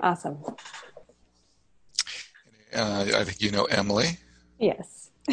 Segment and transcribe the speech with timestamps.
[0.00, 0.38] Awesome.
[2.74, 4.18] Uh, I think you know Emily.
[4.58, 5.10] Yes.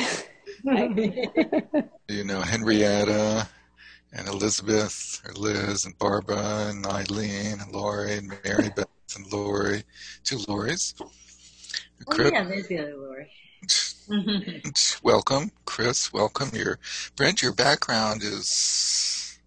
[0.63, 3.47] you know Henrietta
[4.11, 9.83] and Elizabeth, or Liz, and Barbara, and Eileen, and Lori, and Mary Beth, and Lori.
[10.23, 10.95] Two Loris.
[10.99, 11.11] Oh,
[12.17, 13.31] yeah, there's the other Lori.
[15.03, 16.11] welcome, Chris.
[16.13, 16.49] Welcome.
[16.53, 16.79] Your
[17.15, 17.41] Brent.
[17.41, 19.39] Your background is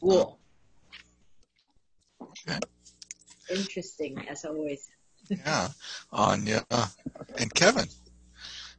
[0.00, 0.38] cool.
[2.20, 2.58] Okay.
[3.50, 4.88] Interesting, as always.
[5.28, 5.68] yeah,
[6.12, 6.64] Anya
[7.38, 7.86] and Kevin.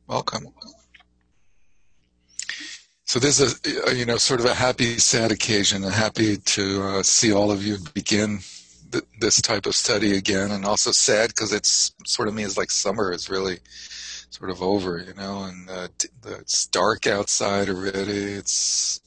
[0.08, 0.48] Welcome.
[3.06, 5.86] So this is, a, you know, sort of a happy, sad occasion.
[5.86, 8.40] I'm happy to uh, see all of you begin
[8.92, 12.70] th- this type of study again, and also sad because it's sort of means like
[12.70, 13.60] summer is really
[14.30, 15.88] sort of over, you know, and uh,
[16.22, 18.34] the, it's dark outside already.
[18.34, 19.00] It's,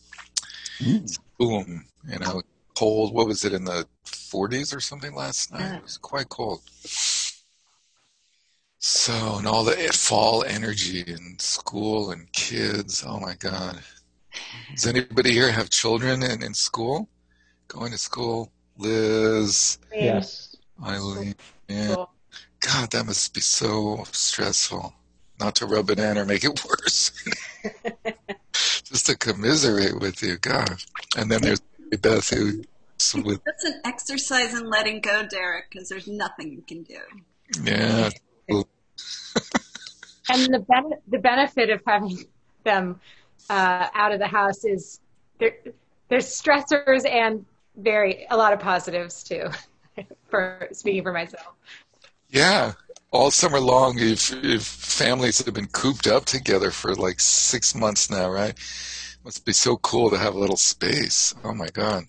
[0.78, 1.02] mm.
[1.02, 2.42] it's boom, you know,
[2.80, 3.12] cold.
[3.12, 5.76] What was it in the 40s or something last night?
[5.76, 6.62] It was quite cold.
[8.78, 13.04] So, and all the fall energy in school and kids.
[13.06, 13.80] Oh my God.
[14.74, 17.06] Does anybody here have children in, in school?
[17.68, 18.50] Going to school?
[18.78, 19.76] Liz?
[19.92, 20.56] Yes.
[20.82, 21.34] Eileen?
[21.68, 21.96] Yeah.
[22.60, 24.94] God, that must be so stressful.
[25.38, 27.12] Not to rub it in or make it worse.
[28.84, 30.38] Just to commiserate with you.
[30.38, 30.82] God.
[31.18, 31.60] And then there's
[31.98, 32.62] Beth who.
[33.14, 36.98] With, That's an exercise in letting go, Derek, because there's nothing you can do.
[37.62, 38.10] Yeah,
[38.48, 38.64] and
[40.54, 42.18] the ben- the benefit of having
[42.64, 43.00] them
[43.48, 45.00] uh, out of the house is
[45.38, 45.56] there,
[46.08, 47.44] there's stressors and
[47.76, 49.48] very a lot of positives too.
[50.30, 51.54] for speaking for myself.
[52.28, 52.72] Yeah,
[53.10, 58.10] all summer long, if, if families have been cooped up together for like six months
[58.10, 58.56] now, right?
[59.24, 61.34] Must be so cool to have a little space.
[61.44, 62.06] Oh my god,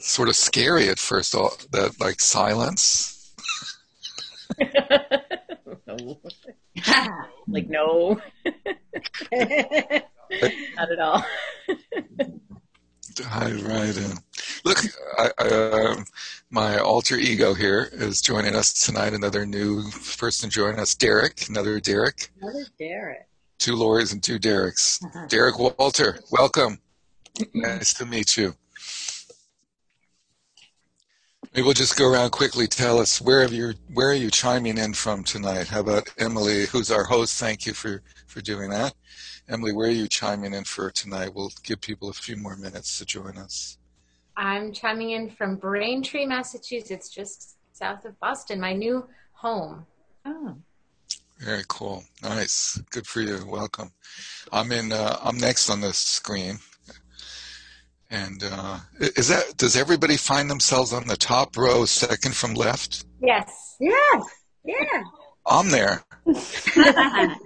[0.00, 1.34] sort of scary at first.
[1.34, 3.20] All that like silence
[7.48, 8.20] like no,
[9.32, 11.24] not at all.
[13.22, 13.98] Hi, right.
[13.98, 14.14] Uh,
[14.64, 14.78] look,
[15.18, 15.96] I, I, uh,
[16.50, 19.12] my alter ego here is joining us tonight.
[19.12, 21.48] Another new person joining us, Derek.
[21.48, 22.30] Another Derek.
[22.40, 23.26] Another Derek.
[23.58, 25.04] Two Loris and two Dereks.
[25.04, 25.26] Uh-huh.
[25.28, 26.78] Derek Walter, welcome.
[27.52, 28.54] nice to meet you.
[31.52, 32.68] Maybe we'll just go around quickly.
[32.68, 35.66] Tell us where have you where are you chiming in from tonight?
[35.66, 37.40] How about Emily, who's our host?
[37.40, 38.94] Thank you for for doing that.
[39.48, 41.34] Emily, where are you chiming in for tonight?
[41.34, 43.78] We'll give people a few more minutes to join us.
[44.36, 49.86] I'm chiming in from Braintree, Massachusetts, just south of Boston, my new home.
[50.24, 50.54] Oh.
[51.40, 52.04] Very cool.
[52.22, 52.80] Nice.
[52.90, 53.44] Good for you.
[53.44, 53.90] Welcome.
[54.52, 54.92] I'm in.
[54.92, 56.60] Uh, I'm next on the screen.
[58.10, 63.04] And uh, is that does everybody find themselves on the top row, second from left?
[63.22, 63.76] Yes.
[63.78, 64.24] Yes.
[64.64, 65.02] Yeah.
[65.46, 66.02] I'm there.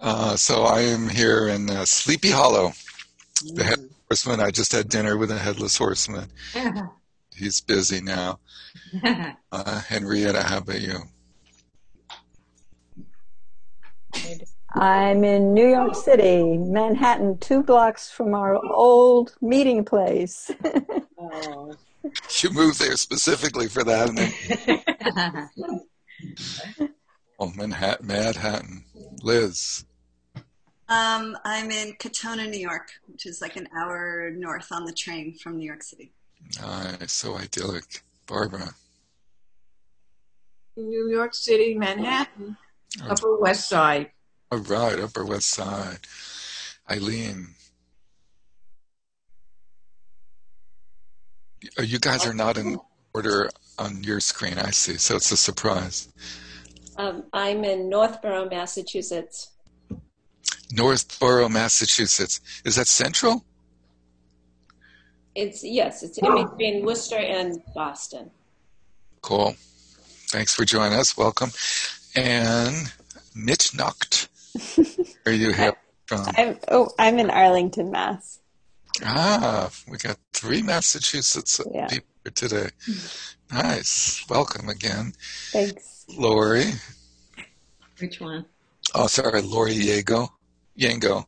[0.00, 2.72] uh, so I am here in uh, Sleepy Hollow.
[3.54, 4.40] The headless horseman.
[4.40, 6.28] I just had dinner with a headless horseman.
[7.34, 8.38] He's busy now.
[9.50, 11.00] Uh, Henrietta, how about you?
[14.76, 20.50] I'm in New York City, Manhattan, two blocks from our old meeting place.
[21.18, 21.74] oh.
[22.42, 24.10] You moved there specifically for that.
[27.38, 28.84] oh, Manhattan, Manhattan.
[29.22, 29.86] Liz.
[30.90, 35.34] Um, I'm in Katonah, New York, which is like an hour north on the train
[35.38, 36.12] from New York City.
[36.60, 38.02] Nice, so idyllic.
[38.26, 38.74] Barbara.
[40.76, 42.58] New York City, Manhattan,
[43.02, 43.08] oh.
[43.08, 44.10] Upper West Side.
[44.54, 45.98] All right, Upper West Side.
[46.88, 47.48] Eileen.
[51.76, 52.78] Uh, you guys are not in
[53.12, 53.50] order
[53.80, 56.06] on your screen, I see, so it's a surprise.
[56.96, 59.50] Um, I'm in Northborough, Massachusetts.
[60.70, 62.40] Northborough, Massachusetts.
[62.64, 63.44] Is that central?
[65.34, 68.30] It's yes, it's in between Worcester and Boston.
[69.20, 69.56] Cool.
[70.28, 71.16] Thanks for joining us.
[71.16, 71.50] Welcome.
[72.14, 72.92] And
[73.34, 74.28] Mitnacht.
[75.22, 76.26] Where you have from?
[76.36, 78.40] I'm, oh, I'm in Arlington, Mass.
[79.02, 81.88] Ah, we got three Massachusetts yeah.
[81.88, 82.68] people here today.
[83.50, 84.24] Nice.
[84.28, 85.12] Welcome again.
[85.50, 86.04] Thanks.
[86.16, 86.66] Lori.
[87.98, 88.44] Which one?
[88.94, 90.28] Oh, sorry, Lori Yago.
[90.78, 91.24] Yango.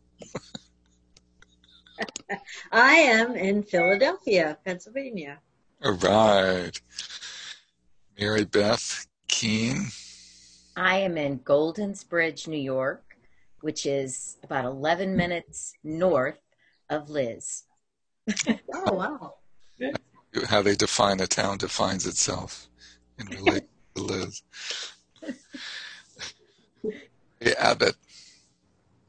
[2.72, 5.38] I am in Philadelphia, Pennsylvania.
[5.84, 6.72] All right.
[8.18, 9.86] Mary Beth Keene.
[10.76, 13.05] I am in Goldens Bridge, New York,
[13.66, 16.38] which is about 11 minutes north
[16.88, 17.64] of Liz.
[18.72, 19.34] oh, wow.
[20.48, 22.68] how they define a town defines itself
[23.18, 23.66] in relation
[23.96, 24.42] to Liz.
[27.40, 27.96] Hey, Abbott.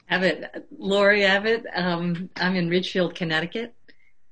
[0.10, 1.64] Abbott, Lori Abbott.
[1.76, 3.76] Um, I'm in Ridgefield, Connecticut,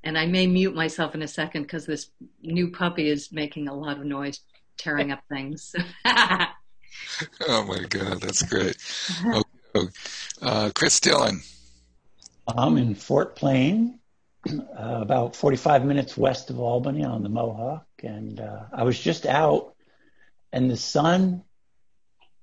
[0.03, 2.09] and I may mute myself in a second because this
[2.41, 4.39] new puppy is making a lot of noise,
[4.75, 5.75] tearing up things.
[6.05, 8.75] oh my God, that's great.
[9.75, 9.91] Okay.
[10.41, 11.41] Uh, Chris Dillon.
[12.47, 13.99] I'm in Fort Plain,
[14.47, 14.61] uh,
[15.01, 19.73] about 45 minutes west of Albany on the Mohawk, and uh, I was just out,
[20.53, 21.43] and the sun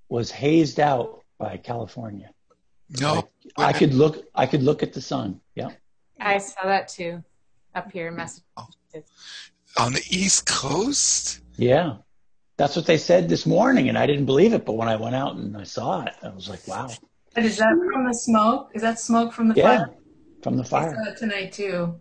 [0.08, 2.30] was hazed out by California.
[3.00, 4.26] No, I, I could look.
[4.34, 5.40] I could look at the sun.
[5.54, 5.70] Yeah.
[6.20, 7.22] I saw that too,
[7.74, 9.10] up here in Massachusetts.
[9.78, 11.40] On the East Coast.
[11.56, 11.96] Yeah,
[12.58, 14.66] that's what they said this morning, and I didn't believe it.
[14.66, 16.90] But when I went out and I saw it, I was like, "Wow."
[17.36, 18.70] And is that from the smoke?
[18.74, 19.94] Is that smoke from the yeah, fire?
[20.42, 20.94] from the I fire.
[20.94, 21.98] saw it tonight too.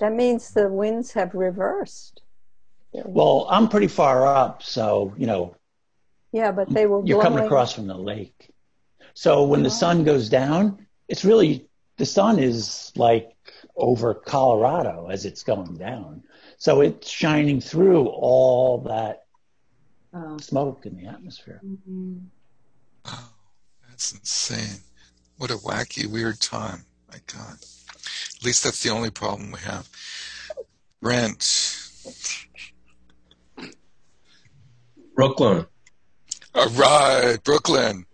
[0.00, 2.22] That means the winds have reversed.
[2.92, 5.56] Well, I'm pretty far up, so you know
[6.32, 8.50] Yeah, but they were you're coming across from the lake.
[9.14, 10.04] So when the sun oh.
[10.04, 13.36] goes down, it's really the sun is like
[13.76, 16.22] over Colorado as it's going down.
[16.58, 19.24] So it's shining through all that
[20.16, 20.38] Oh.
[20.38, 21.60] smoke in the atmosphere.
[23.04, 23.33] Oh,
[23.94, 24.80] that's insane.
[25.38, 26.84] What a wacky, weird time.
[27.12, 27.54] My God.
[27.54, 29.88] At least that's the only problem we have.
[31.00, 31.78] Brent.
[35.14, 35.66] Brooklyn.
[36.56, 38.04] All right, Brooklyn.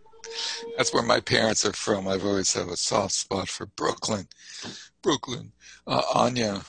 [0.77, 2.07] That's where my parents are from.
[2.07, 4.29] I've always had a soft spot for Brooklyn.
[5.03, 5.53] Brooklyn.
[5.87, 6.61] Uh, Anya.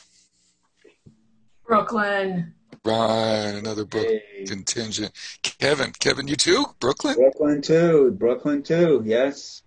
[1.65, 2.53] Brooklyn.
[2.83, 5.11] Right, another Brooklyn contingent.
[5.43, 5.91] Kevin.
[5.99, 6.65] Kevin, you too?
[6.79, 7.15] Brooklyn?
[7.15, 8.15] Brooklyn too.
[8.17, 9.03] Brooklyn too.
[9.05, 9.61] Yes.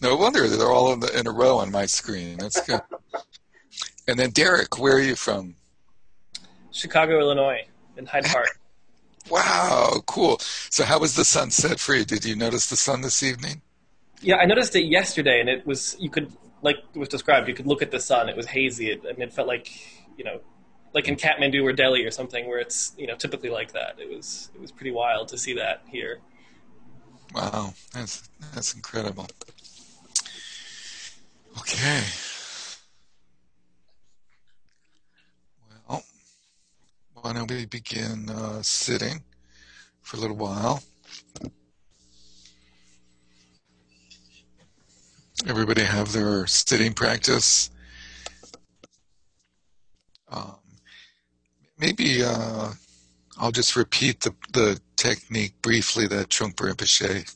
[0.00, 2.38] No wonder they're all in, the, in a row on my screen.
[2.38, 2.80] That's good.
[4.08, 5.56] and then Derek, where are you from?
[6.70, 7.66] Chicago, Illinois,
[7.96, 8.48] in Hyde Park.
[9.30, 10.38] Wow, cool.
[10.70, 12.06] So how was the sunset for you?
[12.06, 13.60] Did you notice the sun this evening?
[14.22, 17.46] Yeah, I noticed it yesterday, and it was you could like it was described.
[17.46, 19.70] You could look at the sun; it was hazy, and it felt like
[20.16, 20.40] you know,
[20.94, 23.96] like in Kathmandu or Delhi or something, where it's you know typically like that.
[23.98, 26.18] It was it was pretty wild to see that here.
[27.34, 29.26] Wow, that's that's incredible.
[31.58, 32.02] Okay.
[35.88, 36.02] Well,
[37.14, 39.22] why don't we begin uh, sitting
[40.02, 40.82] for a little while?
[45.46, 47.70] Everybody have their sitting practice.
[50.30, 50.56] Um,
[51.78, 52.72] maybe uh,
[53.38, 57.34] I'll just repeat the, the technique briefly that Trungpa Rinpoche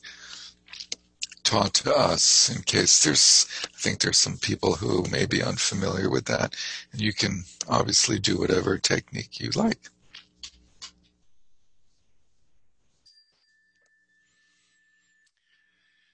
[1.43, 6.09] taught to us in case there's, I think there's some people who may be unfamiliar
[6.09, 6.55] with that.
[6.91, 9.89] And you can obviously do whatever technique you like.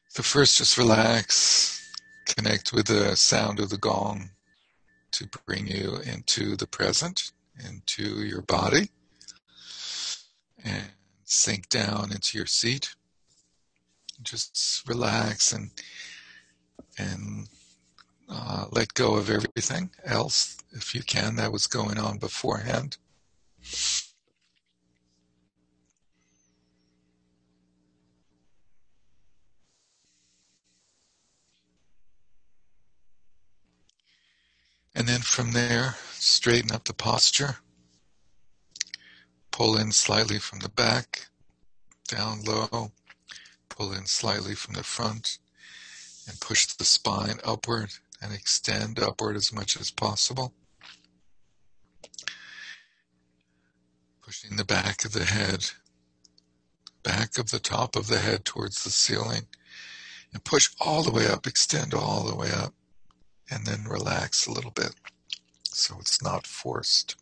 [0.10, 1.82] So first just relax,
[2.26, 4.32] connect with the sound of the gong
[5.12, 7.32] to bring you into the present,
[7.68, 8.90] into your body,
[10.64, 10.84] and
[11.24, 12.96] sink down into your seat.
[14.22, 15.72] Just relax and
[16.98, 17.48] and
[18.30, 22.98] uh, let go of everything else, if you can, that was going on beforehand.
[34.94, 37.58] And then from there, straighten up the posture.
[39.52, 41.28] Pull in slightly from the back,
[42.08, 42.92] down low.
[43.70, 45.40] Pull in slightly from the front,
[46.28, 50.54] and push the spine upward and extend upward as much as possible.
[54.22, 55.72] Pushing the back of the head,
[57.04, 59.48] back of the top of the head towards the ceiling,
[60.34, 62.74] and push all the way up, extend all the way up
[63.50, 64.94] and then relax a little bit
[65.80, 67.16] so it's not forced.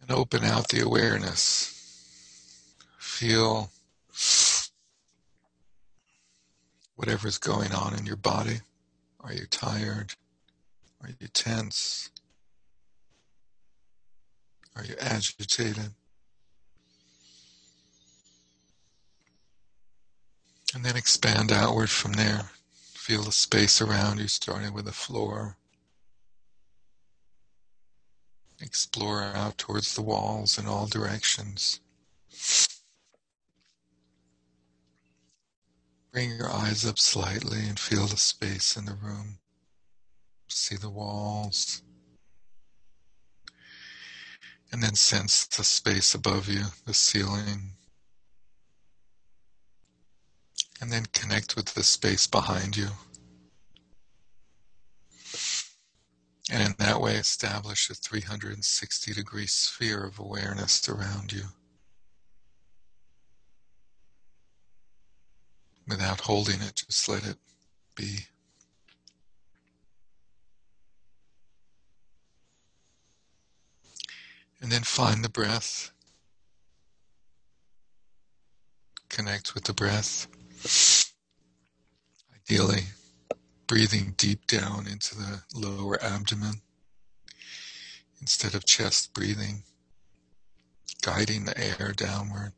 [0.00, 1.68] And open out the awareness.
[2.98, 3.70] Feel
[6.96, 8.60] whatever's going on in your body.
[9.22, 10.14] Are you tired?
[11.02, 12.10] Are you tense?
[14.76, 15.90] Are you agitated?
[20.74, 22.50] And then expand outward from there.
[22.94, 25.56] Feel the space around you, starting with the floor,
[28.60, 31.80] explore out towards the walls in all directions.
[36.12, 39.38] Bring your eyes up slightly and feel the space in the room.
[40.48, 41.82] See the walls.
[44.70, 47.72] And then sense the space above you, the ceiling.
[50.82, 52.88] And then connect with the space behind you.
[56.50, 61.44] And in that way, establish a 360 degree sphere of awareness around you.
[66.12, 67.38] Without holding it, just let it
[67.94, 68.18] be.
[74.60, 75.90] And then find the breath.
[79.08, 80.26] Connect with the breath.
[82.34, 82.88] Ideally,
[83.66, 86.60] breathing deep down into the lower abdomen
[88.20, 89.62] instead of chest breathing,
[91.00, 92.52] guiding the air downward.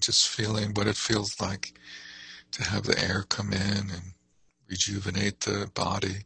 [0.00, 1.78] Just feeling what it feels like
[2.52, 4.14] to have the air come in and
[4.68, 6.24] rejuvenate the body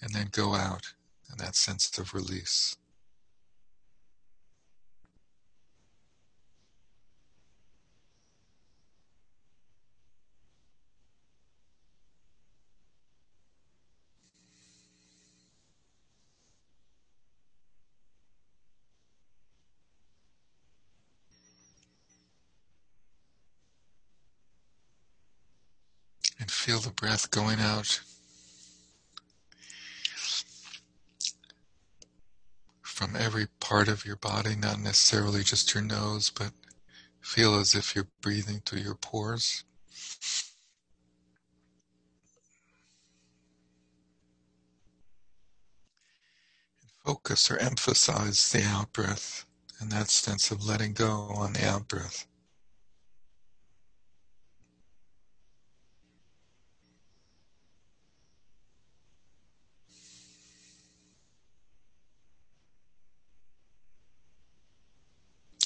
[0.00, 0.94] and then go out
[1.30, 2.76] and that sense of release.
[26.42, 28.00] and feel the breath going out
[32.80, 36.52] from every part of your body, not necessarily just your nose, but
[37.20, 39.64] feel as if you're breathing through your pores.
[47.04, 49.44] Focus or emphasize the out breath
[49.78, 52.26] and that sense of letting go on the out breath.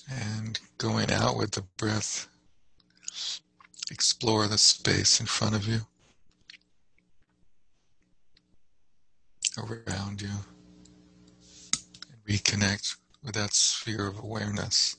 [0.09, 2.29] And going out with the breath,
[3.91, 5.81] explore the space in front of you,
[9.59, 14.97] around you, and reconnect with that sphere of awareness.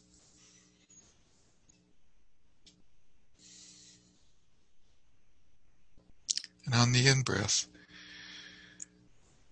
[6.66, 7.66] And on the in breath,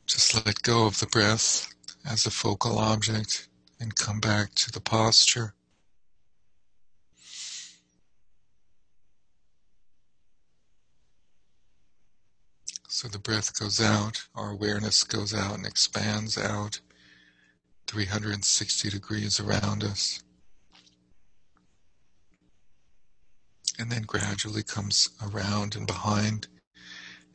[0.06, 1.74] just let go of the breath
[2.06, 3.48] as a focal object
[3.80, 5.54] and come back to the posture.
[12.88, 16.80] So the breath goes out, our awareness goes out and expands out
[17.88, 20.24] 360 degrees around us.
[23.78, 26.48] And then gradually comes around and behind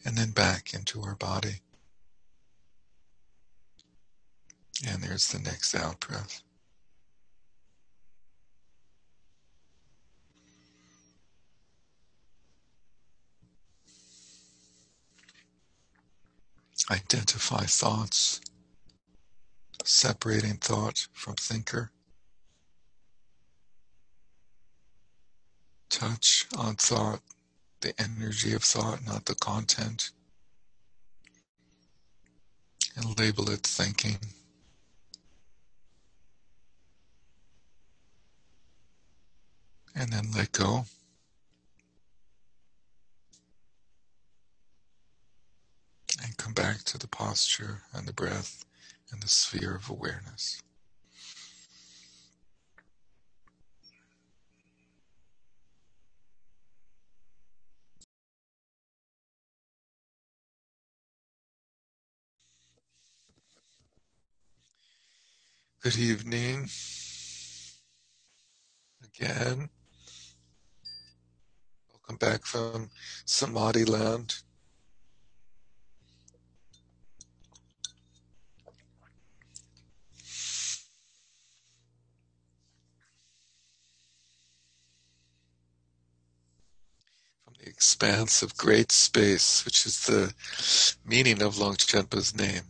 [0.04, 1.60] and then back into our body.
[4.86, 6.42] And there's the next out breath.
[16.90, 18.40] Identify thoughts,
[19.84, 21.90] separating thought from thinker.
[25.90, 27.20] Touch on thought,
[27.80, 30.10] the energy of thought, not the content.
[32.96, 34.18] And label it thinking.
[39.94, 40.84] And then let go.
[46.22, 48.64] And come back to the posture and the breath
[49.12, 50.62] and the sphere of awareness.
[65.82, 66.68] Good evening.
[69.02, 69.70] Again.
[72.10, 72.90] Welcome back from
[73.24, 74.34] Samadhi Land.
[87.44, 90.34] From the expanse of great space, which is the
[91.04, 92.62] meaning of Longchenpa's name.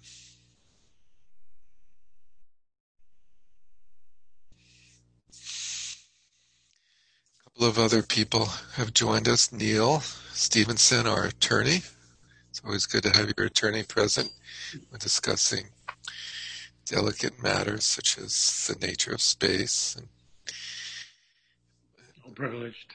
[7.61, 9.53] Of other people have joined us.
[9.53, 10.01] Neil
[10.33, 11.83] Stevenson, our attorney.
[12.49, 14.33] It's always good to have your attorney present
[14.89, 15.67] when discussing
[16.87, 19.95] delicate matters such as the nature of space.
[19.95, 20.09] And
[22.35, 22.95] privileged.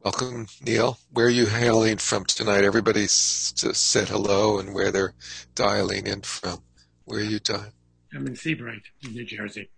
[0.00, 0.98] Welcome, Neil.
[1.12, 2.64] Where are you hailing from tonight?
[2.64, 5.12] Everybody's just said hello and where they're
[5.54, 6.62] dialing in from.
[7.04, 7.72] Where are you dialing?
[8.14, 9.68] I'm in Sea Bright, New Jersey.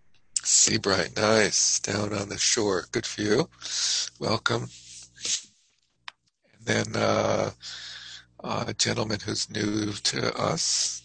[0.46, 1.80] Sea Bright, nice.
[1.80, 2.84] Down on the shore.
[2.92, 3.48] Good for you.
[4.20, 4.68] Welcome.
[6.54, 7.50] And then uh,
[8.44, 11.02] a gentleman who's new to us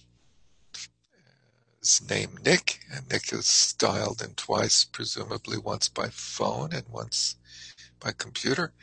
[1.81, 7.36] is named Nick, and Nick is dialed in twice, presumably once by phone and once
[8.00, 8.74] by computer.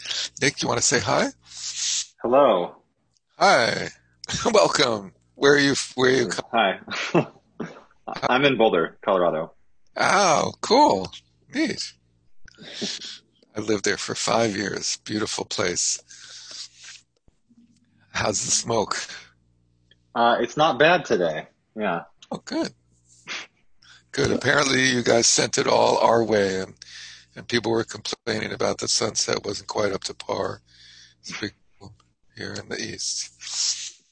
[0.43, 1.29] Nick, you want to say hi?
[2.21, 2.83] Hello.
[3.39, 3.91] Hi.
[4.53, 5.13] Welcome.
[5.37, 5.75] Where are you?
[5.95, 6.31] Where are you?
[6.53, 6.81] Hi.
[8.29, 9.53] I'm in Boulder, Colorado.
[9.99, 11.11] Oh, cool.
[11.53, 11.93] Neat.
[13.57, 14.99] I lived there for five years.
[15.05, 16.01] Beautiful place.
[18.13, 18.97] How's the smoke?
[20.15, 21.49] Uh, it's not bad today.
[21.77, 22.05] Yeah.
[22.31, 22.73] Oh, good.
[24.13, 24.31] Good.
[24.31, 26.75] Apparently, you guys sent it all our way, and
[27.37, 30.61] and people were complaining about the sunset wasn't quite up to par.
[31.21, 31.55] It's big
[32.37, 34.03] here in the east.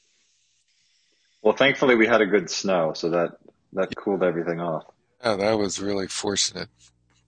[1.43, 3.39] Well, thankfully, we had a good snow, so that
[3.73, 4.85] that cooled everything off.
[5.27, 6.69] Yeah, that was really fortunate.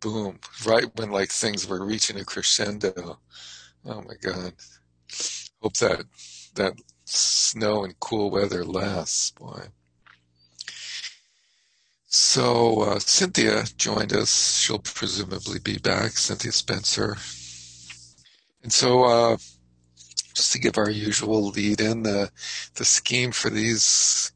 [0.01, 0.39] Boom!
[0.65, 3.19] Right when like things were reaching a crescendo.
[3.85, 4.55] Oh my God!
[5.61, 6.05] Hope that
[6.55, 6.75] that
[7.05, 9.69] snow and cool weather lasts, boy.
[12.07, 14.59] So uh, Cynthia joined us.
[14.61, 16.13] She'll presumably be back.
[16.13, 17.17] Cynthia Spencer.
[18.63, 19.39] And so, uh,
[20.35, 22.31] just to give our usual lead in, the
[22.77, 24.33] the scheme for these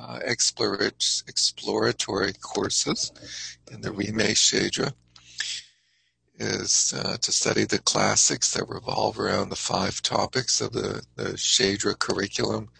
[0.00, 3.12] uh, exploratory courses
[3.70, 4.92] in the Rime Shedra
[6.38, 11.34] is uh, to study the classics that revolve around the five topics of the, the
[11.34, 12.70] Shedra curriculum.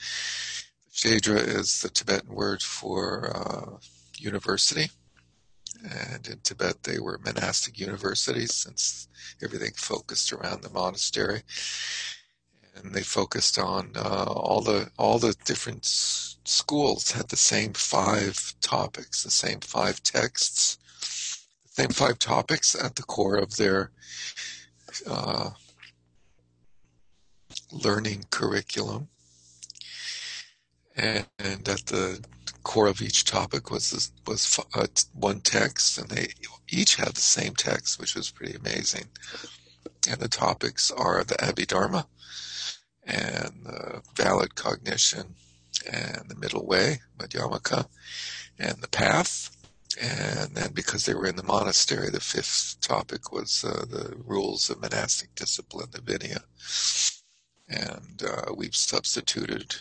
[0.92, 3.76] Shedra is the Tibetan word for uh,
[4.16, 4.90] university.
[5.83, 9.09] And in Tibet, they were monastic universities since
[9.42, 11.42] everything focused around the monastery.
[12.82, 18.54] And they focused on uh, all the all the different schools had the same five
[18.60, 20.78] topics, the same five texts,
[21.62, 23.90] the same five topics at the core of their
[25.06, 25.50] uh,
[27.72, 29.08] learning curriculum.
[30.96, 32.22] And, and, at the
[32.62, 36.28] core of each topic was was uh, one text, and they
[36.68, 39.06] each had the same text, which was pretty amazing.
[40.08, 42.06] And the topics are the Abhidharma
[43.10, 45.34] and the valid cognition
[45.90, 47.86] and the middle way, Madhyamaka,
[48.58, 49.56] and the path.
[50.00, 54.70] And then because they were in the monastery, the fifth topic was uh, the rules
[54.70, 56.42] of monastic discipline, the Vinaya.
[57.68, 59.74] And uh, we've substituted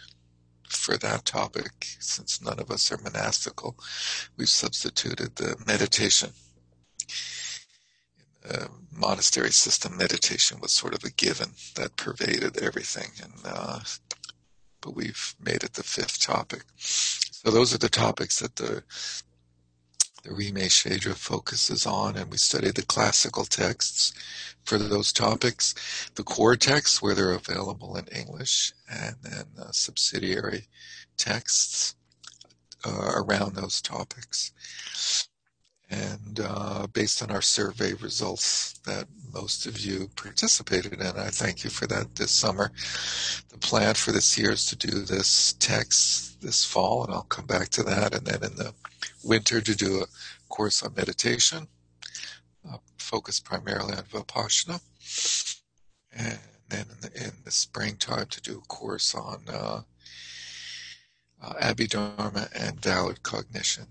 [0.67, 3.75] for that topic, since none of us are monastical,
[4.37, 6.29] we've substituted the meditation.
[8.45, 13.80] In monastery system, meditation was sort of a given that pervaded everything, and uh,
[14.82, 16.63] but we've made it the fifth topic.
[16.78, 18.84] So those are the topics that the
[20.23, 24.13] the Rime Shedra focuses on, and we study the classical texts
[24.65, 30.67] for those topics, the core texts where they're available in English, and then uh, subsidiary
[31.17, 31.95] texts
[32.86, 34.52] uh, around those topics.
[35.89, 41.63] And uh, based on our survey results that most of you participated in, I thank
[41.63, 42.71] you for that this summer.
[43.49, 47.45] The plan for this year is to do this text this fall, and I'll come
[47.45, 48.73] back to that, and then in the
[49.23, 50.06] winter to do a
[50.47, 51.67] course on meditation,
[52.69, 54.80] uh, focused primarily on Vipassana,
[56.12, 59.82] and then in the, in the springtime to do a course on uh,
[61.41, 63.88] uh, Abhidharma and valid cognition,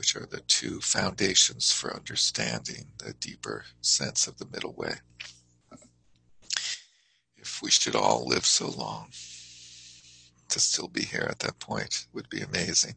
[0.00, 4.94] which are the two foundations for understanding the deeper sense of the middle way.
[7.36, 9.10] If we should all live so long,
[10.48, 12.94] to still be here at that point would be amazing.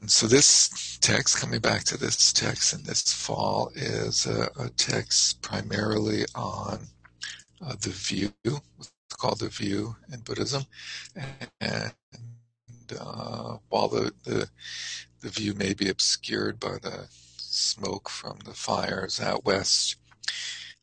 [0.00, 4.68] And so this text, coming back to this text in this fall, is a, a
[4.70, 6.80] text primarily on
[7.64, 10.64] uh, the view, what's called the view in Buddhism.
[11.60, 11.92] And
[12.98, 14.48] uh, while the, the,
[15.20, 19.96] the view may be obscured by the smoke from the fires out west,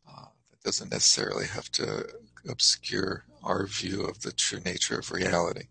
[0.07, 2.07] uh, that doesn't necessarily have to
[2.47, 5.67] obscure our view of the true nature of reality,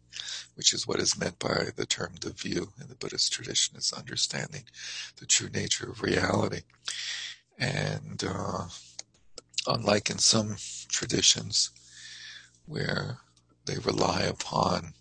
[0.55, 3.93] which is what is meant by the term the view in the Buddhist tradition is
[3.93, 4.65] understanding
[5.19, 6.63] the true nature of reality.
[7.59, 8.69] And uh,
[9.67, 10.57] unlike in some
[10.89, 11.71] traditions
[12.67, 13.19] where
[13.67, 14.95] they rely upon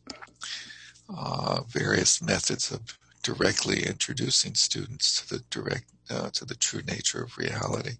[1.10, 7.22] uh, various methods of directly introducing students to the direct uh, to the true nature
[7.24, 7.98] of reality,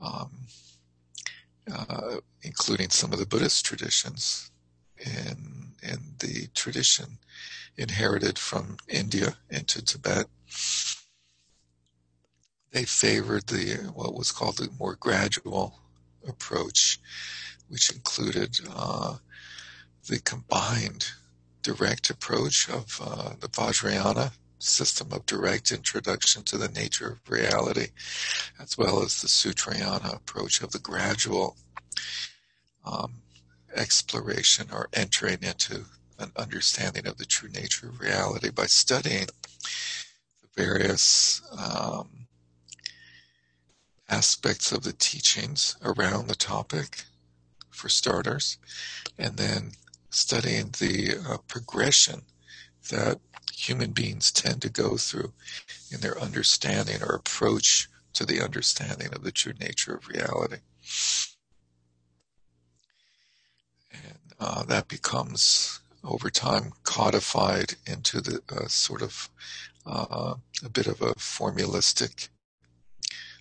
[0.00, 0.30] um,
[1.72, 4.50] uh, including some of the Buddhist traditions
[4.98, 7.18] in in the tradition
[7.76, 10.26] inherited from India into Tibet.
[12.72, 15.78] They favored the what was called the more gradual
[16.26, 16.98] approach,
[17.68, 19.16] which included uh,
[20.08, 21.06] the combined
[21.62, 27.88] direct approach of uh, the Vajrayana system of direct introduction to the nature of reality,
[28.60, 31.56] as well as the Sutrayana approach of the gradual
[32.84, 33.14] um,
[33.74, 35.84] exploration or entering into
[36.18, 42.26] an understanding of the true nature of reality by studying the various um,
[44.08, 47.04] aspects of the teachings around the topic,
[47.70, 48.58] for starters,
[49.18, 49.72] and then
[50.12, 52.22] studying the uh, progression
[52.90, 53.18] that
[53.52, 55.32] human beings tend to go through
[55.90, 60.58] in their understanding or approach to the understanding of the true nature of reality.
[63.92, 69.30] And uh, that becomes, over time, codified into the uh, sort of
[69.86, 72.28] uh, a bit of a formulistic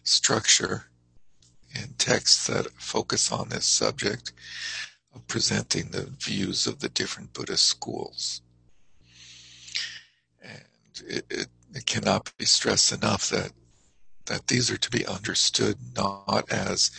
[0.04, 0.86] structure
[1.76, 4.34] in texts that focus on this subject
[5.14, 8.42] of presenting the views of the different Buddhist schools.
[10.42, 10.64] And
[11.08, 13.52] it, it, it cannot be stressed enough that
[14.26, 16.92] that these are to be understood not as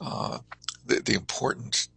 [0.00, 0.38] uh,
[0.86, 1.88] the, the, important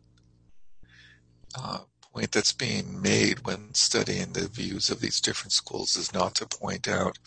[1.57, 1.79] uh,
[2.13, 6.45] point that's being made when studying the views of these different schools is not to
[6.45, 7.17] point out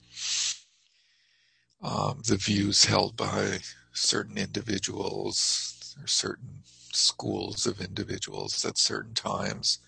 [1.83, 3.59] um, the views held by
[3.93, 6.63] certain individuals or certain
[6.93, 9.79] schools of individuals at certain times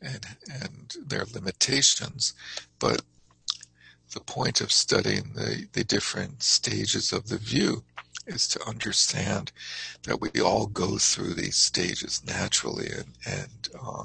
[0.00, 0.26] and
[0.62, 2.34] and their limitations
[2.78, 3.02] but
[4.12, 7.84] the point of studying the, the different stages of the view
[8.26, 9.52] is to understand
[10.02, 14.04] that we all go through these stages naturally and, and uh,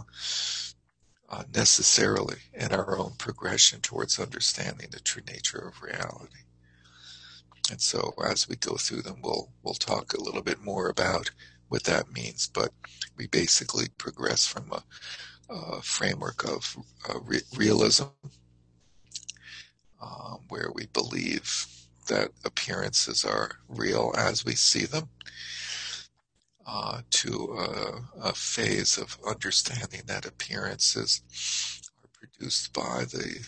[1.30, 6.44] uh, necessarily in our own progression towards understanding the true nature of reality.
[7.72, 11.32] And so as we go through them, we'll, we'll talk a little bit more about
[11.72, 12.70] what that means, but
[13.16, 14.84] we basically progress from a,
[15.50, 16.76] a framework of
[17.10, 18.08] uh, re- realism,
[20.02, 21.66] um, where we believe
[22.10, 25.08] that appearances are real as we see them,
[26.68, 31.22] uh, to a, a, phase of understanding that appearances
[32.04, 33.48] are produced by the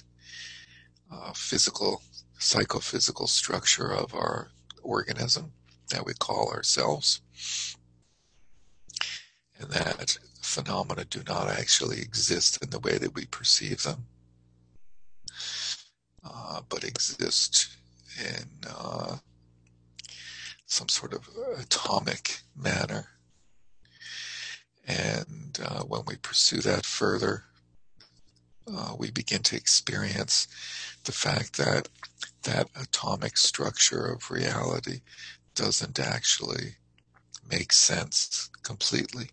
[1.12, 2.02] uh, physical,
[2.40, 4.48] psychophysical structure of our
[4.82, 5.52] organism
[5.90, 7.20] that we call ourselves
[9.64, 14.06] and that phenomena do not actually exist in the way that we perceive them,
[16.24, 17.70] uh, but exist
[18.20, 19.16] in uh,
[20.66, 23.08] some sort of atomic manner.
[24.86, 27.46] And uh, when we pursue that further,
[28.68, 30.48] uh, we begin to experience
[31.06, 31.88] the fact that
[32.44, 35.00] that atomic structure of reality
[35.56, 36.76] doesn't actually
[37.50, 39.30] make sense completely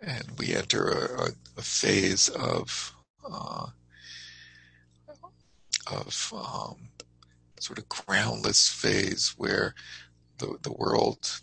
[0.00, 2.94] and we enter a, a phase of
[3.30, 3.66] uh,
[5.86, 6.88] of um,
[7.58, 9.74] sort of groundless phase where
[10.38, 11.40] the the world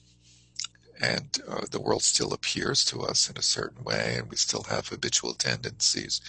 [1.00, 4.64] and uh, the world still appears to us in a certain way, and we still
[4.64, 6.22] have habitual tendencies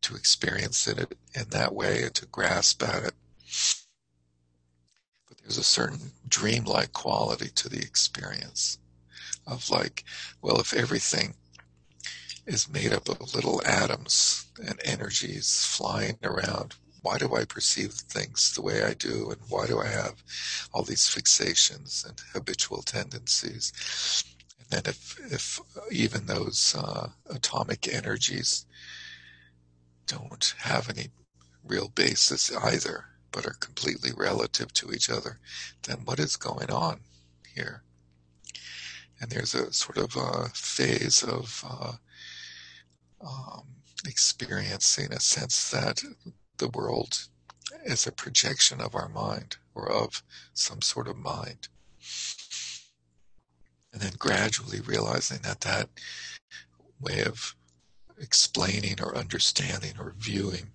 [0.00, 3.14] to experience it in that way and to grasp at it.
[5.28, 8.78] But there's a certain dreamlike quality to the experience
[9.46, 10.04] of like,
[10.40, 11.34] well, if everything
[12.46, 16.74] is made up of little atoms and energies flying around.
[17.02, 19.30] Why do I perceive things the way I do?
[19.30, 20.22] And why do I have
[20.72, 23.72] all these fixations and habitual tendencies?
[24.58, 28.66] And then if, if even those uh, atomic energies
[30.06, 31.08] don't have any
[31.62, 35.38] real basis either, but are completely relative to each other,
[35.82, 37.00] then what is going on
[37.54, 37.82] here?
[39.20, 41.92] And there's a sort of a phase of uh,
[43.26, 43.62] um,
[44.06, 46.02] experiencing a sense that
[46.58, 47.28] the world
[47.84, 51.68] is a projection of our mind or of some sort of mind.
[53.92, 55.88] And then gradually realizing that that
[57.00, 57.54] way of
[58.18, 60.70] explaining or understanding or viewing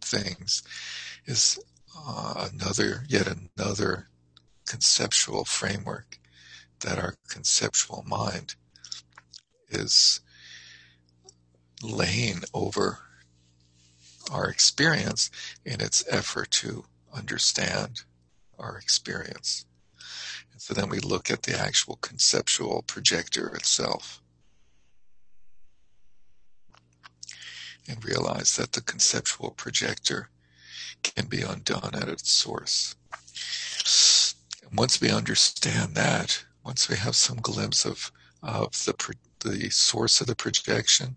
[0.00, 0.62] things
[1.26, 1.58] is
[1.96, 4.08] uh, another, yet another
[4.66, 6.18] conceptual framework
[6.80, 8.56] that our conceptual mind
[9.70, 10.20] is
[11.82, 13.00] laying over
[14.30, 15.30] our experience
[15.64, 18.02] in its effort to understand
[18.58, 19.66] our experience.
[20.52, 24.22] And so then we look at the actual conceptual projector itself
[27.88, 30.30] and realize that the conceptual projector
[31.02, 32.96] can be undone at its source.
[34.66, 38.10] And once we understand that, once we have some glimpse of,
[38.42, 41.16] of the, the source of the projection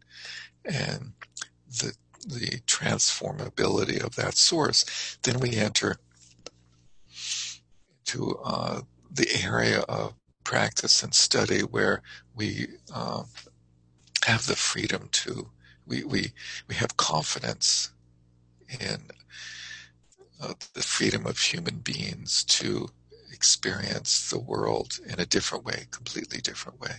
[0.68, 1.14] and
[1.68, 1.96] the,
[2.28, 5.98] the transformability of that source, then we enter
[8.00, 12.02] into uh, the area of practice and study where
[12.36, 13.24] we uh,
[14.26, 15.50] have the freedom to
[15.86, 16.32] we we
[16.68, 17.92] we have confidence
[18.80, 19.02] in
[20.42, 22.90] uh, the freedom of human beings to
[23.38, 26.96] experience the world in a different way, completely different way,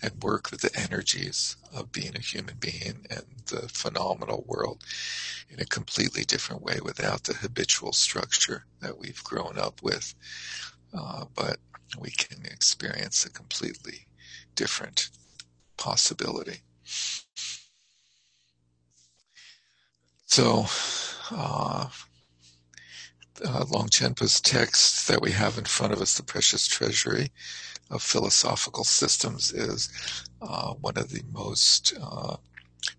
[0.00, 4.82] and work with the energies of being a human being and the phenomenal world
[5.50, 10.14] in a completely different way without the habitual structure that we've grown up with.
[10.98, 11.58] Uh, but
[11.98, 14.06] we can experience a completely
[14.54, 15.10] different
[15.76, 16.60] possibility.
[20.24, 20.64] So,
[21.30, 21.88] uh,
[23.44, 27.30] uh, Longchenpa's text that we have in front of us, The Precious Treasury
[27.90, 29.88] of Philosophical Systems, is
[30.42, 32.36] uh, one of the most uh,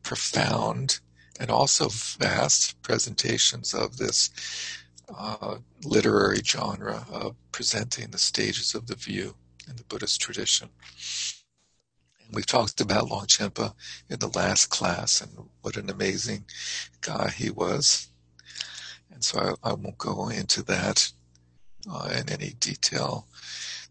[0.03, 0.99] profound
[1.39, 4.29] and also vast presentations of this
[5.15, 9.35] uh, literary genre of presenting the stages of the view
[9.69, 10.69] in the Buddhist tradition.
[12.25, 13.73] And We've talked about Longchenpa
[14.09, 16.45] in the last class and what an amazing
[17.01, 18.09] guy he was.
[19.17, 21.11] And so I, I won't go into that
[21.91, 23.25] uh, in any detail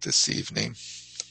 [0.02, 0.76] this evening.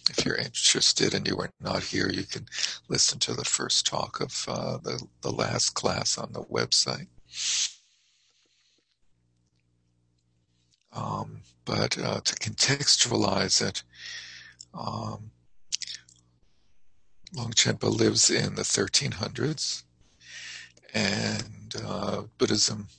[0.09, 2.45] If you're interested and you were not here, you can
[2.89, 7.07] listen to the first talk of uh, the, the last class on the website.
[10.91, 13.81] Um, but uh, to contextualize it,
[14.73, 15.31] um,
[17.33, 19.83] Longchenpa lives in the 1300s,
[20.93, 22.89] and uh, Buddhism,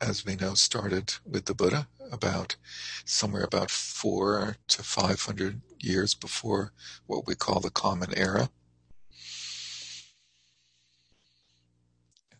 [0.00, 2.56] as we know, started with the Buddha about
[3.04, 6.72] somewhere about four to 500 years before
[7.06, 8.50] what we call the Common Era.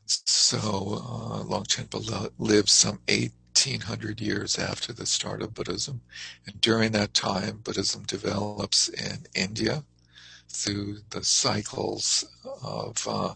[0.06, 6.00] So uh, Longchenpa lives some 1800 years after the start of Buddhism,
[6.46, 9.84] and during that time, Buddhism develops in India
[10.48, 12.24] through the cycles
[12.62, 13.34] of uh,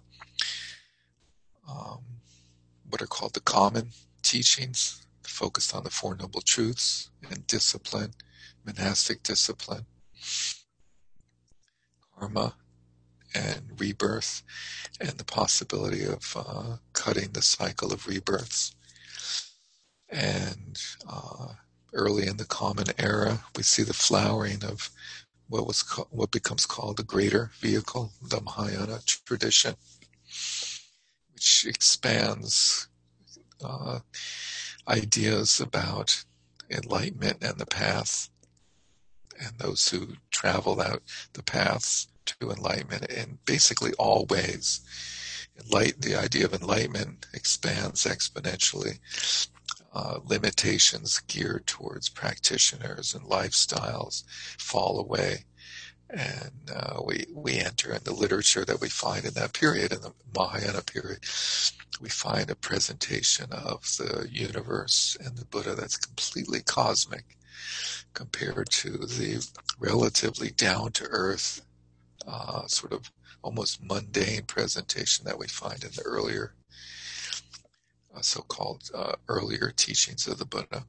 [1.68, 2.00] um,
[2.92, 3.88] what are called the common
[4.22, 8.12] teachings, focused on the Four Noble Truths and discipline,
[8.66, 9.86] monastic discipline,
[12.14, 12.54] karma,
[13.34, 14.42] and rebirth,
[15.00, 18.74] and the possibility of uh, cutting the cycle of rebirths.
[20.10, 20.78] And
[21.08, 21.54] uh,
[21.94, 24.90] early in the Common Era, we see the flowering of
[25.48, 29.76] what was called, what becomes called the greater vehicle, the Mahayana tradition,
[31.42, 32.86] which expands
[33.64, 33.98] uh,
[34.86, 36.24] ideas about
[36.70, 38.30] enlightenment and the path,
[39.44, 41.02] and those who travel out
[41.32, 44.82] the paths to enlightenment in basically all ways.
[45.58, 49.00] Enlight, the idea of enlightenment expands exponentially
[49.92, 54.22] uh, limitations geared towards practitioners and lifestyles
[54.60, 55.44] fall away.
[56.12, 60.02] And uh, we, we enter in the literature that we find in that period, in
[60.02, 61.20] the Mahayana period,
[62.02, 67.24] we find a presentation of the universe and the Buddha that's completely cosmic
[68.12, 69.46] compared to the
[69.78, 71.62] relatively down to earth,
[72.28, 73.10] uh, sort of
[73.42, 76.52] almost mundane presentation that we find in the earlier
[78.14, 80.84] uh, so-called uh, earlier teachings of the Buddha.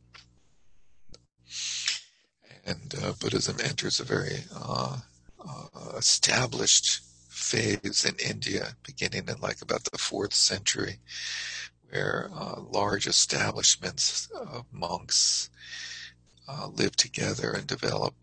[2.66, 4.98] And uh, Buddhism enters a very uh,
[5.48, 11.00] uh, established phase in India, beginning in like about the fourth century,
[11.90, 15.50] where uh, large establishments of monks
[16.76, 18.14] live together and develop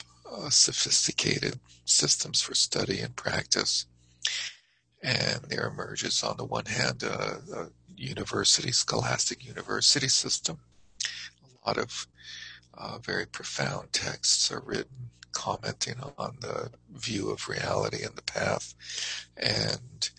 [0.49, 3.87] sophisticated systems for study and practice.
[5.03, 10.59] And there emerges, on the one hand, a, a university, scholastic university system.
[11.05, 12.07] A lot of
[12.77, 18.75] uh, very profound texts are written commenting on the view of reality and the path.
[19.37, 20.11] And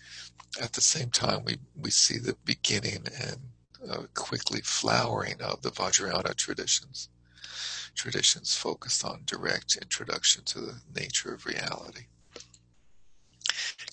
[0.60, 3.36] at the same time, we, we see the beginning and
[3.90, 7.08] uh, quickly flowering of the Vajrayana traditions.
[7.94, 12.06] Traditions focused on direct introduction to the nature of reality.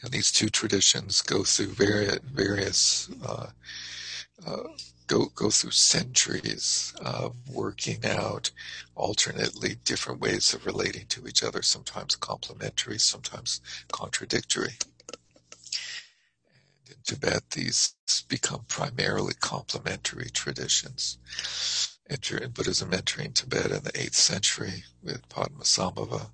[0.04, 3.48] And these two traditions go through various, various uh,
[4.46, 4.64] uh,
[5.10, 8.52] go go through centuries of working out
[8.96, 13.60] alternately different ways of relating to each other, sometimes complementary, sometimes
[13.92, 14.76] contradictory.
[16.48, 17.96] And in Tibet, these
[18.30, 21.18] become primarily complementary traditions.
[22.10, 26.30] Enter in Buddhism entering Tibet in the 8th century with Padmasambhava,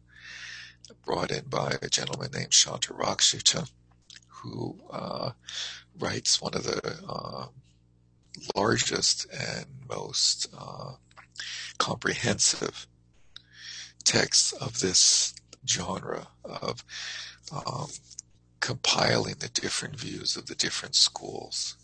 [1.06, 3.70] brought in by a gentleman named Shantarakshita,
[4.28, 5.32] who uh,
[5.98, 7.48] writes one of the uh,
[8.56, 10.93] largest and most uh,
[11.78, 12.88] comprehensive
[14.04, 15.34] texts of this
[15.67, 16.84] genre of
[17.52, 17.88] um,
[18.60, 21.78] compiling the different views of the different schools,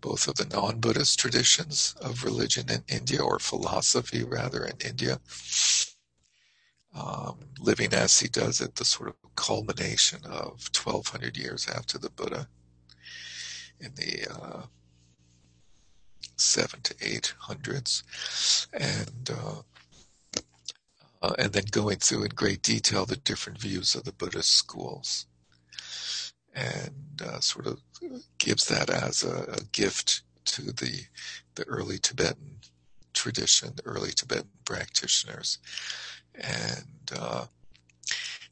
[0.00, 5.20] both of the non Buddhist traditions of religion in India, or philosophy rather, in India.
[6.94, 12.10] Um, living as he does at the sort of culmination of 1200 years after the
[12.10, 12.48] Buddha
[13.80, 14.62] in the uh,
[16.40, 18.02] seven to eight hundreds,
[18.72, 19.62] and uh,
[21.22, 25.26] uh, and then going through in great detail the different views of the Buddhist schools,
[26.54, 27.80] and uh, sort of
[28.38, 31.04] gives that as a, a, gift to the
[31.56, 32.58] the early Tibetan
[33.12, 35.58] tradition, the early Tibetan practitioners,
[36.34, 37.46] and uh,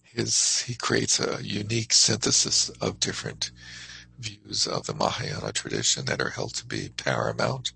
[0.02, 3.50] his he creates a unique synthesis of different
[4.18, 7.72] views of the Mahayana tradition that are held to be paramount,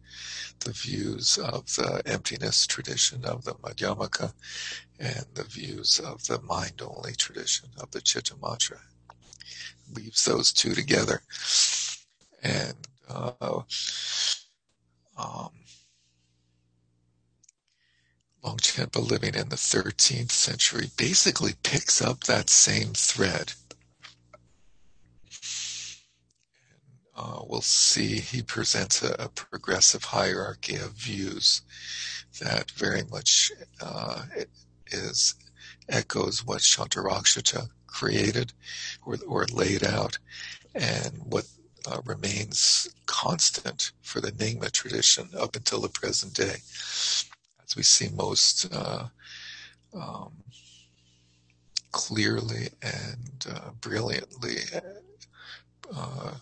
[0.61, 4.33] the views of the emptiness tradition of the Madhyamaka,
[4.99, 8.79] and the views of the mind only tradition of the Chittamatra.
[9.95, 11.23] Weaves those two together.
[12.43, 12.77] And
[13.09, 13.63] uh,
[15.19, 15.51] um,
[18.45, 23.53] Longchenpa, living in the 13th century, basically picks up that same thread
[27.21, 31.61] uh, we'll see he presents a, a, progressive hierarchy of views
[32.41, 33.53] that very much
[33.83, 34.23] uh,
[34.91, 35.35] is
[35.91, 38.53] echoes what Shantarakshita created
[39.05, 40.17] or, or laid out
[40.75, 41.47] and what
[41.87, 46.57] uh, remains constant for the Nyingma tradition up until the present day.
[47.65, 49.07] As we see most uh,
[49.95, 50.33] um,
[51.93, 54.59] clearly and uh, brilliantly
[55.95, 56.33] uh,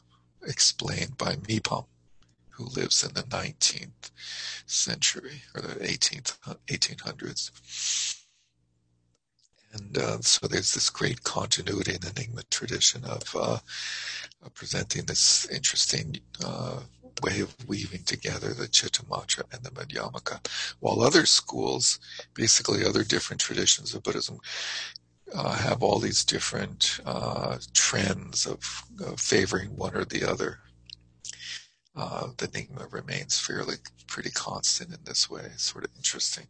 [0.47, 1.87] explained by Mipam,
[2.51, 4.11] who lives in the 19th
[4.67, 8.17] century or the 18th 1800s.
[9.73, 13.59] And uh, so there's this great continuity in the Nyingma tradition of uh,
[14.55, 16.81] presenting this interesting uh,
[17.23, 20.47] way of weaving together the Chittamatra and the Madhyamaka,
[20.81, 21.99] while other schools,
[22.35, 24.39] basically other different traditions of Buddhism,
[25.35, 30.59] uh, have all these different uh, trends of, of, favoring one or the other.
[31.97, 35.51] Uh, the Nyingma remains fairly pretty constant in this way.
[35.57, 36.47] Sort of interesting.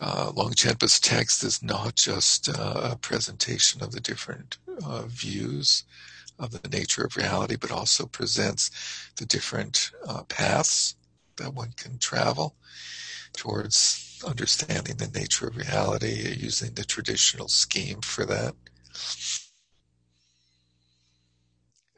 [0.00, 5.84] Uh, Longchenpa's text is not just uh, a presentation of the different uh, views
[6.38, 8.70] of the nature of reality, but also presents
[9.16, 10.94] the different uh, paths
[11.36, 12.54] that one can travel
[13.32, 18.54] towards understanding the nature of reality, using the traditional scheme for that.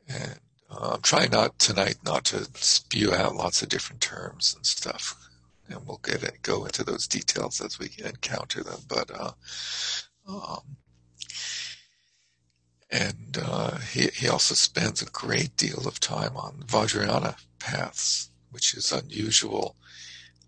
[0.08, 4.66] And uh, I'm trying not tonight not to spew out lots of different terms and
[4.66, 5.16] stuff,
[5.68, 8.80] and we'll get it, go into those details as we encounter them.
[8.88, 9.32] But uh,
[10.28, 10.76] um,
[12.90, 18.74] and uh, he he also spends a great deal of time on Vajrayana paths, which
[18.74, 19.76] is unusual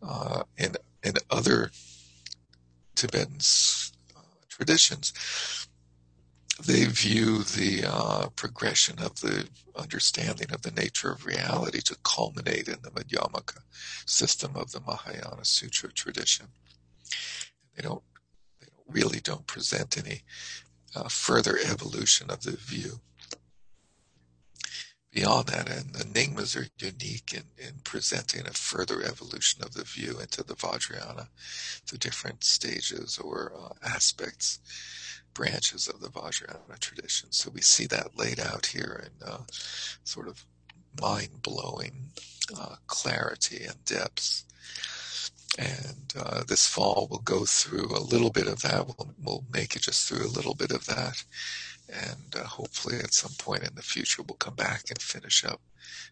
[0.03, 1.71] uh, in in other
[2.95, 3.39] Tibetan
[4.17, 5.13] uh, traditions,
[6.65, 12.69] they view the uh, progression of the understanding of the nature of reality to culminate
[12.69, 13.59] in the Madhyamaka
[14.07, 16.47] system of the Mahayana Sutra tradition.
[17.75, 18.03] They don't,
[18.61, 20.23] they really don't present any
[20.95, 23.01] uh, further evolution of the view
[25.13, 25.69] beyond that.
[25.71, 30.43] And the Nyingmas are unique in, in presenting a further evolution of the view into
[30.43, 31.29] the Vajrayana,
[31.91, 34.59] the different stages or uh, aspects,
[35.35, 37.31] branches of the Vajrayana tradition.
[37.31, 39.43] So we see that laid out here in uh,
[40.05, 40.45] sort of
[41.01, 42.11] mind blowing
[42.59, 44.45] uh, clarity and depth.
[45.59, 48.87] And uh, this fall we'll go through a little bit of that.
[48.87, 51.23] We'll, we'll make it just through a little bit of that
[51.93, 55.61] and uh, hopefully at some point in the future we'll come back and finish up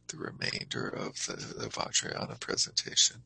[0.08, 3.22] the remainder of the, the Vajrayana presentation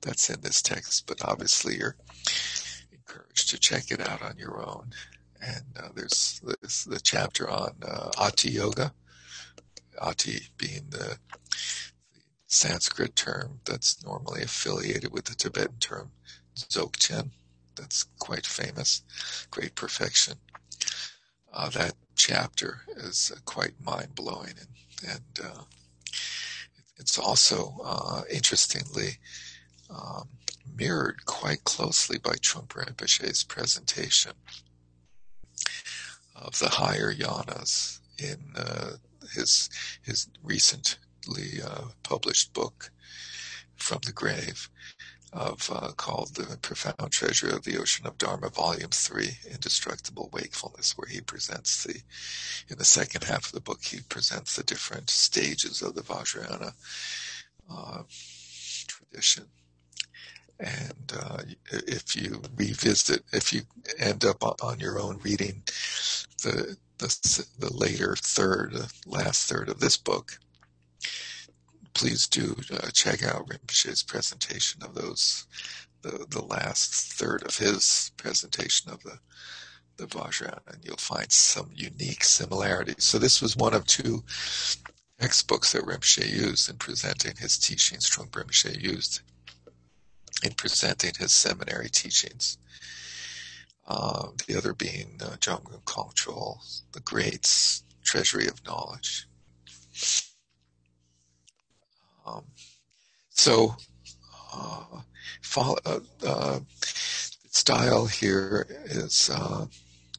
[0.00, 1.06] that's in this text.
[1.06, 1.96] But obviously, you're
[2.92, 4.90] encouraged to check it out on your own.
[5.40, 8.92] And uh, there's, there's, the chapter on uh, Ati Yoga,
[10.00, 11.16] Ati being the,
[12.14, 16.10] the Sanskrit term that's normally affiliated with the Tibetan term
[16.56, 17.30] Dzogchen.
[17.74, 19.02] That's quite famous,
[19.50, 20.34] great perfection.
[21.52, 25.62] Uh, that chapter is uh, quite mind blowing, and, and uh,
[26.96, 29.18] it's also uh, interestingly
[29.90, 30.28] um,
[30.74, 34.32] mirrored quite closely by Trungpa Rinpoche's presentation
[36.34, 38.92] of the higher yanas in uh,
[39.34, 39.68] his
[40.02, 42.90] his recently uh, published book
[43.76, 44.70] from the grave
[45.32, 50.96] of uh, called the profound treasure of the ocean of dharma volume 3 indestructible wakefulness
[50.96, 52.00] where he presents the
[52.68, 56.72] in the second half of the book he presents the different stages of the vajrayana
[57.70, 58.02] uh,
[58.86, 59.44] tradition.
[60.60, 63.62] And uh, if you revisit if you
[63.98, 65.62] end up on your own reading
[66.42, 70.38] the the, the later third the last third of this book
[71.94, 75.46] please do uh, check out Rinpoche's presentation of those,
[76.02, 79.18] the, the last third of his presentation of the,
[79.96, 83.04] the Vajrayana, and you'll find some unique similarities.
[83.04, 84.22] So this was one of two
[85.20, 88.08] textbooks that Rinpoche used in presenting his teachings.
[88.08, 89.20] Trungpa Rinpoche used
[90.42, 92.58] in presenting his seminary teachings.
[93.86, 96.58] Uh, the other being uh, Jamgon Kongtrul,
[96.92, 99.26] the Great's Treasury of Knowledge.
[102.26, 102.44] Um,
[103.30, 103.76] so,
[104.54, 105.00] uh,
[105.42, 106.60] follow, uh, uh,
[107.50, 109.66] style here is uh,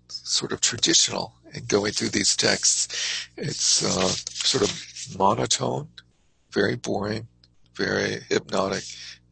[0.08, 3.28] sort of traditional in going through these texts.
[3.38, 5.88] It's uh, sort of monotone,
[6.52, 7.28] very boring,
[7.76, 8.84] very hypnotic,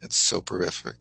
[0.02, 0.96] and soporific.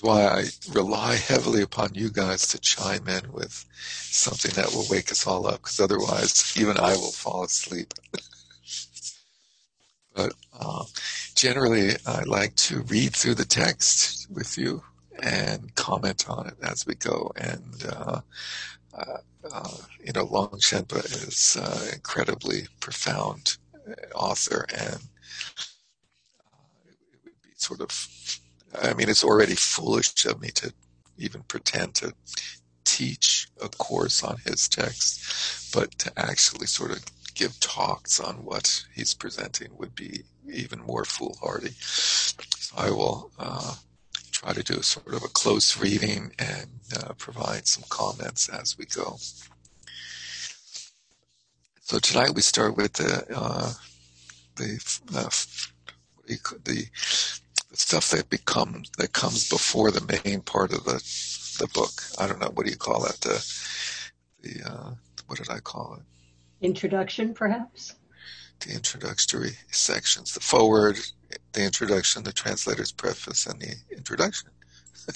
[0.00, 5.12] Why I rely heavily upon you guys to chime in with something that will wake
[5.12, 7.94] us all up, because otherwise, even I will fall asleep.
[10.14, 10.84] but uh,
[11.34, 14.82] generally I like to read through the text with you
[15.22, 17.32] and comment on it as we go.
[17.36, 18.20] And uh,
[18.94, 19.18] uh,
[19.50, 23.56] uh you know, Long Shenpa is uh, incredibly profound
[24.14, 24.98] author, and
[26.44, 28.40] uh, it would be sort of,
[28.82, 30.72] I mean, it's already foolish of me to
[31.18, 32.14] even pretend to
[32.84, 37.04] teach a course on his text, but to actually sort of
[37.34, 41.72] give talks on what he's presenting would be even more foolhardy.
[41.78, 43.74] So I will uh,
[44.30, 48.76] try to do a sort of a close reading and uh, provide some comments as
[48.78, 49.16] we go.
[51.82, 53.72] So tonight we start with the uh,
[54.56, 55.30] the uh,
[56.26, 56.86] the, the
[57.72, 61.02] stuff that becomes that comes before the main part of the
[61.58, 62.02] the book.
[62.18, 63.44] I don't know what do you call that The
[64.42, 64.90] the uh,
[65.26, 66.11] what did I call it?
[66.62, 67.96] Introduction, perhaps?
[68.60, 70.96] The introductory sections, the forward,
[71.52, 74.50] the introduction, the translator's preface, and the introduction.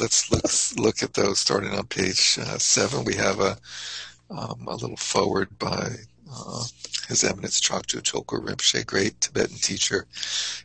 [0.00, 1.38] let's let's look at those.
[1.38, 3.58] Starting on page uh, seven, we have a
[4.30, 5.90] um, a little forward by
[6.32, 6.64] uh,
[7.08, 10.06] His Eminence Chagdud Tulku Rinpoche, great Tibetan teacher,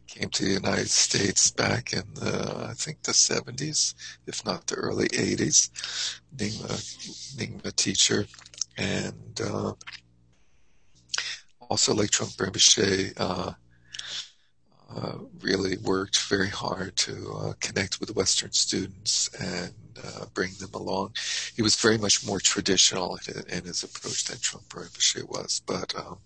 [0.07, 3.95] came to the United States back in the I think the 70s,
[4.27, 5.69] if not the early 80s.
[6.35, 8.25] Nyingma Nyingma teacher
[8.77, 9.73] and uh,
[11.69, 13.53] also like Trungpa Rinpoche uh,
[14.95, 19.73] uh, really worked very hard to uh, connect with Western students and
[20.05, 21.15] uh, bring them along.
[21.55, 23.19] He was very much more traditional
[23.49, 26.17] in, his approach than Trungpa Rinpoche was, but um,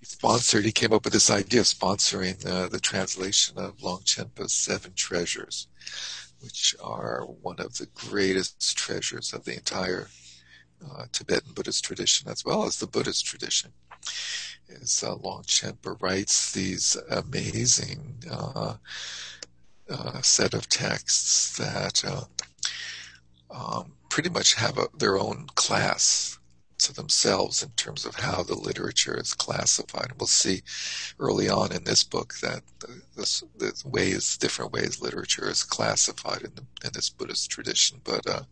[0.00, 4.52] he sponsored, he came up with this idea of sponsoring uh, the translation of Longchenpa's
[4.52, 5.68] Seven Treasures,
[6.40, 10.08] which are one of the greatest treasures of the entire
[10.90, 13.72] uh, Tibetan Buddhist tradition as well as the Buddhist tradition.
[14.68, 18.74] Is uh, Longchenpa writes these amazing uh,
[19.90, 22.24] uh, set of texts that uh,
[23.50, 26.38] um, pretty much have a, their own class
[26.80, 30.12] to themselves in terms of how the literature is classified.
[30.18, 30.62] We'll see
[31.18, 36.42] early on in this book that the, this, the ways, different ways literature is classified
[36.42, 38.00] in, the, in this Buddhist tradition.
[38.04, 38.42] But uh,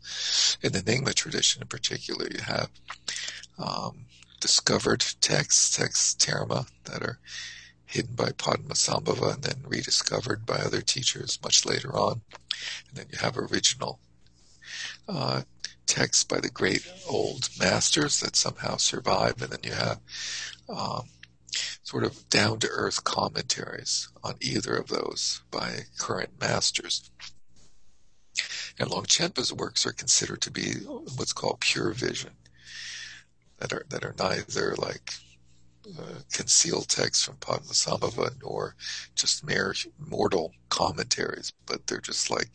[0.63, 2.71] in the Nyingma tradition in particular, you have
[3.59, 4.07] um,
[4.41, 7.19] discovered texts, texts terma, that are
[7.87, 12.21] hidden by Padmasambhava and then rediscovered by other teachers much later on.
[12.89, 13.99] And then you have original
[15.09, 15.43] uh,
[15.89, 20.01] texts by the great old masters that somehow survive, and then you have
[20.69, 21.09] um,
[21.83, 27.11] sort of down to earth commentaries on either of those by current masters.
[28.79, 30.75] And Longchenpa's works are considered to be
[31.17, 32.31] what's called pure vision,
[33.59, 35.15] that are that are neither like
[35.99, 38.77] uh, concealed texts from Padmasambhava nor
[39.15, 42.51] just mere mortal commentaries, but they're just like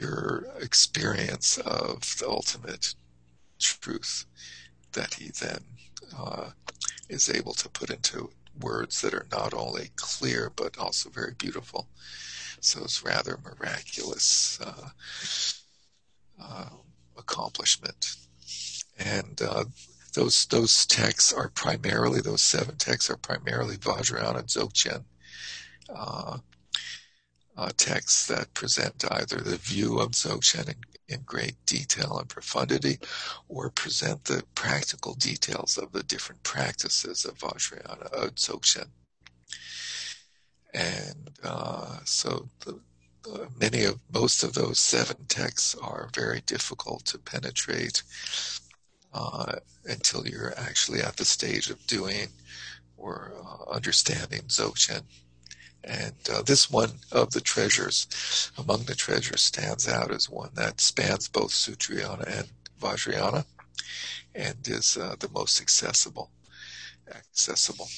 [0.00, 2.94] pure experience of the ultimate
[3.58, 4.24] truth
[4.92, 5.62] that he then
[6.18, 6.50] uh,
[7.08, 8.30] is able to put into
[8.60, 11.86] words that are not only clear but also very beautiful.
[12.60, 14.88] So it's rather miraculous uh,
[16.42, 16.70] uh,
[17.18, 18.16] accomplishment.
[18.98, 19.64] And uh,
[20.14, 25.04] those those texts are primarily those seven texts are primarily Vajrayana Dzogchen
[27.60, 30.76] uh, texts that present either the view of Dzogchen in,
[31.08, 32.98] in great detail and profundity,
[33.48, 38.88] or present the practical details of the different practices of Vajrayana uh, Dzogchen.
[40.72, 42.80] And uh, so the,
[43.60, 48.02] many of most of those seven texts are very difficult to penetrate
[49.12, 52.28] uh, until you're actually at the stage of doing
[52.96, 55.02] or uh, understanding Dzogchen.
[55.84, 60.80] And uh, this one of the treasures, among the treasures, stands out as one that
[60.80, 62.48] spans both Sutrayana and
[62.80, 63.44] Vajrayana,
[64.34, 66.30] and is uh, the most accessible,
[67.14, 67.88] accessible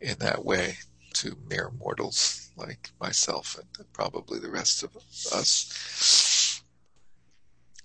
[0.00, 0.76] in that way
[1.14, 4.96] to mere mortals like myself and probably the rest of
[5.32, 6.62] us.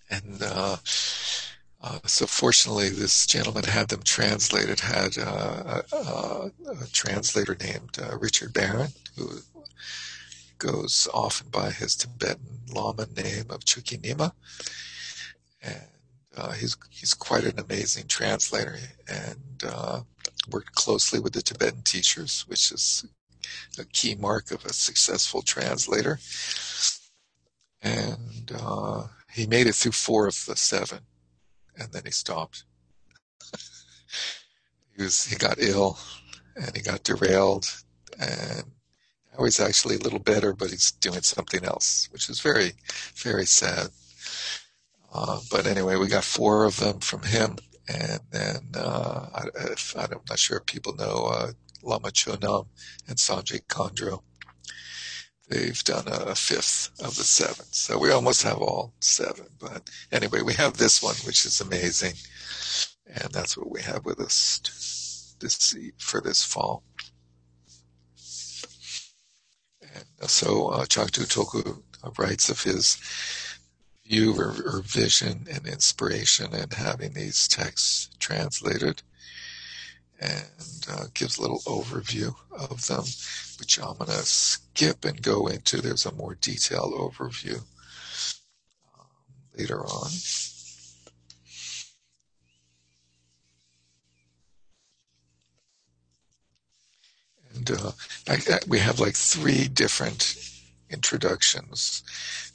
[0.10, 0.78] And uh,
[1.84, 8.00] uh, so fortunately, this gentleman had them translated, had uh, a, a, a, translator named
[8.02, 9.40] uh, Richard Barron, who
[10.60, 14.32] goes often by his Tibetan Lama name of Chokyi Nyima.
[15.62, 15.82] And
[16.38, 18.78] uh, he's, he's quite an amazing translator
[19.10, 20.02] and uh,
[20.50, 23.06] worked closely with the Tibetan teachers, which is
[23.78, 26.18] a key mark of a successful translator.
[27.82, 31.00] And uh, he made it through four of the seven
[31.78, 32.64] and then he stopped.
[34.96, 35.98] he was he got ill
[36.56, 37.66] and he got derailed
[38.20, 38.64] and
[39.38, 42.74] now he's actually a little better, but he's doing something else, which is very,
[43.16, 43.88] very sad.
[45.12, 47.58] Uh, but anyway, we got four of them from him,
[47.88, 49.44] and then uh, I,
[49.96, 51.52] I'm not sure if people know uh,
[51.82, 52.68] Lama Chonam
[53.08, 54.22] and Sangye Khandro.
[55.50, 57.66] They've done a fifth of the seven.
[57.72, 59.46] So we almost have all seven.
[59.60, 62.14] But anyway, we have this one, which is amazing.
[63.08, 66.84] And that's what we have with us this, for this fall.
[70.20, 71.84] And so uh, Chagdud Tulku
[72.18, 72.98] writes of his
[74.06, 79.02] view or, or vision and inspiration in having these texts translated
[80.20, 83.04] and uh, gives a little overview of them,
[83.60, 85.82] which I'm going to skip and go into.
[85.82, 87.62] There's a more detailed overview
[88.98, 89.08] um,
[89.58, 90.12] later on.
[97.56, 97.92] And uh,
[98.28, 100.36] I, I, we have like three different
[100.90, 102.04] introductions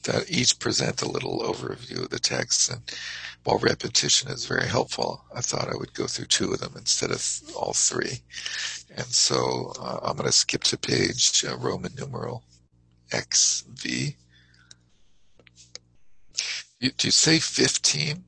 [0.09, 2.71] that each present a little overview of the text.
[2.71, 2.81] And
[3.45, 7.11] while repetition is very helpful, I thought I would go through two of them instead
[7.11, 7.23] of
[7.55, 8.23] all three.
[8.97, 12.43] And so uh, I'm going to skip to page uh, Roman numeral
[13.15, 14.15] XV.
[16.81, 18.25] You, do you say 15?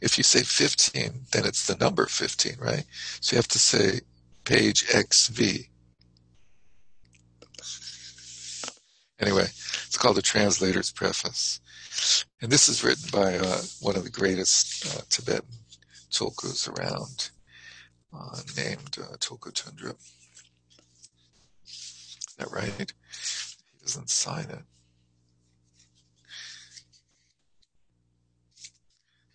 [0.00, 2.84] If you say 15, then it's the number 15, right?
[3.20, 4.00] So you have to say
[4.44, 5.68] page XV.
[9.20, 9.46] Anyway,
[9.86, 11.60] it's called The Translator's Preface.
[12.40, 15.48] And this is written by uh, one of the greatest uh, Tibetan
[16.10, 17.30] tulkus around,
[18.12, 19.96] uh, named uh, Tulku Thondup.
[21.66, 22.72] Is that right?
[22.78, 24.62] He doesn't sign it.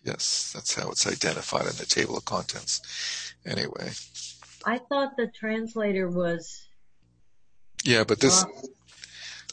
[0.04, 3.34] Yes, that's how it's identified in the table of contents.
[3.44, 3.90] Anyway.
[4.64, 6.68] I thought the translator was.
[7.84, 8.44] Yeah, but this.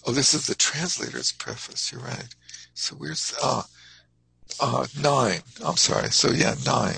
[0.06, 1.91] Oh, this is the translator's preface.
[1.91, 2.36] You're right.
[2.76, 3.64] So where's uh,
[4.60, 5.39] uh, nine?
[5.66, 6.10] I'm sorry.
[6.12, 6.97] So yeah, nine.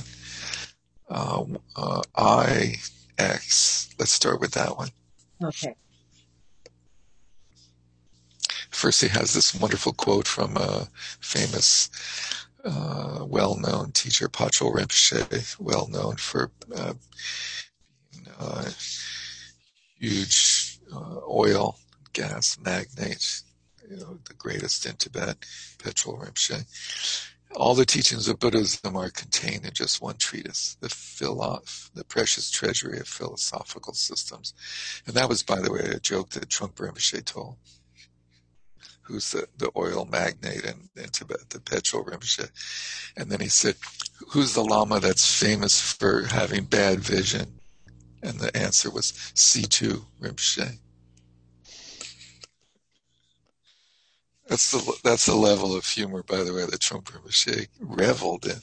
[1.10, 1.46] Uh,
[1.78, 2.76] uh, I
[3.18, 3.90] X.
[3.98, 4.90] Let's start with that one.
[5.42, 5.74] Okay.
[8.72, 10.88] First, he has this wonderful quote from a
[11.20, 11.90] famous,
[12.64, 16.94] uh, well-known teacher, Patrul Rinpoche, well-known for uh,
[18.12, 18.70] being uh,
[20.00, 21.78] huge uh, oil
[22.18, 23.44] gas magnate
[23.90, 25.38] you know, the greatest in Tibet,
[25.82, 26.66] Petrol Rinpoche.
[27.56, 31.64] All the teachings of Buddhism are contained in just one treatise, the philo-
[31.94, 34.54] the precious treasury of philosophical systems.
[35.06, 37.56] And that was, by the way, a joke that Trungpa Rinpoche told,
[39.04, 42.50] who's the, the oil magnate in, in Tibet, the Petrol Rinpoche.
[43.16, 43.76] And then he said,
[44.32, 47.60] who's the Lama that's famous for having bad vision?
[48.22, 50.80] And the answer was Situ Rinpoche.
[54.48, 58.60] That's the that's the level of humor, by the way, that Trungpa Rinpoche reveled in.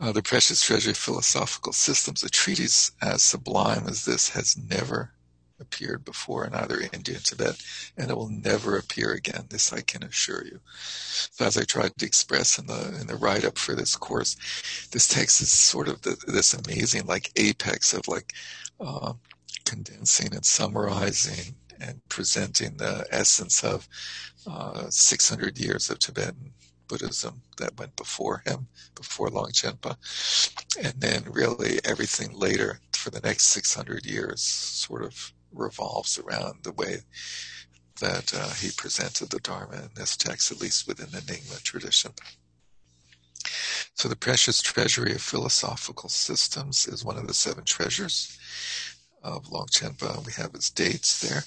[0.00, 5.10] Uh, the precious treasure of philosophical systems, a treatise as sublime as this has never
[5.60, 7.60] appeared before in either India and Tibet,
[7.96, 9.46] and it will never appear again.
[9.50, 10.60] This I can assure you.
[10.78, 14.36] So, as I tried to express in the in the write up for this course,
[14.92, 18.34] this text is sort of the, this amazing like apex of like
[18.78, 19.14] uh,
[19.64, 23.88] condensing and summarizing and presenting the essence of
[24.46, 26.52] uh, 600 years of Tibetan
[26.88, 29.96] Buddhism that went before him, before Longchenpa,
[30.82, 36.72] and then really everything later for the next 600 years sort of revolves around the
[36.72, 36.98] way
[38.00, 42.12] that uh, he presented the Dharma in this text, at least within the Nyingma tradition.
[43.94, 48.38] So the precious treasury of philosophical systems is one of the seven treasures
[49.22, 50.24] of Longchenpa.
[50.26, 51.42] We have his dates there.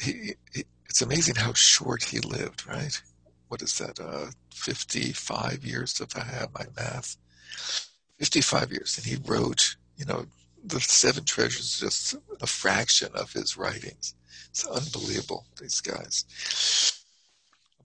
[0.00, 3.00] He, he, it's amazing how short he lived, right?
[3.48, 4.00] What is that?
[4.00, 7.16] Uh, 55 years, if I have my math.
[8.18, 8.96] 55 years.
[8.96, 10.26] And he wrote, you know,
[10.64, 14.14] the seven treasures, just a fraction of his writings.
[14.50, 16.24] It's unbelievable, these guys.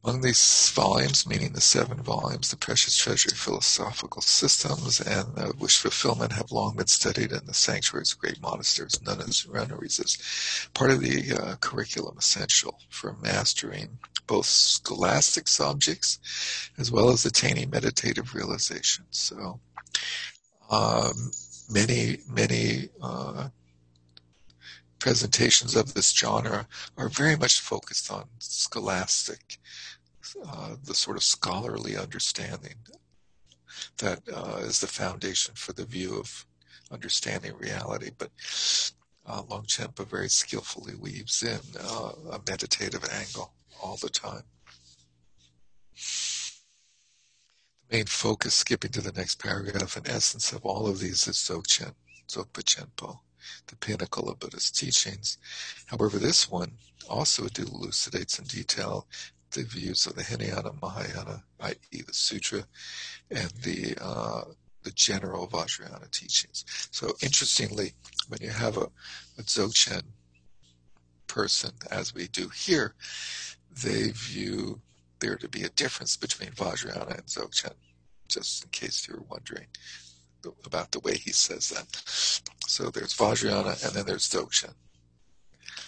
[0.04, 5.52] Among these volumes, meaning the seven volumes, the precious treasure of philosophical systems and uh,
[5.60, 10.70] wish fulfillment have long been studied in the sanctuaries of great monasteries, nuns, nunneries as
[10.74, 16.20] part of the uh, curriculum essential for mastering both scholastic subjects
[16.78, 19.04] as well as attaining meditative realization.
[19.10, 19.60] So,
[20.70, 21.32] um,
[21.70, 23.50] many, many uh,
[25.00, 29.58] presentations of this genre are very much focused on scholastic,
[30.46, 32.76] uh, the sort of scholarly understanding
[33.98, 36.46] that uh, is the foundation for the view of
[36.92, 38.12] understanding reality.
[38.18, 38.32] But
[39.26, 44.44] uh, Longchenpa very skillfully weaves in uh, a meditative angle all the time.
[47.90, 51.38] The main focus, skipping to the next paragraph, in essence of all of these is
[51.38, 51.94] Dzogchen,
[52.28, 53.20] Dzogpa Chenpo
[53.68, 55.38] the pinnacle of Buddhist teachings.
[55.88, 56.72] However, this one
[57.10, 59.08] also elucidates in detail
[59.52, 62.64] the views of the Hinayana Mahayana, i.e., the Sutra,
[63.32, 64.44] and the uh,
[64.84, 66.66] the general Vajrayana teachings.
[66.92, 67.94] So, interestingly,
[68.28, 68.88] when you have a,
[69.38, 70.04] a Dzogchen
[71.28, 72.96] person, as we do here,
[73.84, 74.80] they view
[75.20, 77.74] there to be a difference between Vajrayana and Dzogchen,
[78.28, 79.68] just in case you're wondering
[80.66, 81.88] about the way he says that.
[82.68, 84.74] So there's Vajrayana and then there's Dzogchen.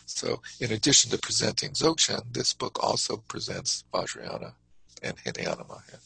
[0.05, 4.53] So in addition to presenting Dzogchen, this book also presents Vajrayana
[5.01, 6.01] and Hinayana Mahayana.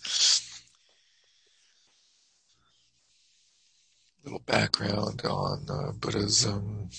[4.23, 6.89] Little background on uh, Buddhism.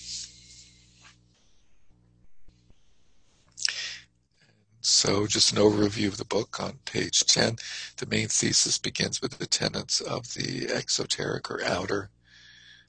[4.88, 7.56] So, just an overview of the book on page 10.
[7.96, 12.08] The main thesis begins with the tenets of the exoteric or outer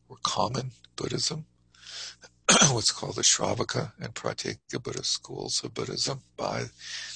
[0.07, 1.47] or common Buddhism,
[2.69, 6.21] what's called the Shravaka and Pratyeka Buddhist schools of Buddhism.
[6.37, 6.65] By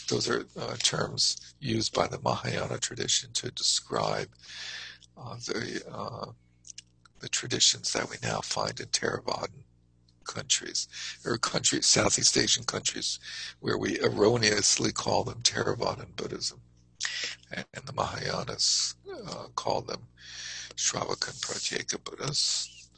[0.09, 4.29] those are uh, terms used by the Mahayana tradition to describe
[5.15, 6.32] uh, the uh,
[7.19, 9.61] the traditions that we now find in Theravadan
[10.34, 10.88] countries
[11.25, 13.19] or countries, Southeast Asian countries,
[13.59, 16.59] where we erroneously call them Theravadan Buddhism,
[17.51, 18.95] and, and the Mahayanas
[19.27, 20.07] uh, call them
[20.75, 22.89] Shravaka and Pratyeka Buddhas.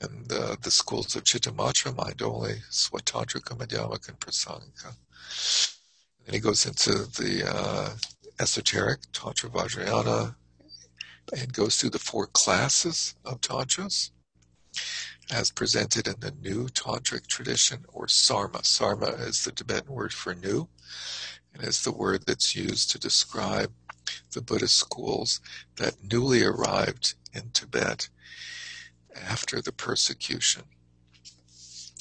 [0.00, 4.94] And uh, the schools of Chittamatra, mind only, Swatantrika, Madhyamaka, and Prasangika.
[6.24, 7.90] And he goes into the uh,
[8.38, 10.36] esoteric, Tantra Vajrayana,
[11.36, 14.12] and goes through the four classes of Tantras
[15.30, 18.64] as presented in the new tantric tradition or sarma.
[18.64, 20.68] Sarma is the Tibetan word for new
[21.54, 23.72] and is the word that's used to describe
[24.32, 25.40] the Buddhist schools
[25.76, 28.08] that newly arrived in Tibet
[29.14, 30.62] after the persecution.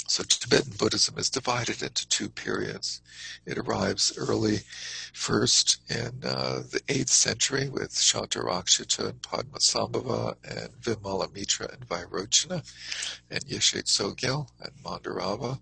[0.10, 3.02] So Tibetan Buddhism is divided into two periods.
[3.46, 4.60] It arrives early,
[5.12, 12.64] first in uh, the 8th century with Shantarakshita and Padmasambhava and Vimalamitra and Vairochana
[13.30, 15.60] and Yeshe Tsogyal and Mandarava.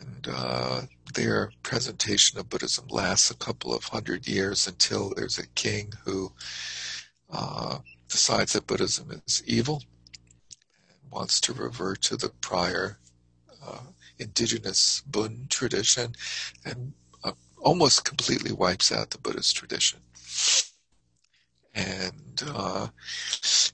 [0.00, 0.82] and uh,
[1.14, 6.32] their presentation of Buddhism lasts a couple of hundred years until there's a king who
[7.32, 9.82] uh, decides that Buddhism is evil
[11.10, 12.98] wants to revert to the prior
[13.66, 13.80] uh,
[14.18, 16.12] indigenous Bon tradition
[16.64, 16.92] and
[17.24, 17.32] uh,
[17.62, 20.00] almost completely wipes out the Buddhist tradition.
[21.74, 22.88] And uh,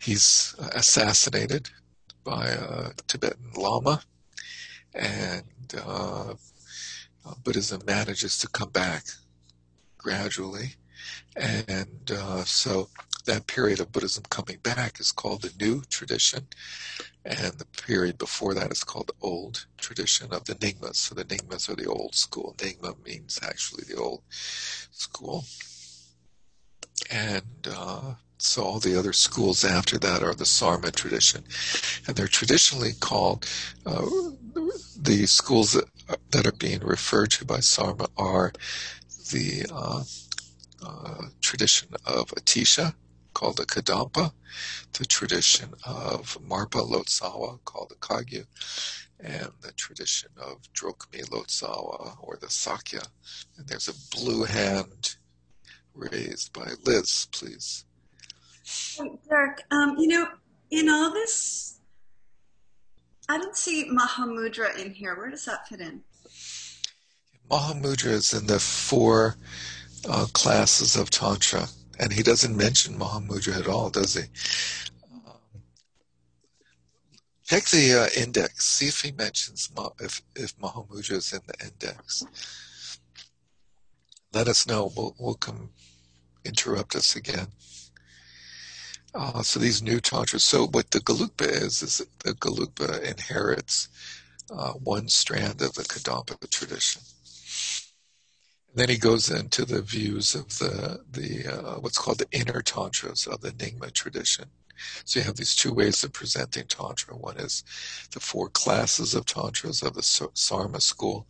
[0.00, 1.70] he's assassinated
[2.24, 4.02] by a Tibetan Lama,
[4.94, 5.44] and
[5.86, 6.34] uh,
[7.42, 9.04] Buddhism manages to come back
[9.98, 10.74] gradually.
[11.36, 12.88] And uh, so
[13.26, 16.46] that period of Buddhism coming back is called the new tradition,
[17.24, 20.96] and the period before that is called the old tradition of the Nyingmas.
[20.96, 22.54] So the Nyingmas are the old school.
[22.58, 25.44] Nyingma means actually the old school.
[27.10, 31.44] And uh, so all the other schools after that are the Sarma tradition.
[32.06, 33.46] And they're traditionally called,
[33.86, 34.06] uh,
[35.00, 35.88] the schools that,
[36.30, 38.52] that, are being referred to by Sarma are
[39.32, 40.02] the uh,
[40.86, 42.94] uh tradition of Atisha,
[43.34, 44.32] called the Kadampa,
[44.92, 48.46] the tradition of Marpa Lotsawa, called the Kagyu,
[49.20, 53.02] and the tradition of Drokmi Lotsawa, or the Sakya.
[53.58, 55.16] And there's a blue hand
[55.94, 57.84] raised by Liz, please.
[59.28, 60.28] Derek, um, you know,
[60.70, 61.80] in all this,
[63.28, 65.16] I don't see Mahamudra in here.
[65.16, 66.02] Where does that fit in?
[67.50, 69.36] Mahamudra is in the four
[70.08, 71.68] uh, classes of Tantra,
[71.98, 74.22] and he doesn't mention Mahamudra at all, does he?
[75.26, 75.62] Um,
[77.44, 78.64] check the uh, index.
[78.64, 82.24] See if he mentions Ma- if if Mahamudra is in the index.
[84.32, 84.92] Let us know.
[84.96, 85.70] We'll, we'll come
[86.44, 87.48] interrupt us again.
[89.14, 90.44] Uh, so these new tantras.
[90.44, 93.88] So what the Gelugpa is is that the Gelugpa inherits
[94.50, 97.02] uh, one strand of the Kadampa tradition.
[98.74, 103.26] Then he goes into the views of the the uh, what's called the inner tantras
[103.26, 104.46] of the Nyingma tradition.
[105.04, 107.16] So you have these two ways of presenting tantra.
[107.16, 107.62] One is
[108.10, 111.28] the four classes of tantras of the Sarma school,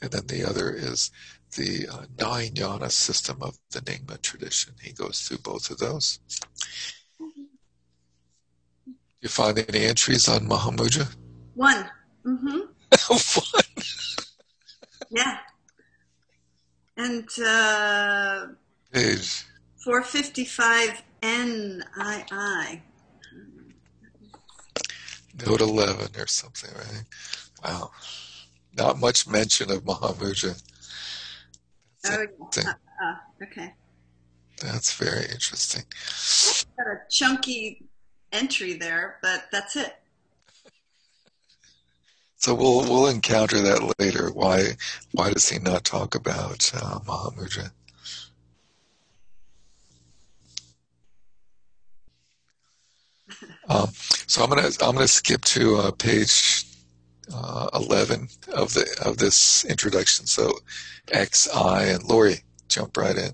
[0.00, 1.10] and then the other is
[1.56, 4.74] the uh, nine yana system of the Nyingma tradition.
[4.80, 6.20] He goes through both of those.
[9.20, 11.14] You find any entries on Mahamudra?
[11.54, 11.90] One.
[12.24, 12.60] Mm-hmm.
[13.52, 13.64] One.
[15.10, 15.38] yeah.
[17.00, 18.46] And uh,
[18.92, 19.46] Page.
[19.82, 22.80] 455 NII.
[25.46, 27.04] Note 11 or something, right?
[27.64, 27.90] Wow.
[28.76, 30.62] Not much mention of Mahamudra.
[32.06, 33.72] Oh, uh, uh, okay.
[34.60, 35.84] That's very interesting.
[36.76, 37.88] Got a chunky
[38.30, 39.94] entry there, but that's it.
[42.40, 44.30] So we'll we'll encounter that later.
[44.30, 44.68] Why
[45.12, 47.70] why does he not talk about uh, Mahamudra?
[53.68, 53.86] Um,
[54.26, 56.64] so I'm gonna I'm gonna skip to uh, page
[57.32, 60.26] uh, 11 of the of this introduction.
[60.26, 60.58] So
[61.12, 63.30] X I and Lori jump right in.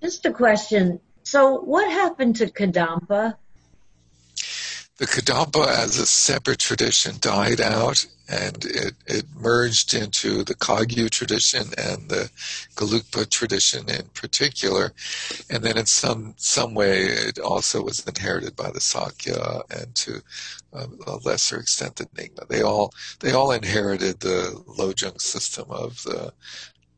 [0.00, 1.00] Just a question.
[1.24, 3.36] So what happened to Kadampa?
[4.96, 11.10] The Kadampa as a separate tradition died out and it, it merged into the Kagyu
[11.10, 12.30] tradition and the
[12.76, 14.92] Gelugpa tradition in particular.
[15.50, 20.22] And then in some, some way it also was inherited by the Sakya and to
[20.72, 22.48] a, a lesser extent the Nyingma.
[22.48, 26.32] They all, they all inherited the Lojong system of the,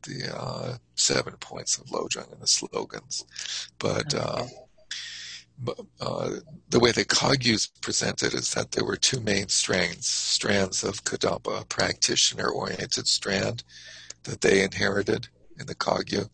[0.03, 3.25] the uh, seven points of Lojong and the slogans.
[3.79, 4.45] But, uh,
[6.01, 6.29] uh,
[6.69, 11.61] the way the Kagyus presented is that there were two main strands, strands of Kadampa,
[11.61, 13.63] a practitioner-oriented strand
[14.23, 15.27] that they inherited
[15.59, 16.29] in the Kagyu,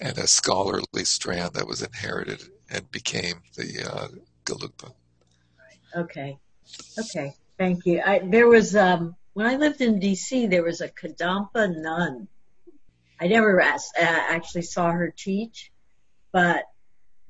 [0.00, 4.08] and a scholarly strand that was inherited and became the uh,
[4.44, 4.92] Gelugpa.
[5.94, 6.36] Okay,
[6.98, 8.02] okay, thank you.
[8.04, 10.46] I, there was um, when I lived in D.C.
[10.46, 12.28] There was a Kadampa nun.
[13.18, 15.70] I never asked, uh, actually saw her teach,
[16.32, 16.64] but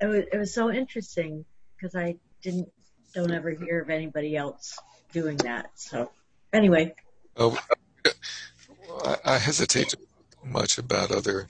[0.00, 1.44] it was it was so interesting
[1.76, 2.70] because I didn't
[3.14, 4.78] don't ever hear of anybody else
[5.12, 5.70] doing that.
[5.74, 6.10] So
[6.52, 6.94] anyway.
[7.36, 7.58] Oh,
[9.24, 9.94] I hesitate
[10.44, 11.48] much about other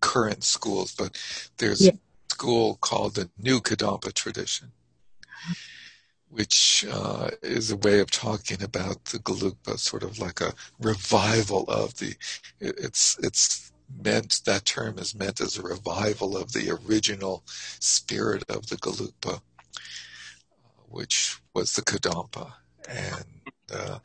[0.00, 1.18] current schools, but
[1.58, 1.92] there's yeah.
[1.92, 4.72] a school called the New Kadampa tradition,
[6.28, 11.64] which uh, is a way of talking about the Gelugpa, sort of like a revival
[11.68, 12.14] of the.
[12.60, 18.66] It's it's meant that term is meant as a revival of the original spirit of
[18.68, 19.40] the Gelugpa,
[20.88, 22.52] which was the Kadampa.
[22.88, 23.24] And
[23.72, 23.98] uh,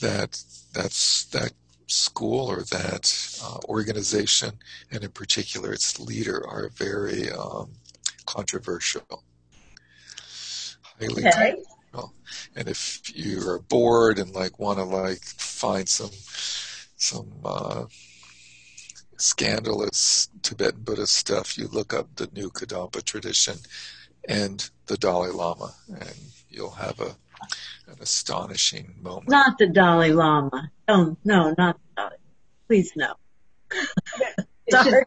[0.00, 1.52] that that's that
[1.86, 4.58] school or that uh, organization,
[4.90, 7.70] and in particular its leader, are very um,
[8.26, 9.24] controversial.
[10.98, 11.54] Highly Okay.
[11.92, 12.14] controversial.
[12.56, 16.10] And if you are bored and like want to like find some
[16.96, 17.84] some uh,
[19.16, 23.56] scandalous Tibetan Buddhist stuff, you look up the new Kadampa tradition
[24.28, 26.14] and the Dalai Lama, and
[26.48, 27.16] you'll have a
[27.88, 29.28] an astonishing moment.
[29.28, 30.70] Not the Dalai Lama.
[30.88, 32.16] Oh, no, not the Dalai.
[32.66, 33.14] Please no.
[34.70, 35.04] Sorry.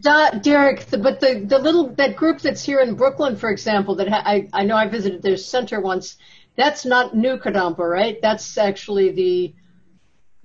[0.00, 3.96] Da- Derek, the, but the, the little that group that's here in Brooklyn, for example,
[3.96, 6.16] that ha- I I know I visited their center once.
[6.56, 8.18] That's not New Kadampa, right?
[8.20, 9.54] That's actually the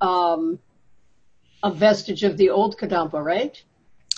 [0.06, 0.60] um,
[1.64, 3.62] a vestige of the old Kadampa, right?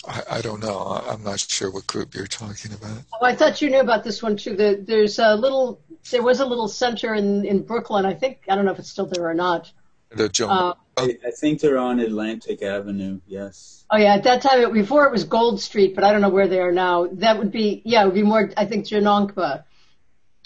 [0.08, 0.78] I, I don't know.
[0.80, 2.98] I- I'm not sure what group you're talking about.
[3.14, 4.56] Oh, I thought you knew about this one too.
[4.56, 5.82] The, there's a little,
[6.12, 8.06] there was a little center in in Brooklyn.
[8.06, 9.72] I think I don't know if it's still there or not.
[10.10, 13.20] The Joe, Uh, I, I think they're on Atlantic Avenue.
[13.28, 13.84] Yes.
[13.92, 16.30] Oh yeah, at that time, it, before it was Gold Street, but I don't know
[16.30, 17.08] where they are now.
[17.08, 19.64] That would be, yeah, it would be more, I think, Jonangpa.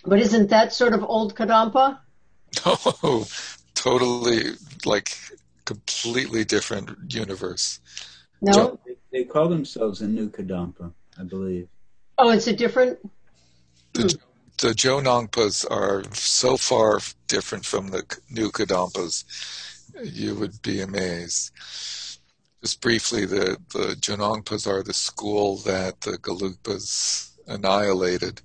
[0.04, 2.00] But isn't that sort of old Kadampa?
[3.04, 3.26] no,
[3.76, 4.52] totally
[4.86, 5.16] like
[5.66, 7.80] completely different universe.
[8.42, 8.80] No?
[8.86, 11.68] They, they call themselves a New Kadampa, I believe.
[12.18, 13.00] Oh, it's a different,
[13.94, 14.18] The,
[14.60, 19.26] the Jonangpas are so far different from the new Kadampas,
[20.04, 21.52] you would be amazed.
[22.62, 28.42] Just briefly, the, the Jonangpas are the school that the Gelugpas annihilated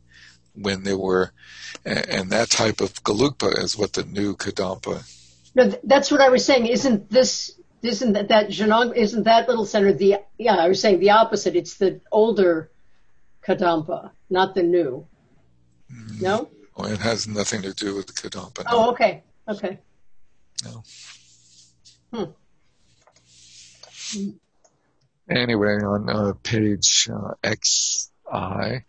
[0.55, 1.33] when they were,
[1.85, 5.05] and, and that type of Gelugpa is what the new Kadampa.
[5.57, 6.67] No, that's what I was saying.
[6.67, 11.01] Isn't this, isn't that, that Jonang, isn't that little center the, yeah, I was saying
[11.01, 11.57] the opposite.
[11.57, 12.71] It's the older
[13.43, 15.07] Kadampa, not the new.
[16.21, 16.51] No?
[16.77, 18.65] Well, it has nothing to do with Kadampa.
[18.65, 18.71] no.
[18.71, 19.79] Oh, okay, okay.
[20.63, 20.83] No.
[22.13, 22.25] Hmm.
[25.31, 28.85] Anyway, on uh, page uh, XI,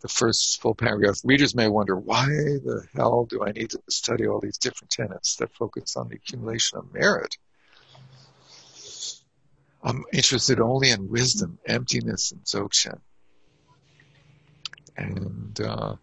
[0.00, 4.26] the first full paragraph, readers may wonder why the hell do I need to study
[4.26, 7.36] all these different tenets that focus on the accumulation of merit?
[9.82, 13.00] I'm interested only in wisdom, emptiness, and dzogchen.
[14.96, 15.96] And uh,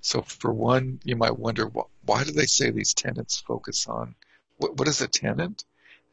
[0.00, 4.14] so, for one, you might wonder wh- why do they say these tenets focus on
[4.58, 5.64] what, what is a tenant?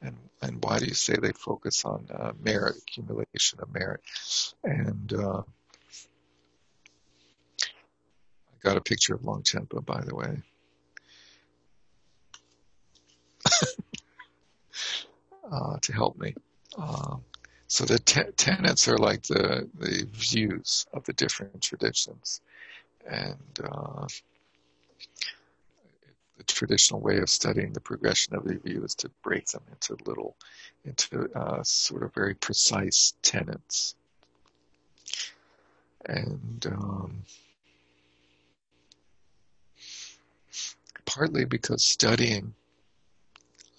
[0.01, 4.01] and and why do you say they focus on uh, merit accumulation of merit
[4.63, 5.41] and uh,
[8.51, 10.38] I got a picture of Longchenpa by the way.
[15.51, 16.34] Uh, to help me.
[16.78, 17.22] Um,
[17.68, 22.41] so the te- tenets are like the the views of the different traditions.
[23.09, 24.07] And uh,
[26.38, 29.95] the traditional way of studying the progression of the view is to break them into
[30.05, 30.36] little,
[30.86, 33.95] into uh, sort of very precise tenets.
[36.05, 37.24] And um,
[41.14, 42.53] partly because studying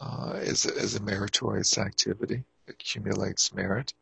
[0.00, 3.92] uh, is, is a meritorious activity, accumulates merit,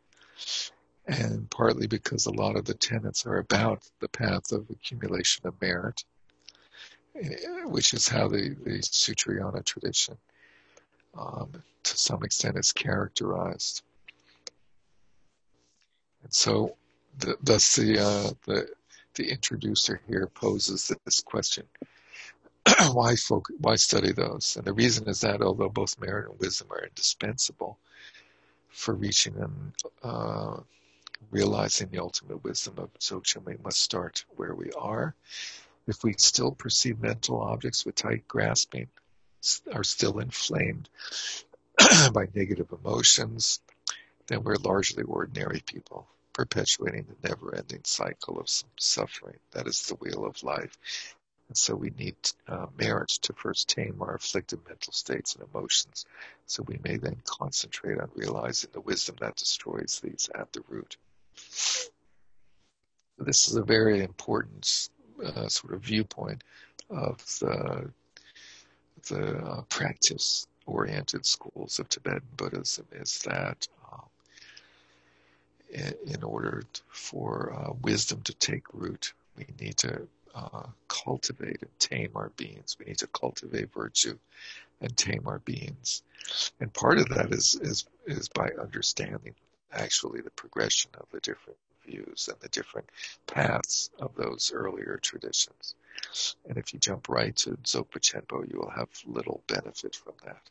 [1.06, 5.60] and partly because a lot of the tenets are about the path of accumulation of
[5.60, 6.04] merit
[7.64, 10.16] which is how the, the Sutrayana tradition,
[11.18, 11.50] um,
[11.82, 13.82] to some extent, is characterized.
[16.22, 16.76] And so,
[17.18, 18.68] the, thus, the, uh, the
[19.14, 21.66] the introducer here poses this question:
[22.92, 23.16] Why
[23.58, 24.56] Why study those?
[24.56, 27.78] And the reason is that although both merit and wisdom are indispensable
[28.68, 30.56] for reaching and uh,
[31.30, 35.14] realizing the ultimate wisdom of Dzogchen, we must start where we are
[35.86, 38.88] if we still perceive mental objects with tight grasping,
[39.72, 40.88] are still inflamed
[42.12, 43.60] by negative emotions,
[44.28, 48.48] then we're largely ordinary people, perpetuating the never ending cycle of
[48.78, 49.38] suffering.
[49.52, 50.76] That is the wheel of life.
[51.50, 52.14] And so we need
[52.46, 56.06] uh, merit to first tame our afflicted mental states and emotions,
[56.46, 60.96] so we may then concentrate on realizing the wisdom that destroys these at the root.
[63.18, 64.90] This is a very important
[65.26, 66.44] uh, sort of viewpoint
[66.88, 67.90] of the,
[69.08, 74.04] the uh, practice oriented schools of Tibetan Buddhism is that um,
[75.68, 81.78] in, in, order for uh, wisdom to take root, we need to uh, cultivate and
[81.78, 82.76] tame our beings.
[82.78, 84.18] We need to cultivate virtue
[84.80, 86.02] and tame our beings.
[86.60, 89.34] And part of that is, is, is by understanding
[89.72, 92.88] actually the progression of the different views and the different
[93.26, 95.74] paths of those earlier traditions.
[96.48, 100.42] And if you jump right to Dzogpa Chenpo, you will have little benefit from that.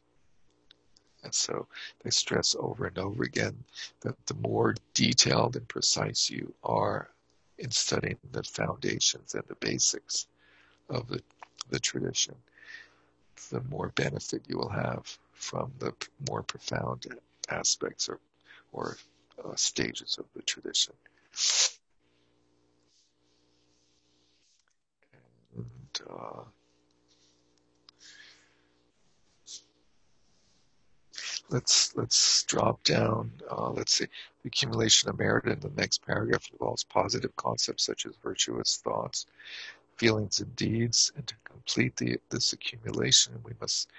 [1.23, 1.67] And so
[2.03, 3.63] they stress over and over again
[4.01, 7.09] that the more detailed and precise you are
[7.59, 10.27] in studying the foundations and the basics
[10.89, 11.21] of the,
[11.69, 12.35] the tradition,
[13.51, 15.93] the more benefit you will have from the
[16.29, 17.05] more profound
[17.49, 18.19] aspects or,
[18.71, 18.97] or
[19.45, 20.93] uh, stages of the tradition.
[25.55, 26.43] And uh,
[31.49, 33.31] let's let's drop down.
[33.49, 34.07] Uh, let's see.
[34.49, 39.27] Accumulation of merit in the next paragraph involves positive concepts such as virtuous thoughts,
[39.97, 41.11] feelings, and deeds.
[41.15, 43.89] And to complete the, this accumulation, we must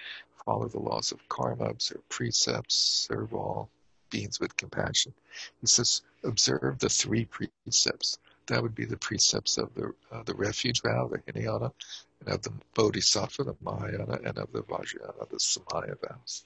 [0.45, 3.69] follow the laws of karma, observe precepts, serve all
[4.09, 5.13] beings with compassion.
[5.61, 8.19] He says, observe the three precepts.
[8.47, 11.71] That would be the precepts of the uh, the refuge vow, the Hinayana,
[12.19, 16.43] and of the Bodhisattva, the Mahayana, and of the Vajrayana, the Samaya vows.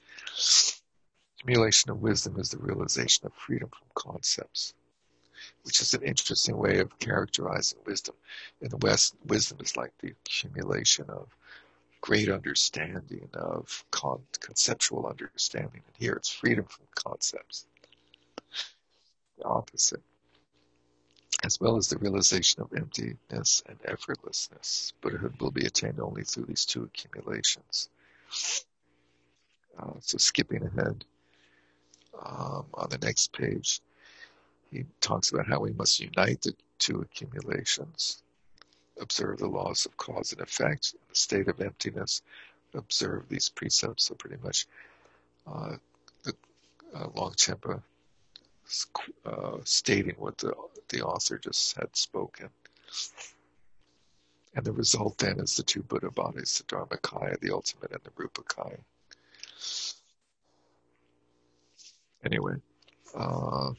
[1.38, 4.74] Accumulation of wisdom is the realization of freedom from concepts,
[5.64, 8.14] which is an interesting way of characterizing wisdom.
[8.62, 11.28] In the West, wisdom is like the accumulation of
[12.00, 15.82] great understanding, of con- conceptual understanding.
[15.86, 17.66] And here it's freedom from concepts.
[19.38, 20.02] The opposite.
[21.44, 24.94] As well as the realization of emptiness and effortlessness.
[25.02, 27.90] Buddhahood will be attained only through these two accumulations.
[29.78, 31.04] Uh, so skipping ahead
[32.24, 33.80] um, on the next page,
[34.70, 38.22] he talks about how we must unite the two accumulations,
[39.00, 42.22] observe the laws of cause and effect, in the state of emptiness,
[42.74, 44.04] observe these precepts.
[44.04, 44.66] So pretty much
[45.46, 45.76] uh,
[46.24, 46.34] the
[46.94, 47.80] uh, Longchenpa
[49.24, 50.52] uh, stating what the,
[50.88, 52.48] the author just had spoken.
[54.54, 58.10] And the result then is the two Buddha bodies, the Dharmakaya, the ultimate, and the
[58.10, 58.78] Rupakaya.
[62.24, 62.54] Anyway,
[63.14, 63.70] uh,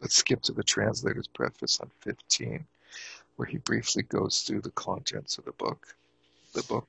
[0.00, 2.64] let's skip to the translator's preface on 15,
[3.36, 5.94] where he briefly goes through the contents of the book,
[6.52, 6.88] the book,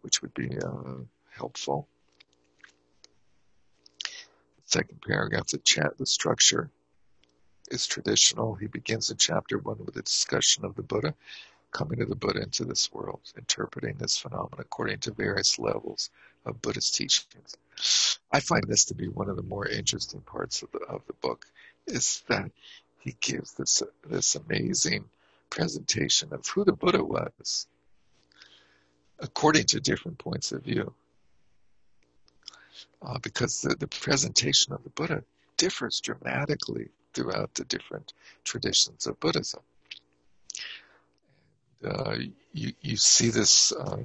[0.00, 0.94] which would be uh,
[1.30, 1.86] helpful.
[4.64, 6.70] Second paragraph, the chat, the structure
[7.70, 8.54] is traditional.
[8.54, 11.14] He begins in chapter one with a discussion of the Buddha,
[11.70, 16.10] coming to the Buddha into this world, interpreting this phenomenon according to various levels
[16.44, 17.56] of Buddhist teachings.
[18.32, 21.14] I find this to be one of the more interesting parts of the of the
[21.14, 21.46] book,
[21.86, 22.50] is that
[23.00, 25.04] he gives this this amazing
[25.50, 27.66] presentation of who the Buddha was,
[29.18, 30.92] according to different points of view.
[33.04, 35.24] Uh, because the, the presentation of the Buddha
[35.56, 38.12] differs dramatically throughout the different
[38.44, 39.60] traditions of Buddhism.
[41.82, 42.14] And, uh,
[42.52, 43.98] you, you see this uh,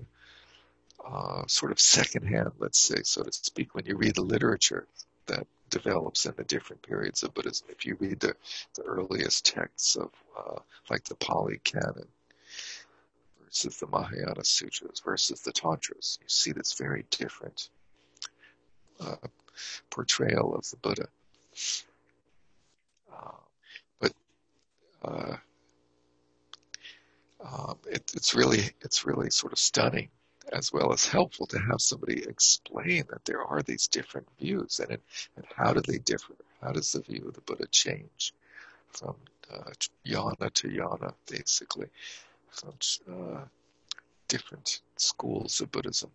[1.05, 4.87] uh, sort of secondhand, let's say, so to speak, when you read the literature
[5.27, 7.67] that develops in the different periods of Buddhism.
[7.69, 8.35] If you read the,
[8.75, 12.07] the earliest texts of, uh, like the Pali Canon
[13.43, 17.69] versus the Mahayana Sutras versus the Tantras, you see this very different
[18.99, 19.15] uh,
[19.89, 21.07] portrayal of the Buddha.
[23.11, 23.31] Uh,
[23.99, 24.13] but
[25.03, 25.35] uh,
[27.43, 30.09] um, it, it's really it's really sort of stunning
[30.53, 34.97] as well as helpful to have somebody explain that there are these different views and,
[35.35, 36.33] and how do they differ?
[36.61, 38.33] How does the view of the Buddha change
[38.89, 39.15] from
[39.53, 39.71] uh,
[40.05, 41.87] yana to yana, basically,
[42.49, 42.73] from
[43.11, 43.41] uh,
[44.27, 46.09] different schools of Buddhism?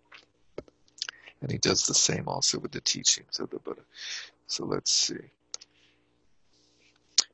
[1.41, 3.83] And he does the same also with the teachings of the Buddha.
[4.47, 5.31] So let's see.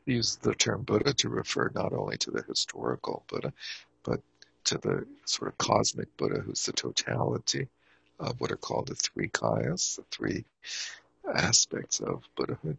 [0.07, 3.53] He the term Buddha to refer not only to the historical Buddha,
[4.69, 7.69] to the sort of cosmic Buddha, who's the totality
[8.21, 10.45] of what are called the three kayas, the three
[11.35, 12.77] aspects of Buddhahood.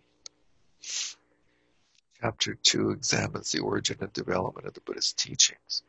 [2.22, 5.82] Chapter 2 examines the origin and development of the Buddhist teachings,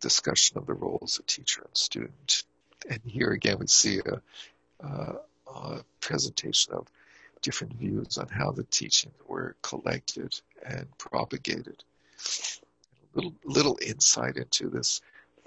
[0.00, 2.44] discussion of the roles of teacher and student.
[2.88, 5.18] And here again we see a,
[5.52, 6.86] a presentation of
[7.42, 11.84] different views on how the teachings were collected and propagated.
[12.16, 15.02] A little, little insight into this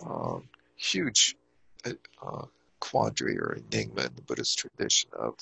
[0.06, 0.44] um,
[0.76, 1.36] huge
[1.86, 2.46] uh,
[2.80, 5.36] quandary or enigma in the Buddhist tradition of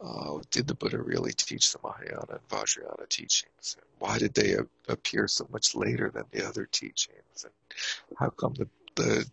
[0.00, 3.76] uh, did the Buddha really teach the Mahayana and Vajrayana teachings?
[3.76, 4.56] And Why did they
[4.88, 7.44] appear so much later than the other teachings?
[7.44, 7.52] And
[8.18, 9.28] how come the, the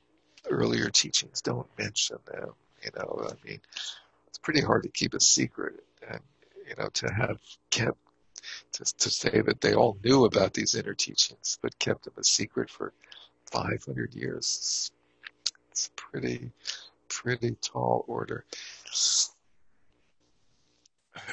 [0.50, 2.50] earlier teachings don't mention them?
[2.84, 3.60] You know, I mean,
[4.28, 6.20] it's pretty hard to keep a secret, and
[6.68, 7.98] you know, to have kept
[8.74, 12.24] to, to say that they all knew about these inner teachings but kept them a
[12.24, 12.94] secret for
[13.56, 14.92] 500 years.
[15.72, 16.52] It's, pretty,
[17.08, 18.44] pretty tall order.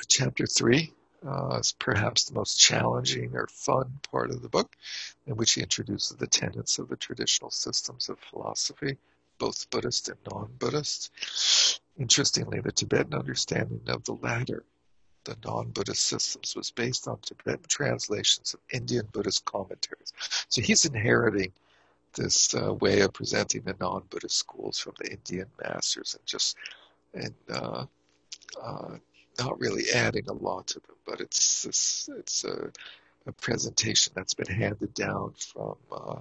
[0.09, 0.93] Chapter three
[1.27, 4.77] uh, is perhaps the most challenging or fun part of the book,
[5.27, 8.97] in which he introduces the tenets of the traditional systems of philosophy,
[9.39, 11.81] both Buddhist and non-Buddhist.
[11.99, 14.65] Interestingly, the Tibetan understanding of the latter,
[15.25, 20.13] the non-Buddhist systems, was based on Tibetan translations of Indian Buddhist commentaries.
[20.49, 21.53] So he's inheriting
[22.15, 26.57] this uh, way of presenting the non-Buddhist schools from the Indian masters, and just
[27.15, 27.85] and uh,
[28.63, 28.97] uh,
[29.39, 32.71] not really adding a lot to them, but it's this, it's a,
[33.27, 36.21] a, presentation that's been handed down from uh,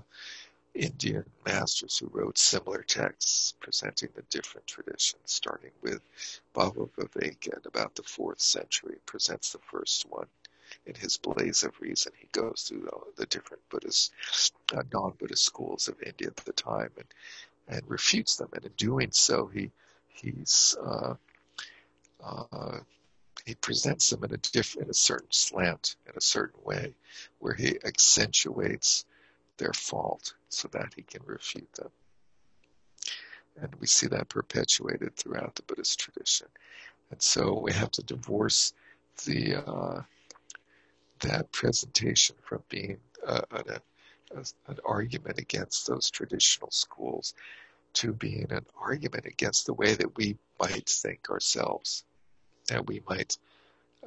[0.73, 6.01] Indian masters who wrote similar texts presenting the different traditions, starting with
[6.53, 10.27] Baba Viveka in about the fourth century, presents the first one.
[10.85, 14.13] In his Blaze of Reason, he goes through the, the different Buddhist,
[14.75, 17.07] uh, non-Buddhist schools of India at the time and,
[17.67, 18.49] and refutes them.
[18.53, 19.71] And in doing so, he
[20.07, 21.15] he's uh,
[22.23, 22.79] uh,
[23.45, 26.93] he presents them in a different, in a certain slant, in a certain way,
[27.39, 29.05] where he accentuates
[29.57, 31.89] their fault so that he can refute them.
[33.61, 36.47] And we see that perpetuated throughout the Buddhist tradition.
[37.09, 38.73] And so we have to divorce
[39.25, 40.01] the uh,
[41.21, 47.33] that presentation from being uh, an, an argument against those traditional schools
[47.93, 52.03] to being an argument against the way that we might think ourselves
[52.67, 53.37] that we might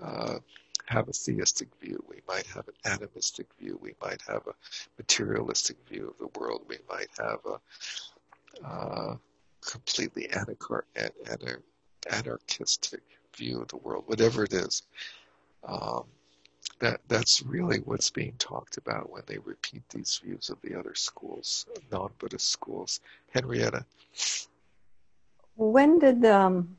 [0.00, 0.38] uh,
[0.86, 4.54] have a theistic view, we might have an animistic view, we might have a
[4.98, 9.16] materialistic view of the world, we might have a uh,
[9.60, 10.84] completely anarch-
[11.26, 11.62] anar-
[12.10, 13.02] anarchistic
[13.34, 14.82] view of the world, whatever it is.
[15.66, 16.04] Um,
[16.80, 20.94] that that's really what's being talked about when they repeat these views of the other
[20.94, 23.00] schools, non-Buddhist schools.
[23.32, 23.84] Henrietta.
[25.56, 26.76] When did um,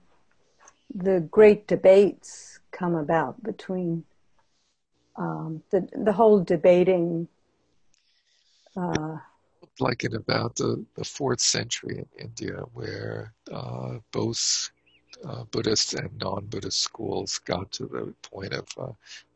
[0.93, 4.03] the great debates come about between
[5.15, 7.27] um, the the whole debating.
[8.75, 9.17] Uh,
[9.79, 14.71] like in about the, the fourth century in India, where uh, both
[15.27, 18.91] uh, Buddhist and non-Buddhist schools got to the point of uh,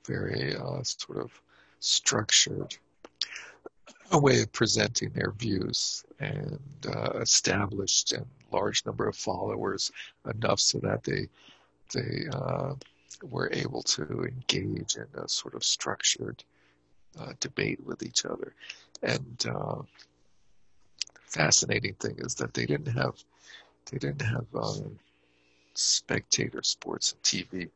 [0.10, 1.32] very uh, sort of
[1.80, 2.76] structured
[4.12, 9.91] a way of presenting their views and uh, established a large number of followers
[10.34, 11.28] enough so that they
[11.93, 12.74] they uh,
[13.30, 16.43] were able to engage in a sort of structured
[17.20, 18.53] uh, debate with each other.
[19.01, 19.82] And uh,
[21.26, 23.16] fascinating thing is that they didn't have
[23.91, 24.99] they didn't have um,
[25.74, 27.70] spectator sports and TV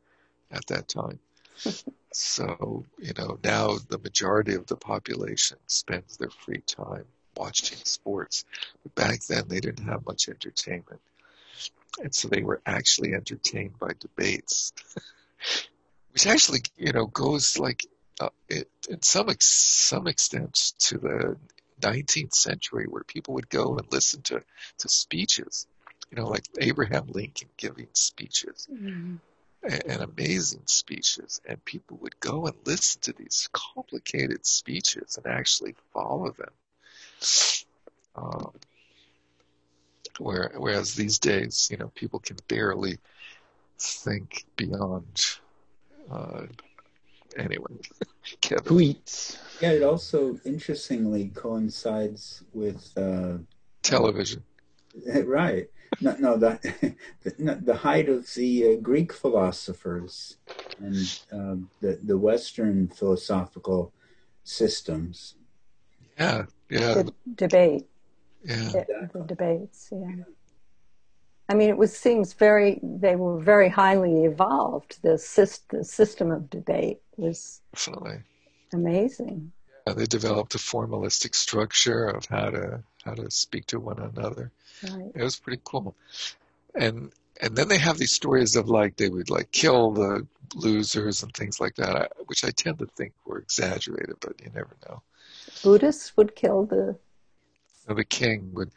[0.50, 1.18] at that time.
[2.14, 7.04] so you know now the majority of the population spends their free time
[7.36, 8.44] watching sports.
[8.82, 11.00] But back then they didn't have much entertainment
[12.02, 14.72] and so they were actually entertained by debates,
[16.12, 17.86] which actually, you know, goes like
[18.20, 21.36] uh, it, in some ex- some extent to the
[21.80, 24.42] 19th century, where people would go and listen to
[24.78, 25.66] to speeches,
[26.10, 28.68] you know, like Abraham Lincoln giving speeches.
[28.72, 29.16] Mm-hmm.
[29.64, 35.32] And, and amazing speeches, and people would go and listen to these complicated speeches and
[35.32, 36.50] actually follow them.
[38.16, 38.52] Um,
[40.18, 42.98] where, whereas these days, you know, people can barely
[43.78, 45.38] think beyond.
[46.10, 46.42] Uh,
[47.36, 47.72] anyway,
[48.40, 48.64] Kevin.
[48.64, 49.38] Tweets.
[49.60, 53.38] Yeah, it also interestingly coincides with uh,
[53.82, 54.42] television.
[55.24, 55.68] Right.
[56.00, 56.58] No, no the,
[57.22, 60.36] the, the height of the uh, Greek philosophers
[60.78, 63.92] and uh, the the Western philosophical
[64.44, 65.34] systems.
[66.18, 66.94] Yeah, yeah.
[66.94, 67.86] The debate
[68.44, 68.68] yeah.
[68.68, 69.88] the, the debates.
[69.90, 70.24] Yeah.
[71.48, 72.80] I mean, it was seems very.
[72.82, 75.02] They were very highly evolved.
[75.02, 78.20] The, system, the system of debate was Definitely.
[78.72, 79.52] amazing.
[79.86, 84.50] Yeah, they developed a formalistic structure of how to how to speak to one another.
[84.82, 85.12] Right.
[85.14, 85.94] It was pretty cool.
[86.74, 91.22] And and then they have these stories of like they would like kill the losers
[91.22, 95.02] and things like that, which I tend to think were exaggerated, but you never know.
[95.62, 96.96] Buddhists would kill the
[97.88, 98.70] of a king would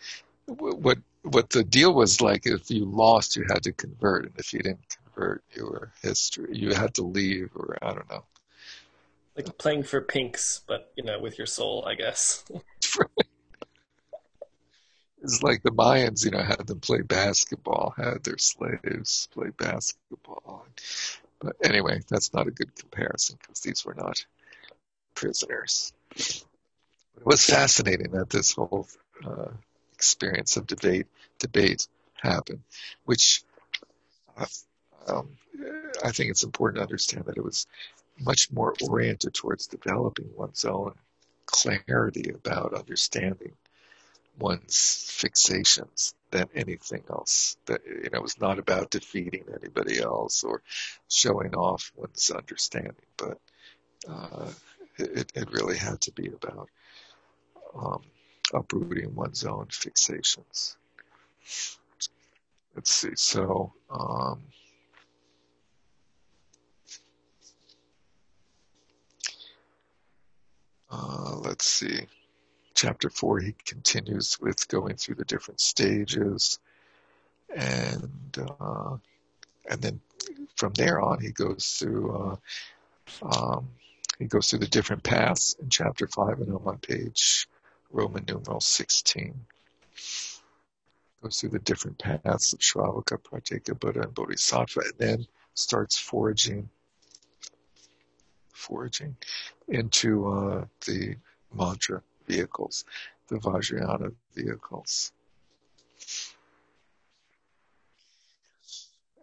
[0.45, 4.53] what what the deal was like if you lost you had to convert and if
[4.53, 8.23] you didn't convert you were history you had to leave or i don't know
[9.35, 12.43] like playing for pinks but you know with your soul i guess
[15.27, 20.65] it's like the mayans you know had them play basketball had their slaves play basketball
[21.39, 24.25] But anyway, that's not a good comparison because these were not
[25.15, 25.93] prisoners.
[26.15, 28.87] It was fascinating that this whole
[29.25, 29.51] uh,
[29.93, 31.07] experience of debate
[31.39, 32.63] debate happened,
[33.05, 33.43] which
[34.37, 34.45] uh,
[35.07, 35.29] um,
[36.03, 37.67] I think it's important to understand that it was
[38.19, 40.93] much more oriented towards developing one's own
[41.45, 43.53] clarity about understanding
[44.37, 47.57] one's fixations than anything else.
[47.65, 50.61] That you know, it was not about defeating anybody else or
[51.09, 53.39] showing off one's understanding, but
[54.07, 54.49] uh,
[54.97, 56.69] it, it really had to be about
[57.75, 58.01] um,
[58.53, 60.75] uprooting one's own fixations.
[62.75, 63.15] Let's see.
[63.15, 63.73] So.
[63.89, 64.41] Um,
[70.89, 72.07] uh, let's see
[72.77, 76.59] chapter four, he continues with going through the different stages,
[77.53, 78.95] and uh,
[79.69, 79.99] and then
[80.55, 82.35] from there on, he goes through uh,
[83.23, 83.67] um,
[84.19, 87.49] he goes through the different paths in chapter five, and I'm on page
[87.91, 89.33] Roman numeral sixteen.
[91.23, 96.69] Goes through the different paths of Shravaka, Pratyeka, Buddha, and Bodhisattva, and then starts foraging
[98.53, 99.15] foraging
[99.67, 101.15] into uh, the
[101.51, 102.85] mantra vehicles,
[103.27, 105.11] the Vajrayana vehicles.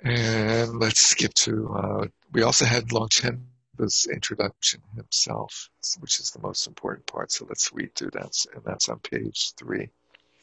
[0.03, 5.71] And let's skip to, uh, we also had Longchenpa's introduction himself,
[6.01, 7.33] which is the most important part.
[7.33, 8.37] So let's read through that.
[8.55, 9.89] And that's on page three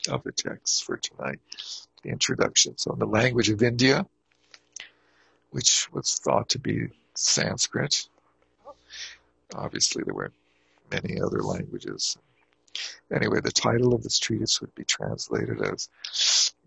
[0.09, 1.39] of the text for tonight.
[2.01, 2.77] The introduction.
[2.79, 4.07] So in the language of India,
[5.51, 8.07] which was thought to be Sanskrit,
[9.53, 10.31] obviously there were
[10.91, 12.17] many other languages
[13.13, 15.89] Anyway, the title of this treatise would be translated as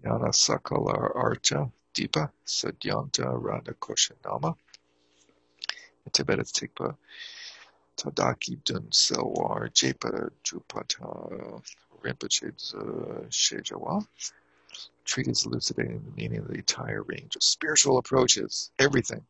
[0.05, 4.55] Jnana Sakala Archa Deepa Sadyanta Radhakoshanama.
[6.05, 6.95] In Tibet, it's Tikpa
[7.97, 11.63] Tadaki Dun Selwar Jepa Jupata
[12.03, 14.07] Rinpoche uh, Shejawa.
[15.07, 19.25] Treatise elucidating the meaning of the entire range of spiritual approaches, everything.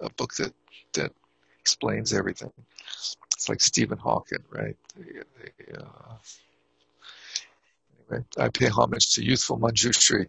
[0.00, 0.52] A book that,
[0.92, 1.12] that
[1.60, 2.52] explains everything.
[3.38, 4.76] It's like Stephen Hawking, right?
[4.96, 6.16] The, the, uh,
[8.10, 10.28] anyway, I pay homage to youthful Manjushri,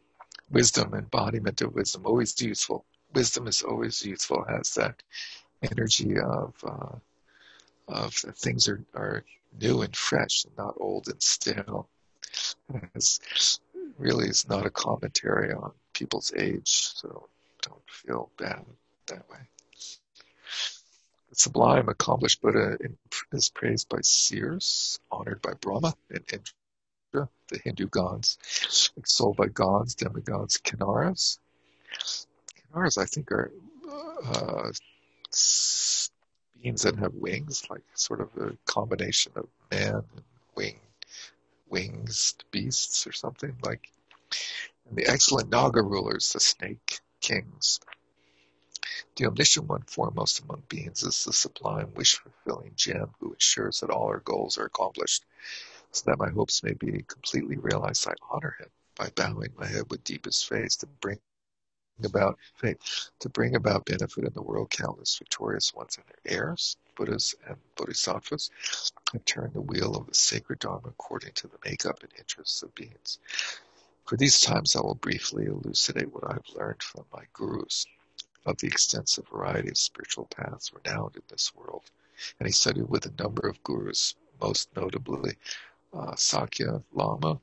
[0.51, 2.85] wisdom, embodiment of wisdom, always youthful.
[3.15, 5.01] Wisdom is always youthful, has that
[5.63, 6.97] energy of uh,
[7.87, 9.23] of things are, are
[9.59, 11.89] new and fresh and not old and stale.
[12.93, 13.59] It's
[13.97, 17.27] really is not a commentary on people's age, so
[17.63, 18.63] don't feel bad
[19.07, 19.39] that way.
[21.29, 22.77] The sublime, accomplished Buddha
[23.31, 29.93] is praised by seers, honored by Brahma and Indra, the Hindu gods, extolled by gods,
[29.93, 31.37] demigods, kinnaras.
[32.73, 33.51] Kinnaras, I think, are
[34.25, 34.71] uh,
[36.61, 40.23] beings that have wings, like sort of a combination of man and
[40.55, 40.79] wing,
[41.69, 43.87] wings beasts or something like.
[44.87, 47.79] And the excellent Naga rulers, the snake kings.
[49.19, 54.07] The omniscient one foremost among beings is the sublime wish-fulfilling gem who ensures that all
[54.07, 55.25] our goals are accomplished.
[55.91, 59.89] So that my hopes may be completely realized, I honor him by bowing my head
[59.89, 61.19] with deepest faith to bring
[62.01, 62.79] about faith,
[63.19, 64.69] to bring about benefit in the world.
[64.69, 68.51] Countless victorious ones and their heirs, Buddhas and Bodhisattvas,
[69.11, 72.73] have turned the wheel of the sacred Dharma according to the makeup and interests of
[72.73, 73.19] beings.
[74.05, 77.85] For these times, I will briefly elucidate what I have learned from my gurus
[78.49, 81.83] of the extensive variety of spiritual paths renowned in this world.
[82.39, 85.35] And he studied with a number of gurus, most notably
[85.93, 87.39] uh, Sakya Lama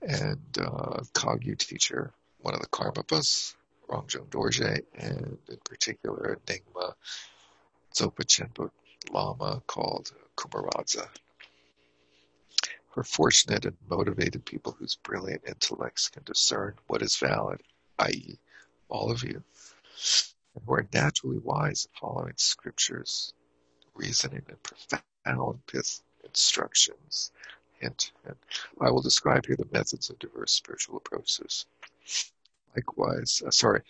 [0.00, 3.54] and uh, Kagyu teacher, one of the Karmapas,
[3.88, 6.94] Rangjung Dorje, and in particular Nyingma
[7.94, 8.70] Dzogpa Chenpo
[9.12, 11.06] Lama called Kumaradza.
[12.90, 17.62] For fortunate and motivated people whose brilliant intellects can discern what is valid,
[18.00, 18.38] i.e.,
[18.88, 19.42] all of you,
[20.54, 23.34] and who are naturally wise in following scriptures,
[23.94, 25.60] reasoning, and profound
[26.24, 27.32] instructions.
[27.80, 28.36] Hint, hint.
[28.80, 31.66] I will describe here the methods of diverse spiritual approaches.
[32.76, 33.82] Likewise, uh, sorry,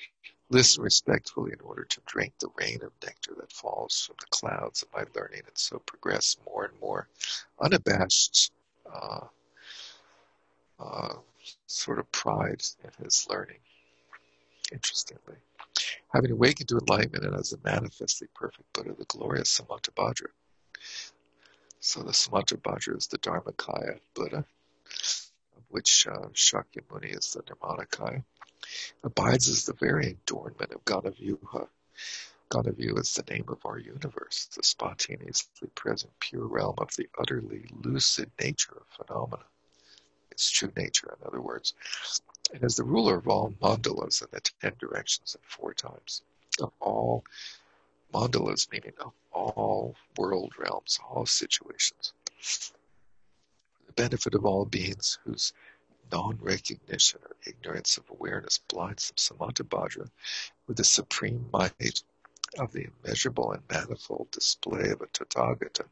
[0.51, 4.83] listen respectfully in order to drink the rain of nectar that falls from the clouds
[4.83, 7.09] of my learning and so progress more and more
[7.61, 8.53] unabashed
[8.93, 9.27] uh,
[10.81, 11.15] uh,
[11.67, 13.59] sort of pride in his learning,
[14.73, 15.37] interestingly
[16.13, 20.29] having awakened to enlightenment and as a manifestly perfect Buddha, the glorious Samantabhadra.
[21.81, 24.45] So the Samantabhadra is the Dharmakaya Buddha,
[25.57, 28.25] of which uh, Shakyamuni is the Nirmanakaya.
[29.03, 31.69] abides as the very adornment of Ganavyuha.
[32.51, 37.65] Ganavu is the name of our universe, the spontaneously present pure realm of the utterly
[37.83, 39.45] lucid nature of phenomena.
[40.31, 41.75] Its true nature, in other words,
[42.53, 46.23] and is the ruler of all mandalas in the ten directions and four times,
[46.61, 47.25] of all
[48.13, 52.13] mandalas, meaning of all world realms, all situations.
[52.39, 55.53] For the benefit of all beings whose
[56.11, 60.11] non-recognition or ignorance of awareness blinds them samantabhadra
[60.67, 62.03] with the supreme might
[62.59, 65.87] of the immeasurable and manifold display of a Tathagata,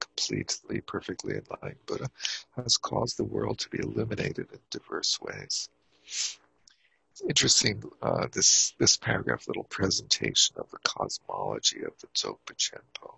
[0.00, 2.10] completely, perfectly enlightened Buddha,
[2.56, 5.68] has caused the world to be illuminated in diverse ways.
[6.04, 13.14] It's interesting, uh, this, this paragraph, little presentation of the cosmology of the Dzogpa Chenpo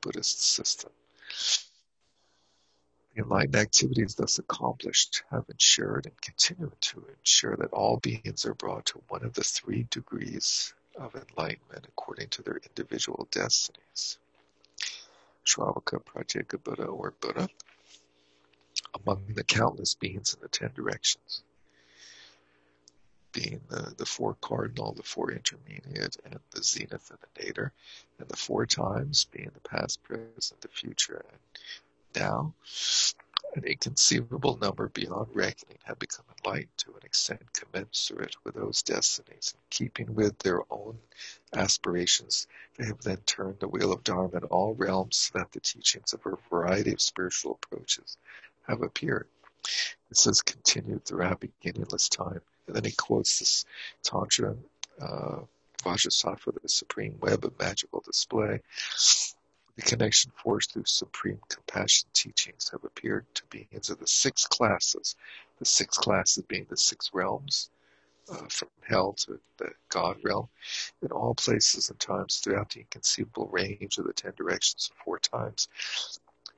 [0.00, 0.92] Buddhist system.
[3.14, 8.54] The enlightened activities thus accomplished have ensured and continue to ensure that all beings are
[8.54, 14.18] brought to one of the three degrees of enlightenment according to their individual destinies.
[15.44, 17.48] Shravaka, Pratyeka Buddha, or Buddha,
[18.94, 21.42] among the countless beings in the ten directions,
[23.32, 27.72] being the, the four cardinal, the four intermediate, and the zenith and the nadir,
[28.18, 31.38] and the four times being the past, present, the future, and
[32.14, 32.52] now,
[33.54, 39.54] an inconceivable number beyond reckoning have become enlightened to an extent commensurate with those destinies.
[39.54, 40.98] In keeping with their own
[41.54, 42.46] aspirations,
[42.76, 46.12] they have then turned the wheel of Dharma in all realms so that the teachings
[46.12, 48.16] of a variety of spiritual approaches
[48.68, 49.26] have appeared.
[50.08, 52.40] This has continued throughout beginningless time.
[52.66, 53.64] And then he quotes this
[54.02, 54.56] Tantra
[55.00, 55.40] uh,
[55.82, 58.60] Vajrasattva, the supreme web of magical display.
[59.80, 65.16] The connection forged through supreme compassion teachings have appeared to beings of the six classes,
[65.58, 67.70] the six classes being the six realms,
[68.30, 70.50] uh, from hell to the God realm,
[71.00, 75.18] in all places and times throughout the inconceivable range of the ten directions of four
[75.18, 75.70] times.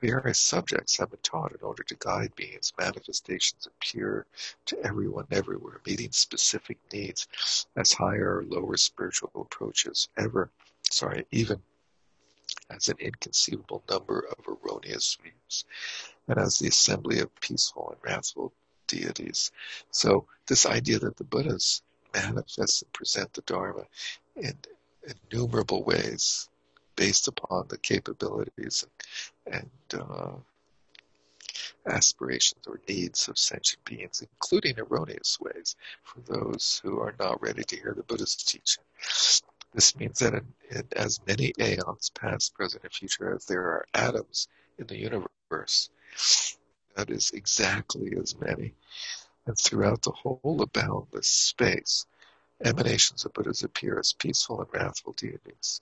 [0.00, 2.72] Various subjects have been taught in order to guide beings.
[2.76, 4.26] Manifestations appear
[4.66, 10.50] to everyone everywhere, meeting specific needs as higher or lower spiritual approaches ever,
[10.90, 11.62] sorry, even
[12.74, 15.64] as an inconceivable number of erroneous views,
[16.28, 18.52] and as the assembly of peaceful and wrathful
[18.86, 19.50] deities.
[19.90, 21.82] So this idea that the Buddhas
[22.14, 23.84] manifest and present the Dharma
[24.36, 24.56] in
[25.30, 26.48] innumerable ways
[26.96, 28.86] based upon the capabilities
[29.46, 30.32] and, and uh,
[31.86, 37.64] aspirations or needs of sentient beings, including erroneous ways for those who are not ready
[37.64, 38.84] to hear the Buddha's teaching.
[39.74, 43.86] This means that in, in, as many aeons, past, present, and future, as there are
[43.94, 45.88] atoms in the universe,
[46.94, 48.74] that is exactly as many.
[49.46, 52.06] And throughout the whole of boundless space,
[52.62, 55.80] emanations of Buddhas appear as peaceful and wrathful deities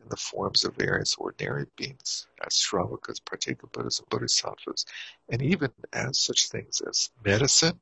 [0.00, 4.86] in the forms of various ordinary beings, as Shravakas, Pratyeka Buddhas, and Bodhisattvas,
[5.30, 7.80] and even as such things as medicine,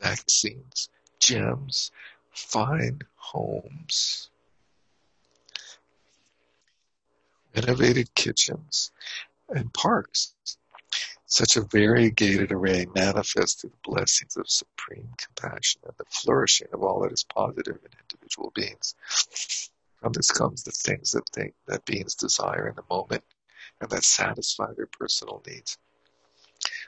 [0.00, 1.92] vaccines, gems,
[2.32, 4.30] fine homes,
[7.54, 8.90] renovated kitchens,
[9.48, 10.34] and parks.
[11.26, 16.82] Such a variegated array manifests through the blessings of supreme compassion and the flourishing of
[16.82, 18.94] all that is positive in individual beings.
[20.00, 23.24] From this comes the things that think that beings desire in the moment
[23.80, 25.78] and that satisfy their personal needs,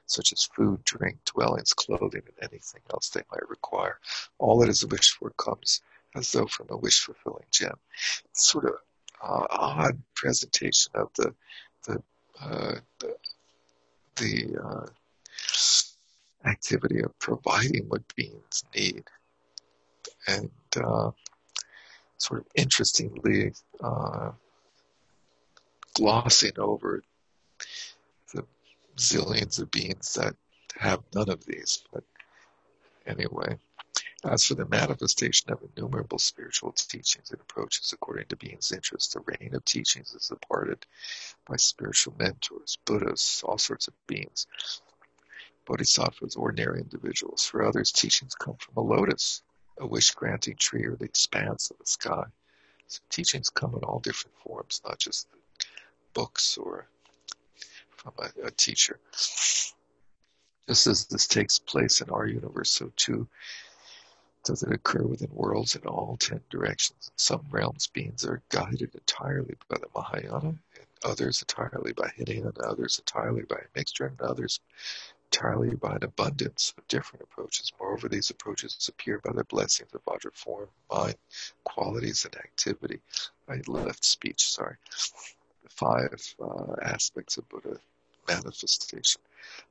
[0.06, 3.98] such as food, drink, dwellings, clothing, and anything else they might require.
[4.38, 5.80] All that is wished for comes
[6.14, 7.76] as though from a wish fulfilling gem.
[8.26, 8.74] It's sort of
[9.22, 11.34] uh, odd presentation of the
[11.86, 12.02] the
[12.40, 13.16] uh, the,
[14.16, 14.86] the uh,
[16.48, 19.04] activity of providing what beings need,
[20.28, 21.10] and uh,
[22.18, 23.52] sort of interestingly
[23.82, 24.30] uh,
[25.94, 27.02] glossing over
[28.34, 28.44] the
[28.96, 30.34] zillions of beings that
[30.78, 31.84] have none of these.
[31.92, 32.04] But
[33.06, 33.58] anyway.
[34.28, 39.20] As for the manifestation of innumerable spiritual teachings and approaches according to being's interest, the
[39.20, 40.84] rain of teachings is imparted
[41.46, 44.48] by spiritual mentors, Buddhas, all sorts of beings,
[45.64, 47.46] bodhisattvas, ordinary individuals.
[47.46, 49.42] For others, teachings come from a lotus,
[49.78, 52.24] a wish granting tree, or the expanse of the sky.
[52.88, 55.28] So teachings come in all different forms, not just
[56.14, 56.88] books or
[57.96, 58.98] from a, a teacher.
[60.66, 63.28] Just as this takes place in our universe, so too
[64.46, 67.10] does it occur within worlds in all ten directions.
[67.12, 72.52] In some realms, beings are guided entirely by the Mahayana, and others entirely by Hinayana,
[72.54, 74.60] and others entirely by a mixture, and others
[75.32, 77.72] entirely by an abundance of different approaches.
[77.80, 81.16] Moreover, these approaches appear by the blessings of Vajra form, mind,
[81.64, 83.00] qualities, and activity.
[83.48, 84.76] I left speech, sorry.
[85.64, 87.80] The five uh, aspects of Buddha
[88.28, 89.20] manifestation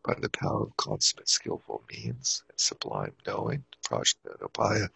[0.03, 4.89] by the power of consummate skillful means and sublime knowing, prajna and upaya,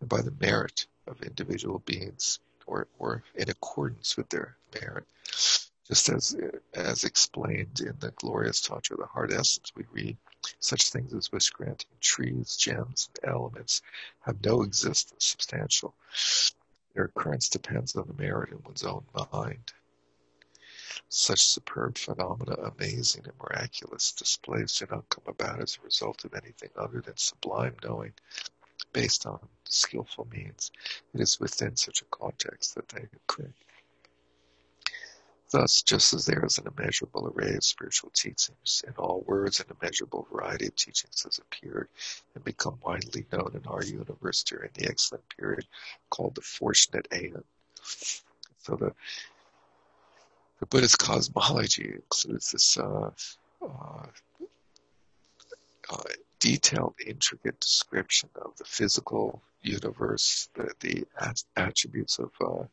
[0.00, 5.06] and by the merit of individual beings or, or in accordance with their merit.
[5.86, 6.36] Just as,
[6.72, 10.16] as explained in the glorious Tantra, the heart essence, we read
[10.60, 13.82] such things as wish granting trees, gems, and elements
[14.20, 15.94] have no existence substantial.
[16.94, 19.72] Their occurrence depends on the merit in one's own mind.
[21.08, 26.34] Such superb phenomena, amazing and miraculous displays do not come about as a result of
[26.34, 28.12] anything other than sublime knowing
[28.92, 30.70] based on skillful means.
[31.14, 33.52] It is within such a context that they occur.
[35.50, 39.66] Thus, just as there is an immeasurable array of spiritual teachings, in all words an
[39.80, 41.88] immeasurable variety of teachings has appeared
[42.34, 45.66] and become widely known in our universe during the excellent period
[46.08, 47.42] called the Fortunate Aeon.
[47.82, 48.94] So the
[50.60, 53.10] the Buddhist cosmology includes this uh,
[53.62, 54.06] uh,
[55.90, 56.02] uh,
[56.38, 61.04] detailed, intricate description of the physical universe, the, the
[61.56, 62.64] attributes of uh,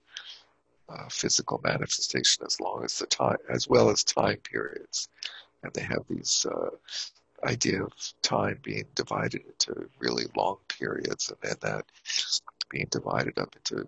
[0.90, 5.08] uh, physical manifestation, as long as the time, as well as time periods,
[5.64, 6.70] and they have these uh,
[7.46, 11.86] idea of time being divided into really long periods, and then that
[12.70, 13.88] being divided up into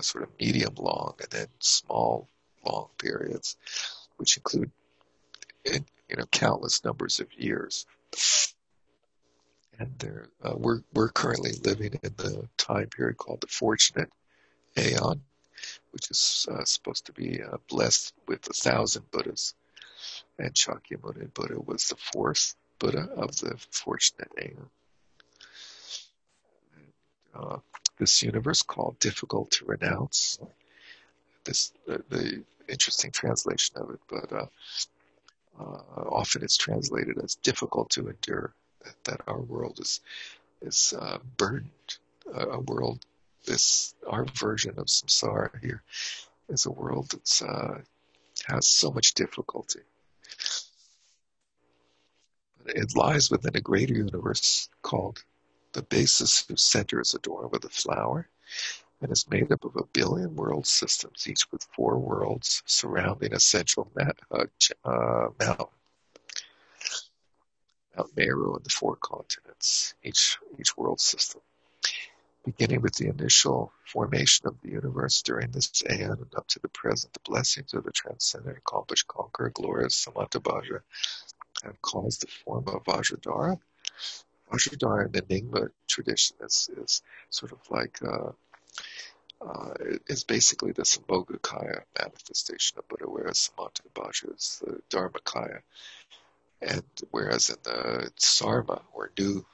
[0.00, 2.26] sort of medium long, and then small
[2.66, 3.56] long periods,
[4.16, 4.70] which include
[5.64, 7.86] you know countless numbers of years.
[9.78, 14.10] And uh, we're we're currently living in the time period called the Fortunate
[14.78, 15.22] Aeon,
[15.90, 19.54] which is uh, supposed to be uh, blessed with a thousand Buddhas.
[20.38, 24.70] And Shakyamuni Buddha was the fourth Buddha of the Fortunate Aeon.
[27.34, 27.58] Uh,
[27.98, 30.38] this universe called difficult to renounce.
[31.46, 34.46] This the interesting translation of it, but uh,
[35.58, 38.52] uh, often it's translated as difficult to endure.
[38.84, 40.00] That, that our world is
[40.60, 41.98] is uh, burdened.
[42.34, 43.06] a world,
[43.44, 45.82] this our version of samsara here,
[46.48, 47.78] is a world that uh,
[48.46, 49.80] has so much difficulty.
[52.66, 55.22] It lies within a greater universe called
[55.72, 58.28] the basis whose center is adorned with a flower
[59.00, 63.40] and is made up of a billion world systems, each with four worlds surrounding a
[63.40, 64.44] central uh,
[64.84, 65.66] uh, mountain.
[67.96, 71.40] Mount Meru and the four continents, each, each world system.
[72.44, 76.68] Beginning with the initial formation of the universe during this aeon and up to the
[76.68, 80.80] present, the blessings of the transcendent, accomplished, conqueror, glorious Samantabhadra
[81.64, 83.58] have caused the form of Vajradhara.
[84.52, 88.30] Vajradhara in the Nyingma tradition is, is sort of like uh,
[89.40, 89.74] uh,
[90.06, 95.60] is basically the Sambhogakaya manifestation of Buddha, whereas Samantabhadra is the Dharmakaya.
[96.62, 99.44] And whereas in the Sarma or new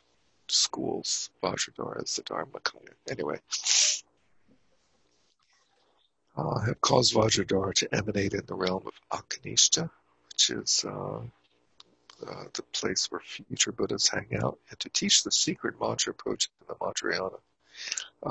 [0.49, 2.94] schools, Vajradhara is the Dharmakaya.
[3.09, 3.40] Anyway,
[6.36, 9.90] uh, have caused Vajradhara to emanate in the realm of Akanishta,
[10.28, 11.20] which is uh,
[12.27, 16.49] uh, the place where future Buddhas hang out, and to teach the secret mantra approach
[16.61, 17.40] in the Vajrayana.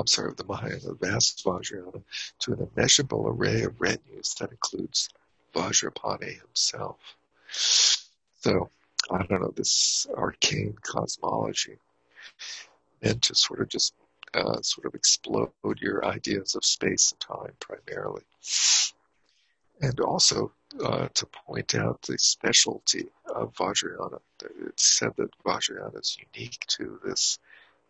[0.06, 2.02] Sorry, the Mahayana, vast Vajrayana,
[2.40, 5.10] to an immeasurable array of retinues that includes
[5.54, 6.98] Vajrapani himself.
[7.50, 8.70] So,
[9.10, 11.78] I don't know, this arcane cosmology
[13.02, 13.94] meant to sort of just
[14.34, 18.22] uh, sort of explode your ideas of space and time primarily.
[19.82, 20.54] And also
[20.84, 24.20] uh, to point out the specialty of Vajrayana.
[24.68, 27.40] It's said that Vajrayana is unique to this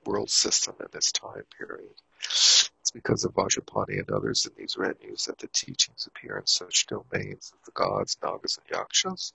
[0.05, 1.93] world system in this time period.
[2.19, 6.87] It's because of Vajrapani and others in these retinues that the teachings appear in such
[6.87, 9.33] domains as the gods, Nagas, and Yakshas.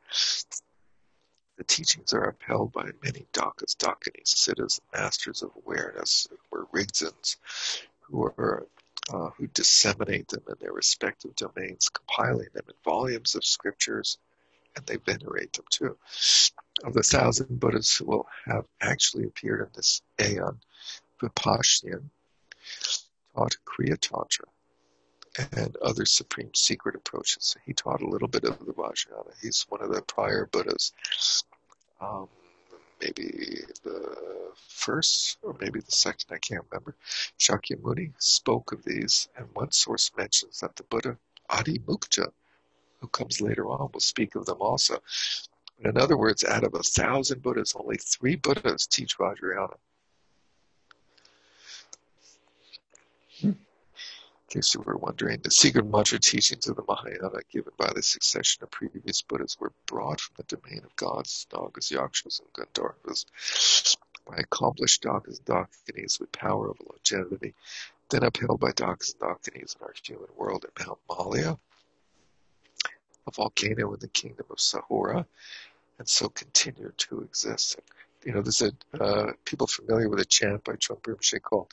[1.56, 7.36] The teachings are upheld by many Dakas, Dakinis, Siddhas, masters of awareness, or Rigzins,
[8.00, 8.66] who are
[9.12, 14.18] uh, who disseminate them in their respective domains, compiling them in volumes of scriptures,
[14.74, 15.96] and they venerate them too
[16.84, 20.60] of the thousand Buddhas who will have actually appeared in this aeon,
[21.20, 22.02] Vipassana
[23.34, 24.46] taught Kriya Tantra
[25.52, 27.56] and other supreme secret approaches.
[27.64, 29.32] He taught a little bit of the Vajrayana.
[29.42, 30.92] He's one of the prior Buddhas.
[32.00, 32.28] Um,
[33.00, 34.16] maybe the
[34.68, 36.94] first or maybe the second, I can't remember.
[37.38, 41.16] Shakyamuni spoke of these, and one source mentions that the Buddha
[41.50, 42.28] Adi Mukta,
[43.00, 44.98] who comes later on, will speak of them also.
[45.84, 49.76] In other words, out of a thousand Buddhas, only three Buddhas teach Vajrayana.
[53.42, 53.56] In
[54.48, 58.62] case you were wondering, the secret mantra teachings of the Mahayana given by the succession
[58.62, 63.26] of previous Buddhas were brought from the domain of gods, Nagas, Yakshas, and Gandharvas
[64.26, 67.54] by accomplished Dakas and Dakinis with power of longevity,
[68.10, 71.58] then upheld by Dakas and Dakinis in our human world at Mount Malaya,
[73.26, 75.26] a volcano in the kingdom of Sahura,
[75.98, 77.78] and so continue to exist.
[78.24, 81.72] You know, there's a uh, people familiar with a chant by Rinpoche called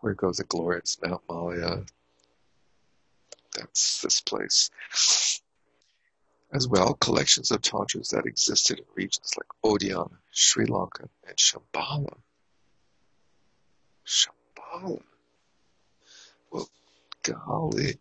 [0.00, 1.84] "Where Goes the Glorious Mount Malaya."
[3.56, 4.70] That's this place.
[6.52, 12.16] As well, collections of tantras that existed in regions like Odiyana, Sri Lanka, and Shambhala.
[14.06, 15.02] Shambhala.
[16.50, 16.68] Well,
[17.22, 17.98] golly,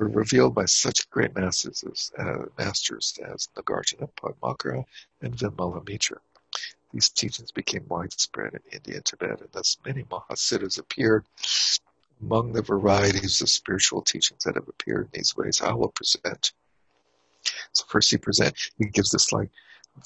[0.00, 4.84] were revealed by such great masters as, uh, masters as Nagarjuna, Padmakara,
[5.20, 6.18] and Vimala Mitra.
[6.92, 11.26] These teachings became widespread in India and Tibet, and thus many Mahasiddhas appeared
[12.22, 15.60] among the varieties of spiritual teachings that have appeared in these ways.
[15.60, 16.52] I will present.
[17.72, 19.50] So first he present, he gives this like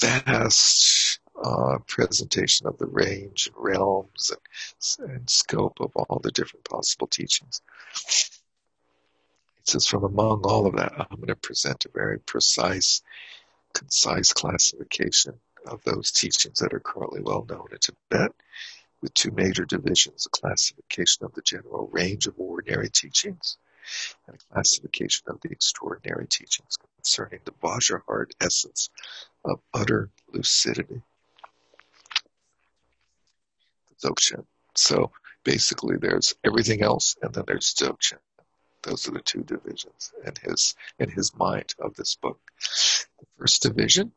[0.01, 4.33] vast uh, presentation of the range and realms
[4.99, 7.63] and, and scope of all the different possible teachings.
[9.65, 13.03] Says, from among all of that, I'm going to present a very precise,
[13.73, 18.33] concise classification of those teachings that are currently well known in Tibet,
[19.01, 23.57] with two major divisions a classification of the general range of ordinary teachings,
[24.27, 28.91] and a classification of the extraordinary teachings concerning the Vajra heart essence
[29.45, 31.03] of utter lucidity.
[34.03, 34.45] Dzogchen.
[34.75, 35.11] So
[35.43, 38.19] basically, there's everything else, and then there's Dzogchen.
[38.85, 42.39] Those are the two divisions in his in his mind of this book.
[43.19, 44.13] The first division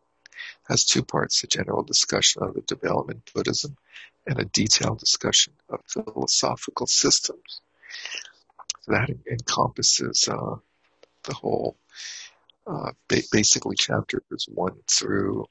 [0.68, 3.78] has two parts: a general discussion of the development of Buddhism
[4.26, 7.62] and a detailed discussion of philosophical systems.
[8.82, 10.56] So that encompasses uh,
[11.24, 11.78] the whole,
[12.66, 15.46] uh, ba- basically chapters one through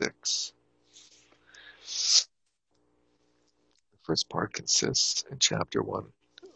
[0.00, 0.52] six.
[4.02, 6.06] First part consists in chapter one,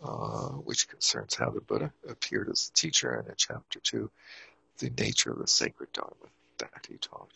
[0.02, 4.10] uh, which concerns how the Buddha appeared as a teacher, and in chapter two,
[4.78, 6.14] the nature of the sacred Dharma
[6.59, 7.31] that he taught.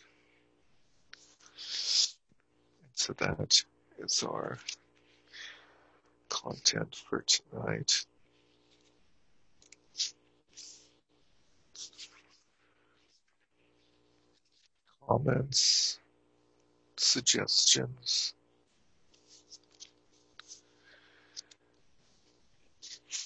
[2.83, 3.63] And so that
[3.99, 4.57] is our
[6.29, 8.05] content for tonight.
[15.07, 15.99] Comments,
[16.95, 18.33] suggestions.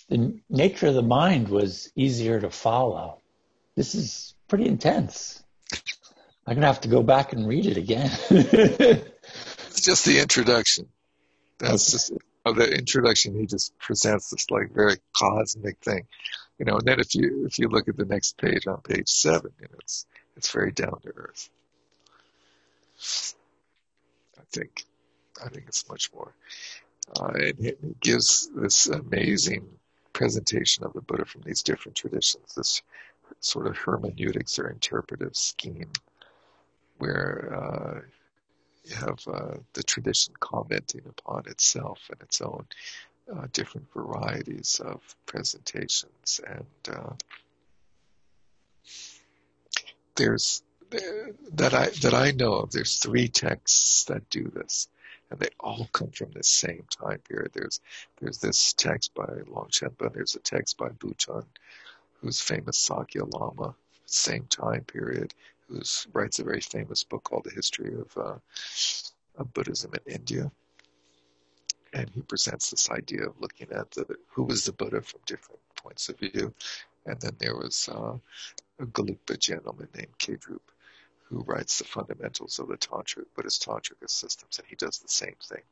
[0.10, 3.22] The nature of the mind was easier to follow.
[3.76, 5.44] This is pretty intense.
[6.48, 8.12] I'm gonna have to go back and read it again.
[8.30, 10.88] it's just the introduction.
[11.58, 11.92] That's okay.
[11.92, 12.12] just
[12.46, 13.38] of the introduction.
[13.38, 16.08] He just presents this like very cosmic thing,
[16.60, 16.78] you know.
[16.78, 19.68] And then if you if you look at the next page on page seven, you
[19.68, 20.06] know, it's
[20.38, 21.50] it's very down to earth.
[24.38, 24.86] I think
[25.44, 26.34] I think it's much more.
[27.20, 29.68] Uh, and it gives this amazing
[30.16, 32.82] presentation of the Buddha from these different traditions, this
[33.42, 35.92] sort of hermeneutics or interpretive scheme
[37.00, 38.00] where uh,
[38.86, 42.66] you have uh, the tradition commenting upon itself and its own
[43.36, 46.40] uh, different varieties of presentations.
[46.48, 47.14] And uh,
[50.16, 52.72] there's that I that I know of.
[52.72, 54.88] There's three texts that do this
[55.32, 57.52] and they all come from the same time period.
[57.54, 57.82] There's
[58.20, 61.46] there's this text by Longchenpa, there's a text by Buton,
[62.22, 63.76] who's famous Sakya Lama,
[64.06, 65.34] same time period,
[65.68, 65.82] who
[66.14, 68.36] writes a very famous book called The History of, uh,
[69.38, 70.52] of Buddhism in India.
[71.94, 75.62] And he presents this idea of looking at the who was the Buddha from different
[75.76, 76.54] points of view.
[77.06, 78.18] And then there was uh,
[78.80, 80.60] a Gelugpa gentleman named Kedrup
[81.26, 85.36] who writes the fundamentals of the tantra Buddhist tantric systems, and he does the same
[85.44, 85.64] thing.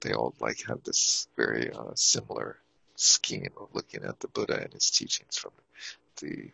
[0.00, 2.56] They all like have this very uh, similar
[2.96, 5.52] scheme of looking at the Buddha and his teachings from
[6.20, 6.50] the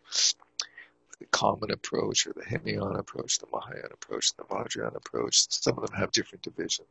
[1.19, 5.51] the common approach or the Hinayana approach, the Mahayana approach, the Vajrayana approach.
[5.51, 6.89] Some of them have different divisions.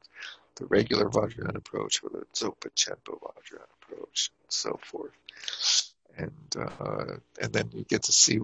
[0.55, 5.11] The regular Vajrayana approach or the Dzogpa Chenpo Vajrayana approach and so forth.
[6.17, 8.39] And, uh, and then you get to see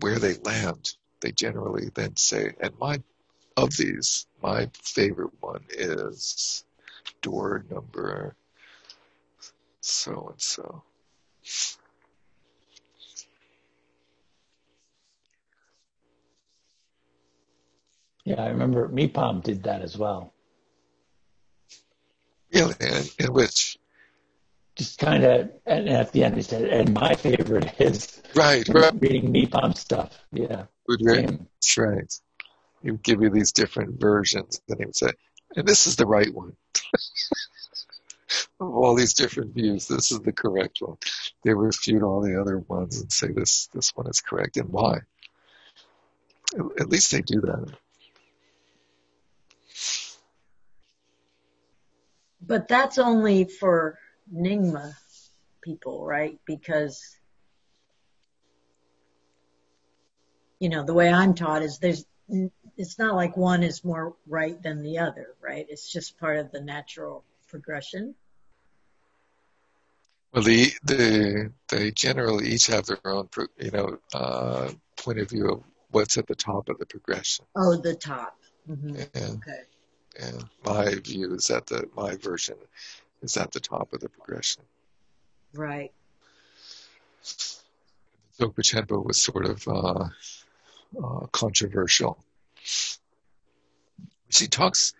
[0.00, 3.00] where they land they generally then say, and my
[3.56, 6.64] of these, my favorite one is
[7.22, 8.34] door number
[9.82, 10.82] so and so.
[18.24, 20.32] Yeah, I remember Mipam did that as well.
[22.54, 23.78] Really, in, in which
[24.82, 28.92] just kind of, and at the end he said, and my favorite is right, right.
[29.00, 30.18] reading Mipam stuff.
[30.32, 30.64] Yeah.
[30.88, 31.28] Right.
[31.28, 32.12] That's right.
[32.82, 35.10] He would give you these different versions, and he would say,
[35.54, 36.56] and this is the right one.
[38.60, 40.96] of all these different views, this is the correct one.
[41.44, 44.98] They refute all the other ones and say this this one is correct, and why?
[46.80, 47.72] At least they do that.
[52.44, 53.96] But that's only for
[54.34, 54.94] Nyingma
[55.62, 56.38] people, right?
[56.46, 57.16] Because
[60.58, 62.06] you know the way I'm taught is there's
[62.76, 65.66] it's not like one is more right than the other, right?
[65.68, 68.14] It's just part of the natural progression.
[70.32, 73.28] Well, the they they generally each have their own,
[73.58, 77.44] you know, uh, point of view of what's at the top of the progression.
[77.54, 78.38] Oh, the top.
[78.68, 78.96] Mm-hmm.
[79.14, 79.60] And, okay.
[80.20, 82.56] And my view is that the my version
[83.22, 84.62] is at the top of the progression.
[85.54, 85.92] Right.
[88.38, 90.08] Dzogpa Chenpo was sort of uh,
[91.02, 92.18] uh, controversial.
[94.30, 94.94] She talks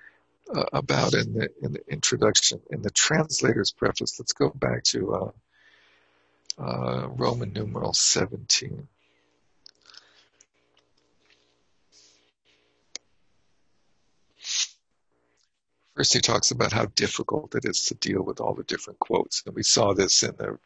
[0.55, 4.19] uh, about in the in the introduction in the translator's preface.
[4.19, 8.89] Let's go back to uh, uh, Roman numeral seventeen.
[15.95, 19.43] First, he talks about how difficult it is to deal with all the different quotes,
[19.45, 20.59] and we saw this in the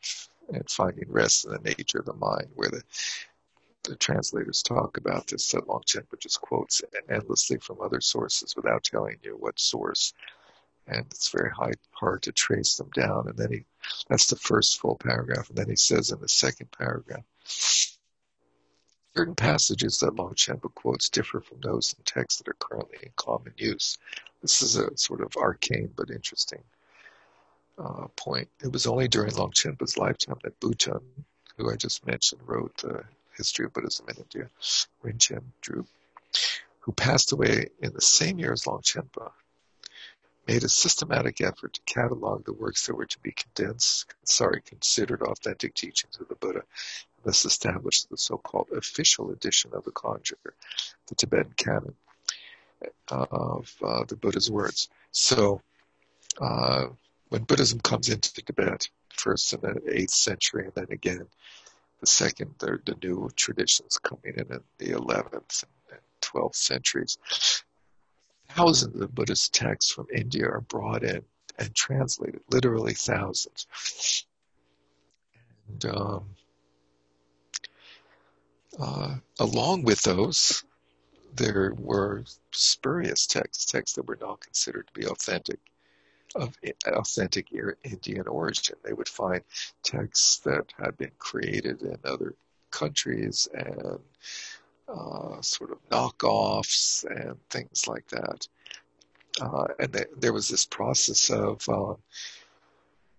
[0.49, 2.83] in Finding Rest in the Nature of the Mind, where the
[3.87, 9.17] the translators talk about this that Longchenpa just quotes endlessly from other sources without telling
[9.23, 10.13] you what source.
[10.89, 13.29] And it's very hard, hard to trace them down.
[13.29, 13.65] And then he,
[14.09, 15.49] that's the first full paragraph.
[15.49, 17.25] And then he says in the second paragraph,
[19.17, 23.53] certain passages that Longchenpa quotes differ from those in texts that are currently in common
[23.57, 23.97] use.
[24.43, 26.63] This is a sort of arcane but interesting
[27.79, 28.49] uh, point.
[28.63, 31.01] It was only during Longchenpa's lifetime that Buton,
[31.57, 34.51] who I just mentioned, wrote the History of Buddhism in India,
[35.03, 35.87] Rinchen Dru,
[36.81, 39.31] who passed away in the same year as Longchenpa,
[40.47, 45.23] made a systematic effort to catalog the works that were to be condensed, sorry, considered
[45.23, 46.63] authentic teachings of the Buddha,
[47.27, 50.53] thus established the so-called official edition of the Kangyur,
[51.09, 51.95] the Tibetan canon
[53.09, 54.89] of uh, the Buddha's words.
[55.11, 55.61] So,
[56.41, 56.87] uh,
[57.29, 61.27] when Buddhism comes into Tibet, first in the 8th century and then again
[62.01, 67.19] the second, the, the new traditions coming in in the 11th and 12th centuries.
[68.51, 71.23] Thousands of Buddhist texts from India are brought in
[71.59, 73.67] and translated, literally thousands.
[75.69, 76.36] And um,
[78.79, 80.65] uh, along with those,
[81.35, 85.59] there were spurious texts, texts that were not considered to be authentic
[86.35, 87.47] of authentic
[87.85, 88.77] Indian origin.
[88.85, 89.43] They would find
[89.83, 92.35] texts that had been created in other
[92.71, 93.99] countries and
[94.89, 98.47] uh, sort of knockoffs and things like that.
[99.41, 101.95] Uh, and they, there was this process of uh,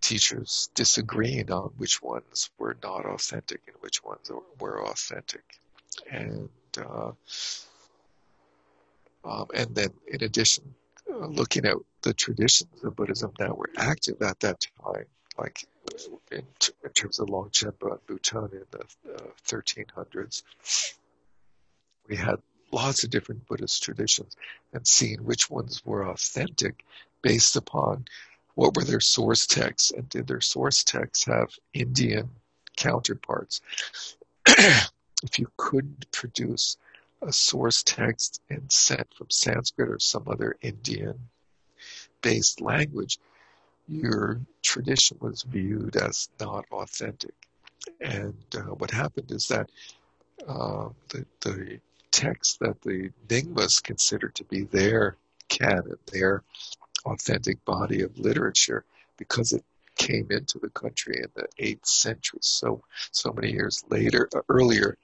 [0.02, 5.44] teachers disagreeing on which ones were not authentic and which ones were authentic.
[6.12, 7.12] And uh,
[9.26, 10.76] um, and then in addition,
[11.12, 15.06] uh, looking at the traditions of Buddhism that were active at that time,
[15.38, 15.66] like
[16.32, 16.44] in,
[16.84, 20.44] in terms of Longchenpa and Buton in the uh, 1300s,
[22.08, 22.38] we had
[22.72, 24.36] lots of different Buddhist traditions
[24.74, 26.84] and seeing which ones were authentic
[27.22, 28.06] based upon
[28.58, 32.28] what were their source texts and did their source texts have Indian
[32.76, 33.62] counterparts.
[34.48, 36.76] if you couldn't produce
[37.22, 41.20] a source text and sent from Sanskrit or some other Indian
[42.24, 43.20] based language,
[43.88, 47.36] your tradition was viewed as not authentic.
[48.02, 49.70] And uh, what happened is that
[50.48, 51.80] uh, the, the
[52.10, 55.16] text that the Nyingmas considered to be their
[55.48, 56.42] canon, their
[57.08, 58.84] authentic body of literature,
[59.18, 59.64] because it
[59.98, 64.98] came into the country in the 8th century, so so many years later, uh, earlier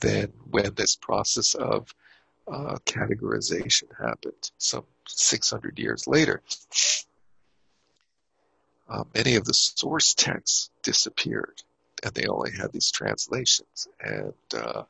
[0.00, 1.94] than when this process of
[2.48, 6.42] uh, categorization happened, some 600 years later.
[8.88, 11.62] Uh, many of the source texts disappeared,
[12.04, 13.88] and they only had these translations.
[14.00, 14.84] And uh,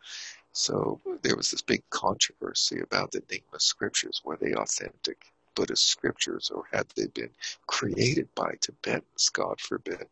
[0.53, 4.21] so there was this big controversy about the Nyingma scriptures.
[4.25, 5.25] Were they authentic
[5.57, 7.31] Buddhist scriptures, or had they been
[7.67, 10.07] created by Tibetans, God forbid?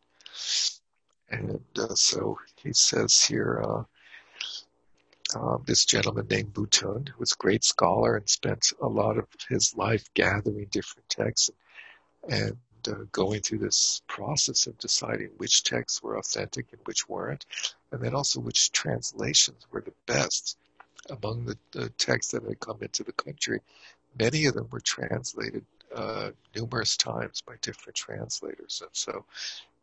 [1.29, 3.83] And uh, so he says here, uh,
[5.35, 9.27] um, this gentleman named Buton, who was a great scholar and spent a lot of
[9.49, 11.49] his life gathering different texts
[12.29, 17.09] and, and uh, going through this process of deciding which texts were authentic and which
[17.09, 17.45] weren't,
[17.91, 20.57] and then also which translations were the best
[21.09, 23.59] among the, the texts that had come into the country.
[24.17, 29.25] Many of them were translated uh, numerous times by different translators, and so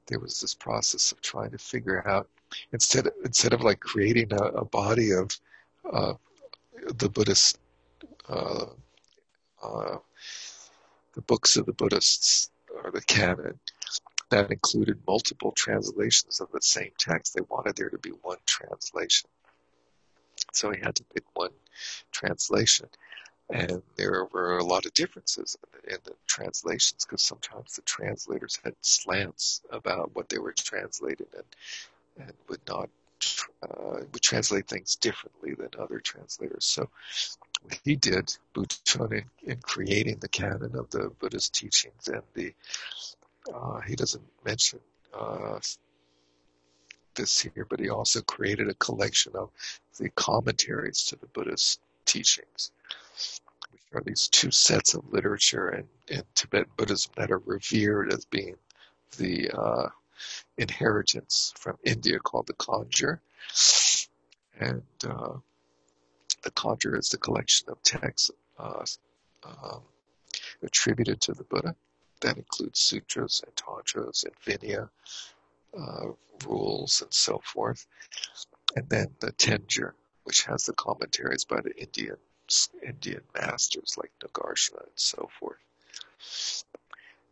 [0.06, 2.28] there was this process of trying to figure out
[2.72, 5.30] instead of, instead of like creating a, a body of
[5.90, 6.14] uh,
[6.98, 7.58] the Buddhist
[8.28, 8.66] uh,
[9.62, 9.96] uh,
[11.14, 12.50] the books of the Buddhists
[12.82, 13.58] or the canon
[14.30, 17.34] that included multiple translations of the same text.
[17.34, 19.28] They wanted there to be one translation.
[20.52, 21.50] So he had to pick one
[22.10, 22.88] translation.
[23.52, 25.56] And there were a lot of differences
[25.86, 32.26] in the translations because sometimes the translators had slants about what they were translating and,
[32.26, 32.88] and would not
[33.62, 36.64] uh, would translate things differently than other translators.
[36.64, 36.88] So
[37.62, 42.52] what he did, Buton, in, in creating the canon of the Buddhist teachings and the
[43.52, 44.78] uh, he doesn't mention
[45.18, 45.58] uh,
[47.14, 49.50] this here, but he also created a collection of
[49.98, 52.70] the commentaries to the Buddhist teachings,
[53.94, 58.56] are these two sets of literature in, in Tibetan Buddhism that are revered as being
[59.18, 59.88] the uh,
[60.56, 63.20] inheritance from India called the Kangyur.
[64.58, 65.34] And uh,
[66.42, 68.84] the Kangyur is the collection of texts uh,
[69.44, 69.82] um,
[70.62, 71.74] attributed to the Buddha.
[72.20, 74.88] That includes sutras and tantras and vinaya
[75.76, 76.12] uh,
[76.46, 77.86] rules and so forth.
[78.76, 79.92] And then the Tengyur,
[80.24, 82.16] which has the commentaries by the Indian
[82.86, 85.58] Indian masters like Nagarjuna and so forth.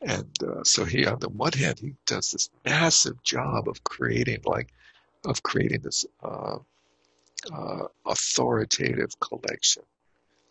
[0.02, 4.40] And uh, so he, on the one hand, he does this massive job of creating
[4.44, 4.68] like,
[5.26, 6.58] of creating this uh,
[7.52, 9.82] uh, authoritative collection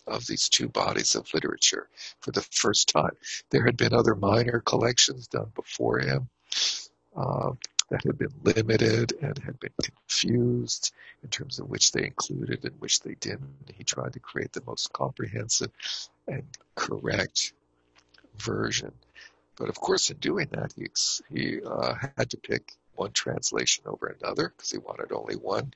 [0.05, 1.87] of these two bodies of literature
[2.19, 3.15] for the first time.
[3.49, 6.29] There had been other minor collections done before him
[7.15, 7.51] uh,
[7.89, 10.93] that had been limited and had been confused
[11.23, 13.71] in terms of which they included and which they didn't.
[13.73, 15.71] He tried to create the most comprehensive
[16.27, 16.43] and
[16.75, 17.53] correct
[18.37, 18.91] version.
[19.57, 20.87] But of course, in doing that, he,
[21.33, 25.73] he uh, had to pick one translation over another because he wanted only one.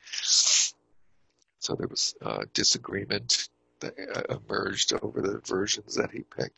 [1.60, 3.50] So there was uh, disagreement
[3.80, 6.56] that uh, emerged over the versions that he picked.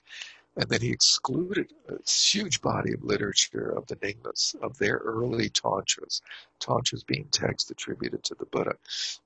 [0.57, 5.49] And then he excluded a huge body of literature of the Nyingmas, of their early
[5.49, 6.21] tantras,
[6.59, 8.75] tantras being texts attributed to the Buddha.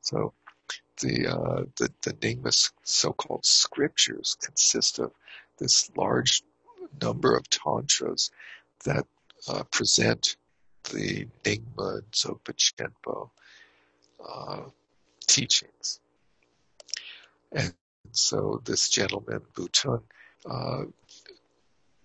[0.02, 0.34] So
[1.02, 5.12] the, uh, the, the Nyingma so-called scriptures consist of
[5.60, 6.42] this large
[7.02, 8.32] number of tantras
[8.86, 9.06] that
[9.48, 10.36] uh, present
[10.92, 13.30] the Nyingma and Dzogpa Chenpo
[14.28, 14.62] uh,
[15.28, 16.00] teachings.
[17.52, 17.74] And
[18.12, 20.02] so this gentleman, Buton,
[20.50, 20.86] uh,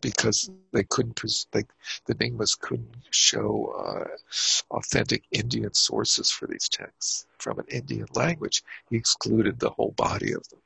[0.04, 1.18] because they couldn't,
[1.54, 1.70] like
[2.04, 8.62] the Nyingmas couldn't show uh, authentic Indian sources for these texts from an Indian language,
[8.90, 10.58] he excluded the whole body of them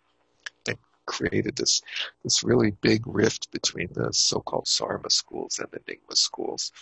[0.66, 1.82] and created this
[2.24, 6.73] this really big rift between the so-called Sarma schools and the Nyingma schools.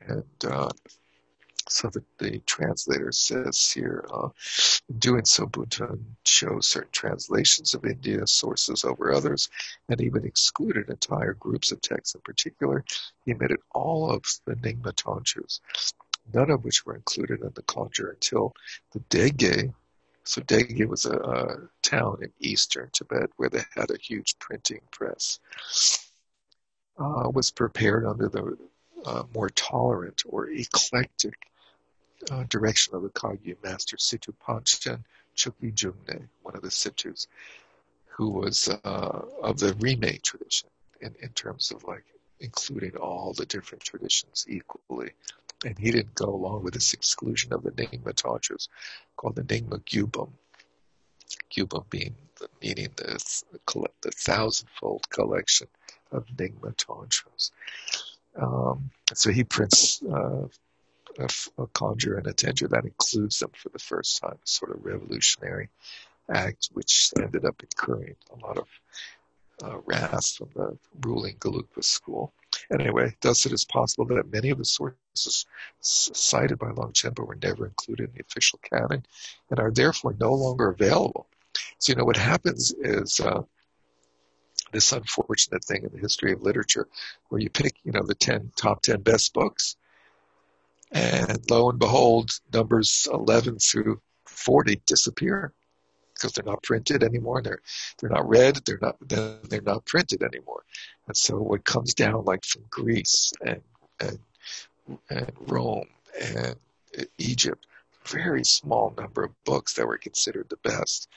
[0.00, 0.70] And uh,
[1.72, 4.28] so the, the translator says here, uh,
[4.98, 9.48] doing so, Buton chose certain translations of India sources over others,
[9.88, 12.14] and even excluded entire groups of texts.
[12.14, 12.84] In particular,
[13.24, 15.60] he omitted all of the Nyingma Tantras,
[16.32, 18.54] none of which were included in the Kangyur until
[18.92, 19.72] the Dege.
[20.24, 24.82] So Dege was a, a town in eastern Tibet where they had a huge printing
[24.90, 25.40] press.
[26.98, 28.58] Uh, was prepared under the
[29.06, 31.34] uh, more tolerant or eclectic
[32.30, 35.02] uh, direction of the Kagyu master Situ Panchen
[35.36, 37.26] Chokyi Jungne, one of the Situs,
[38.06, 40.68] who was uh, of the Rimé tradition
[41.00, 42.04] in, in terms of like
[42.40, 45.10] including all the different traditions equally.
[45.64, 48.68] And he didn't go along with this exclusion of the Nyingma Tantras
[49.16, 50.30] called the Nyingma Gyubum.
[51.50, 53.44] Gyubum being the, meaning the,
[54.02, 55.68] the thousandfold collection
[56.10, 57.52] of Nyingma Tantras.
[58.36, 60.48] Um, so he prints uh,
[61.18, 61.24] a,
[61.58, 65.68] a Kangyur and a Tengyur that includes them for the first time, sort of revolutionary
[66.32, 68.68] act, which ended up incurring a lot of
[69.62, 72.32] uh, wrath from the ruling Gelugpa school.
[72.72, 75.46] Anyway, thus it is possible that many of the sources
[75.80, 79.04] cited by Longchenpa were never included in the official canon
[79.50, 81.26] and are therefore no longer available.
[81.78, 83.42] So, you know, what happens is uh,
[84.72, 86.88] this unfortunate thing in the history of literature
[87.28, 89.76] where you pick, you know, the 10 top 10 best books
[90.92, 95.52] and lo and behold, numbers 11 through before they disappear
[96.14, 97.42] because they're not printed anymore.
[97.42, 97.60] They're
[97.98, 98.60] they're not read.
[98.64, 100.64] They're not they're not printed anymore.
[101.06, 103.62] And so what comes down like from Greece and
[104.00, 104.18] and
[105.08, 105.88] and Rome
[106.20, 106.56] and
[107.18, 107.66] Egypt,
[108.06, 111.08] very small number of books that were considered the best.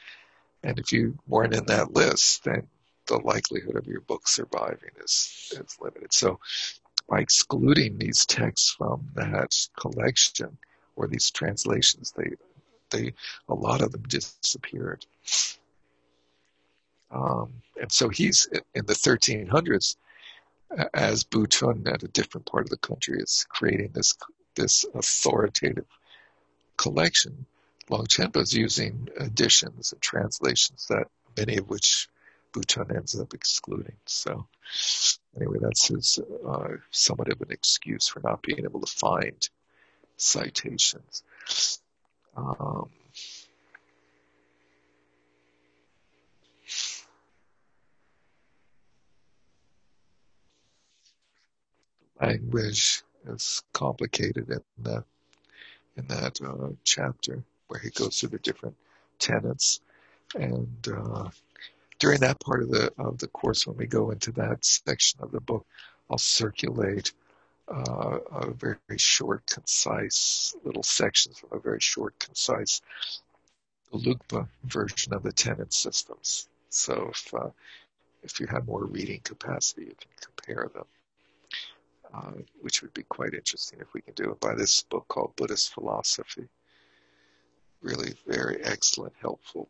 [0.64, 2.68] And if you weren't in that list, then
[3.08, 6.14] the likelihood of your book surviving is is limited.
[6.14, 6.40] So
[7.08, 10.58] by excluding these texts from that collection
[10.96, 12.32] or these translations, they
[12.92, 13.14] they
[13.50, 15.06] a lot of them disappeared.
[17.12, 19.96] Um, and so he's in the 1300s,
[20.94, 24.16] as Buton at a different part of the country is creating this
[24.56, 25.86] this authoritative
[26.78, 27.46] collection.
[27.90, 31.08] Longchenpa is using additions and translations that
[31.38, 32.08] many of which
[32.52, 33.96] Buton ends up excluding.
[34.06, 34.48] So
[35.36, 39.50] anyway, that's his uh, somewhat of an excuse for not being able to find
[40.18, 41.24] citations.
[42.38, 42.90] Um,
[52.22, 55.04] language is complicated in the
[55.98, 58.76] in that uh, chapter where he goes through the different
[59.20, 59.80] tenets
[60.36, 61.30] and uh,
[62.00, 65.32] during that part of the of the course when we go into that section of
[65.32, 65.66] the book
[66.10, 67.14] I'll circulate
[67.68, 72.82] uh, a very, short, concise little sections from a very short, concise
[73.92, 76.48] Gelugpa version of the tenet systems.
[76.70, 77.50] So if uh,
[78.24, 80.86] if you have more reading capacity, you can compare them,
[82.14, 85.36] uh, which would be quite interesting if we can do it by this book called
[85.36, 86.48] Buddhist Philosophy.
[87.82, 89.70] Really very excellent, helpful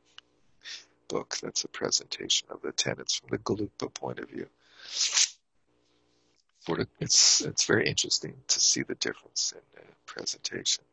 [1.08, 1.38] book.
[1.42, 4.48] That's a presentation of the tenets from the Gelugpa point of view
[7.00, 10.84] it's it's very interesting to see the difference in the presentation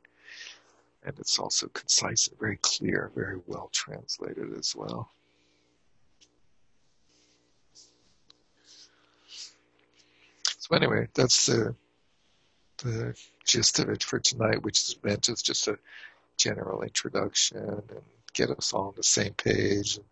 [1.04, 5.10] and it's also concise and very clear very well translated as well
[10.58, 11.74] so anyway that's the
[12.78, 13.14] the
[13.46, 15.78] gist of it for tonight which is meant as just a
[16.36, 18.02] general introduction and
[18.32, 20.04] get us all on the same page and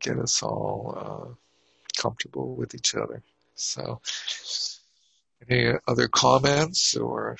[0.00, 3.22] get us all uh, comfortable with each other
[3.56, 4.00] so,
[5.48, 7.36] any other comments or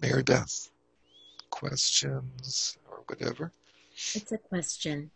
[0.00, 0.68] Mary Beth
[1.50, 3.50] questions or whatever?
[4.14, 5.10] It's a question.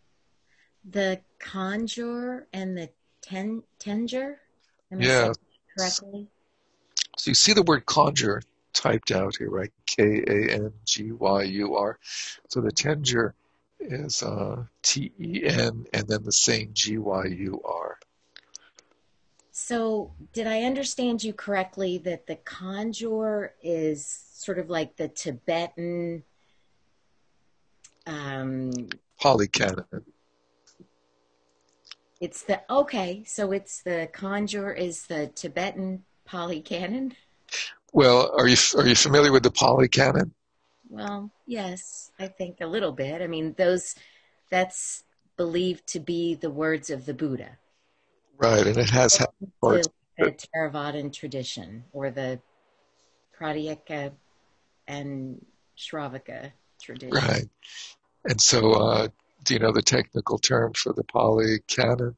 [0.89, 2.89] The Kangyur and the
[3.21, 4.37] ten Tengyur.
[4.91, 5.33] Am Yeah.
[5.77, 6.27] correctly?
[7.17, 8.41] So you see the word Kangyur
[8.73, 9.71] typed out here, right?
[9.85, 11.99] K A N G Y U R.
[12.49, 13.33] So the Tengyur
[13.79, 17.99] is uh, T E N and then the same G Y U R.
[19.55, 26.23] So, did I understand you correctly that the Kangyur is sort of like the Tibetan?
[28.07, 28.71] Um,
[29.21, 29.85] Pali canon.
[32.19, 33.23] it's the okay.
[33.25, 37.13] So it's the Kangyur is the Tibetan Pali canon.
[37.93, 40.31] Well, are you are you familiar with the Pali Polycanon?
[40.89, 43.21] Well, yes, I think a little bit.
[43.21, 43.95] I mean, those
[44.49, 45.03] that's
[45.37, 47.57] believed to be the words of the Buddha.
[48.37, 49.29] Right, and it has had
[49.61, 49.87] parts.
[50.17, 52.39] the Theravadan tradition or the
[53.39, 54.11] Pratyeka
[54.87, 55.45] and
[55.77, 56.51] Shravaka
[56.81, 57.15] tradition.
[57.15, 57.49] Right.
[58.25, 59.07] And so, uh,
[59.43, 62.15] do you know the technical term for the Pali canon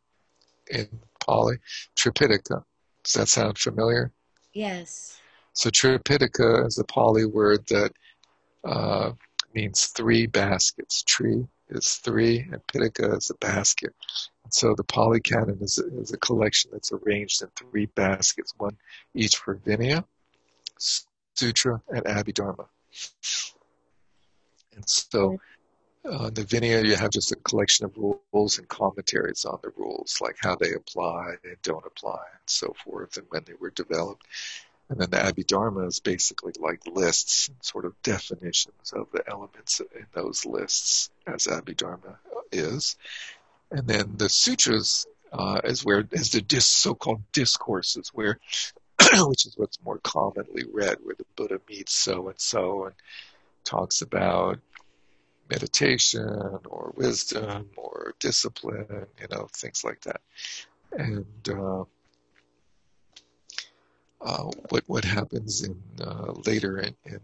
[0.72, 0.88] in
[1.26, 1.57] Pali?
[1.95, 2.64] Tripitaka.
[3.03, 4.11] Does that sound familiar?
[4.53, 5.19] Yes.
[5.56, 7.94] So, Tripitaka is a Pali word that
[8.65, 9.14] uh,
[9.53, 11.02] means three baskets.
[11.03, 13.95] Tri is three, and Pitaka is a basket.
[14.44, 18.76] And so, the Pali canon is is a collection that's arranged in three baskets, one
[19.14, 20.03] each for Vinaya,
[20.77, 22.68] Sutra, and Abhidharma.
[24.76, 25.40] And so,
[26.03, 30.19] on the Vinaya, you have just a collection of rules and commentaries on the rules,
[30.19, 34.26] like how they apply and don't apply, and so forth, and when they were developed.
[34.90, 40.06] And then the Abhidharma is basically like lists, sort of definitions of the elements in
[40.14, 42.18] those lists, as Abhidharma
[42.52, 42.95] is.
[43.72, 48.40] And then the sutras uh, is where is the dis, so-called discourses, where
[49.14, 52.95] which is what's more commonly read, where the Buddha meets so and so and
[53.64, 54.60] talks about
[55.49, 60.22] meditation or wisdom or discipline, you know, things like that.
[60.91, 61.84] And uh,
[64.69, 67.19] what what happens in uh, later in, in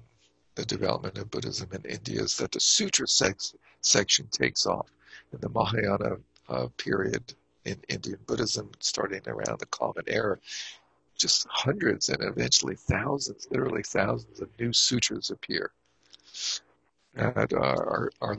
[0.55, 4.87] the development of Buddhism in India is that the sutra sex, section takes off
[5.33, 6.17] in the Mahayana
[6.49, 7.33] uh, period
[7.65, 10.37] in Indian Buddhism, starting around the Common Era.
[11.17, 15.71] Just hundreds and eventually thousands, literally thousands of new sutras appear.
[17.13, 18.37] that uh, are, are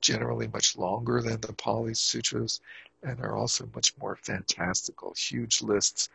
[0.00, 2.60] generally much longer than the Pali Sutras
[3.02, 5.14] and are also much more fantastical.
[5.16, 6.10] Huge lists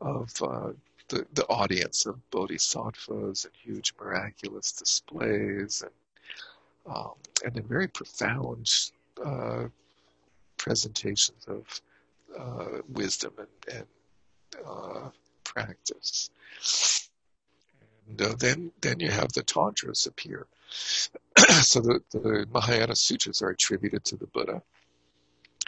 [0.00, 0.70] of uh,
[1.08, 5.92] the, the audience of bodhisattvas and huge miraculous displays and
[6.86, 7.12] um,
[7.44, 8.70] and then very profound
[9.24, 9.64] uh,
[10.58, 11.80] presentations of
[12.38, 13.86] uh, wisdom and, and
[14.66, 15.08] uh,
[15.44, 16.30] practice.
[18.08, 20.46] And uh, then then you have the tantras appear.
[21.62, 24.62] so the, the Mahayana sutras are attributed to the Buddha.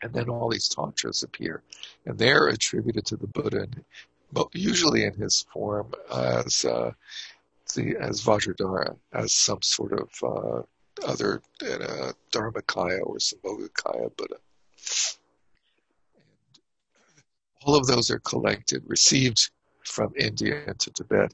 [0.02, 1.62] And then all these tantras appear,
[2.04, 3.66] and they're attributed to the Buddha,
[4.34, 6.92] and usually in his form as uh,
[7.74, 10.62] the as Vajradhara, as some sort of uh,
[11.06, 14.36] other uh, Dharmakaya or Sambhogakaya Buddha.
[16.16, 17.24] And
[17.64, 19.50] all of those are collected, received
[19.84, 21.32] from India into Tibet,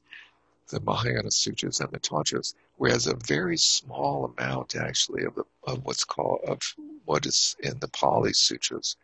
[0.69, 5.85] the Mahayana Sutras and the Tantras, whereas a very small amount actually of, the, of
[5.85, 6.59] what's called of
[7.05, 8.95] what is in the Pali Sutras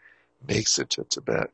[0.47, 1.51] makes it to Tibet.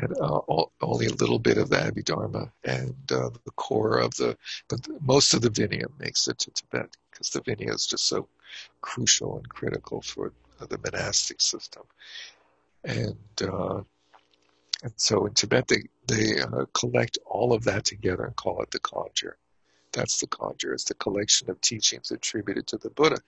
[0.00, 4.14] And uh, all, only a little bit of the Abhidharma and uh, the core of
[4.14, 4.36] the,
[4.68, 8.26] but most of the Vinaya makes it to Tibet because the Vinaya is just so
[8.80, 11.82] crucial and critical for the monastic system.
[12.84, 13.82] And uh,
[14.82, 18.70] and so in Tibet, they, they uh, collect all of that together and call it
[18.70, 19.34] the Kangyur.
[19.92, 20.72] That's the Kangyur.
[20.72, 23.18] It's the collection of teachings attributed to the Buddha.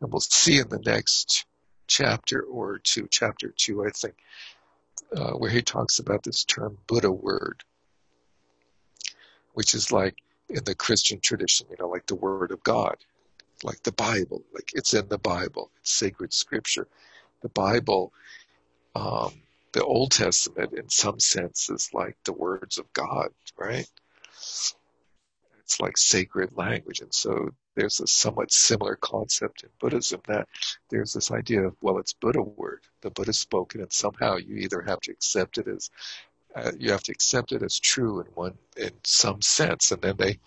[0.00, 1.46] And we'll see in the next
[1.86, 4.16] chapter or two, chapter two, I think,
[5.16, 7.64] uh, where he talks about this term Buddha word,
[9.54, 10.16] which is like
[10.48, 12.96] in the Christian tradition, you know, like the word of God,
[13.62, 16.86] like the Bible, like it's in the Bible, it's sacred scripture.
[17.42, 18.12] The Bible
[18.96, 19.32] um,
[19.72, 23.28] the Old Testament, in some sense, is like the words of God,
[23.58, 23.86] right?
[25.66, 27.00] It's like sacred language.
[27.00, 30.48] And so there's a somewhat similar concept in Buddhism that
[30.90, 32.82] there's this idea of, well, it's Buddha word.
[33.00, 35.90] The Buddha spoken, and somehow you either have to accept it as
[36.54, 40.16] uh, you have to accept it as true in one in some sense, and then
[40.16, 40.38] they,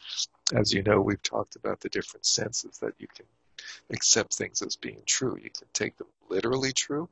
[0.56, 3.26] as you know, we've talked about the different senses that you can
[3.92, 5.38] accept things as being true.
[5.44, 7.10] You can take them literally true,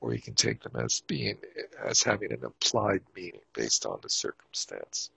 [0.00, 1.38] or you can take them as being
[1.82, 5.10] as having an implied meaning based on the circumstance.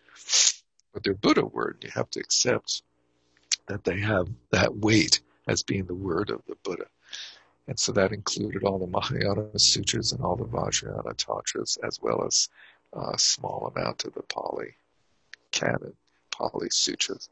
[0.94, 2.82] But they're Buddha word, you have to accept
[3.68, 6.86] that they have that weight as being the word of the Buddha.
[7.68, 12.24] And so that included all the Mahayana sutras and all the Vajrayana tantras, as well
[12.26, 12.50] as
[12.94, 14.76] a small amount of the Pali
[15.52, 15.94] canon,
[16.32, 17.30] Pali sutras.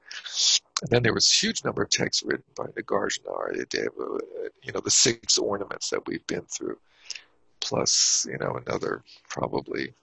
[0.82, 4.20] And then there was a huge number of texts written by Nagarjuna Aryadeva,
[4.62, 6.78] you know, the six ornaments that we've been through
[7.62, 9.94] plus, you know, another probably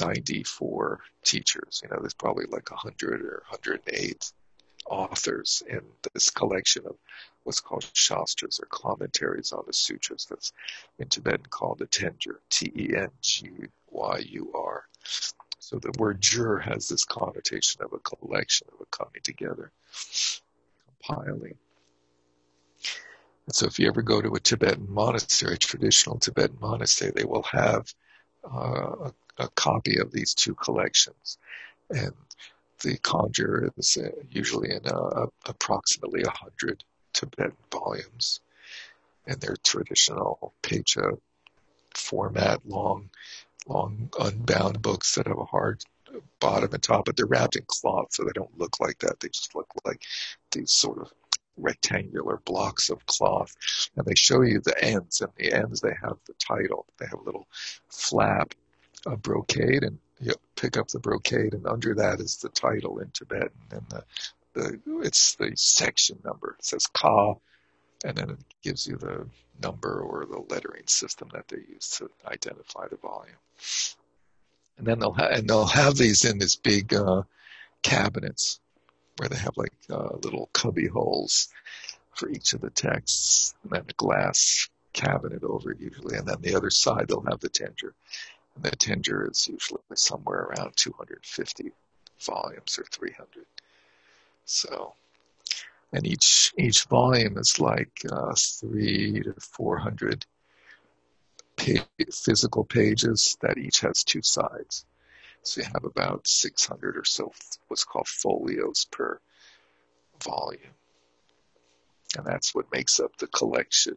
[0.00, 1.80] 94 teachers.
[1.82, 4.32] You know, there's probably like 100 or 108
[4.88, 5.80] authors in
[6.12, 6.96] this collection of
[7.44, 10.52] what's called shastras or commentaries on the sutras that's
[10.98, 13.08] in Tibetan called the Tengyur, T-E-N-G-Y-U-R.
[15.58, 19.72] So the word jur has this connotation of a collection, of a coming together,
[20.86, 21.56] compiling.
[23.46, 27.24] And so if you ever go to a Tibetan monastery, a traditional Tibetan monastery, they
[27.24, 27.92] will have
[28.44, 31.38] uh, a, a, copy of these two collections.
[31.90, 32.12] And
[32.82, 38.40] the Kangyur is uh, usually in uh, approximately 100 Tibetan volumes.
[39.26, 41.18] And they're traditional pecha
[41.94, 43.10] format, long,
[43.66, 45.82] long unbound books that have a hard
[46.40, 49.18] bottom and top, but they're wrapped in cloth, so they don't look like that.
[49.20, 50.02] They just look like
[50.52, 51.12] these sort of
[51.56, 53.54] rectangular blocks of cloth
[53.96, 57.18] and they show you the ends and the ends they have the title they have
[57.18, 57.46] a little
[57.88, 58.52] flap
[59.06, 63.10] of brocade and you pick up the brocade and under that is the title in
[63.10, 64.04] Tibetan and the,
[64.54, 66.56] the it's the section number.
[66.58, 67.34] It says ka
[68.04, 69.26] and then it gives you the
[69.62, 73.36] number or the lettering system that they use to identify the volume.
[74.78, 77.22] And then they'll ha- and they'll have these in these big uh,
[77.82, 78.60] cabinets
[79.16, 81.48] where they have like uh, little cubby holes
[82.14, 86.40] for each of the texts, and then a glass cabinet over it usually, and then
[86.40, 87.92] the other side they'll have the Tengyur.
[88.56, 91.72] And the Tengyur is usually somewhere around 250
[92.20, 93.44] volumes or 300.
[94.46, 94.94] So,
[95.92, 100.24] and each each volume is like uh, three to 400
[102.12, 104.84] physical pages that each has two sides.
[105.42, 107.32] So you have about 600 or so
[107.68, 109.20] what's called folios per
[110.22, 110.60] volume.
[112.16, 113.96] And that's what makes up the collection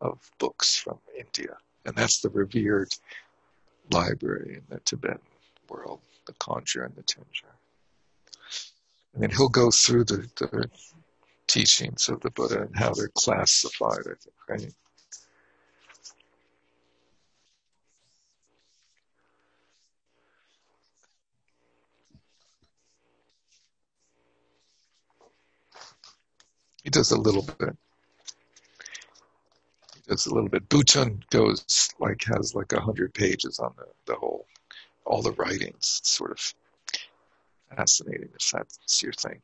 [0.00, 1.56] of books from India.
[1.84, 2.92] And that's the revered
[3.90, 5.20] library in the Tibetan
[5.68, 7.54] world, the Kangyur and the Tengyur.
[9.14, 10.70] And then he'll go through the, the
[11.46, 14.74] teachings of the Buddha and how they're classified, I think, right?
[26.82, 27.76] He does a little bit.
[30.10, 30.68] Does a little bit.
[30.68, 34.44] Buton goes like has like a hundred pages on the, the whole
[35.04, 36.00] all the writings.
[36.00, 36.54] It's sort of
[37.76, 39.40] fascinating if that's your thing.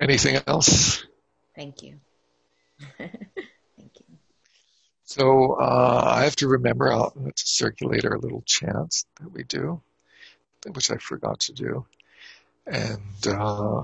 [0.00, 1.04] Anything else?
[1.54, 2.00] Thank you.
[2.98, 3.12] Thank
[3.76, 4.16] you.
[5.04, 9.82] So uh, I have to remember I'll, to circulate our little chants that we do,
[10.72, 11.84] which I forgot to do.
[12.66, 13.82] And uh,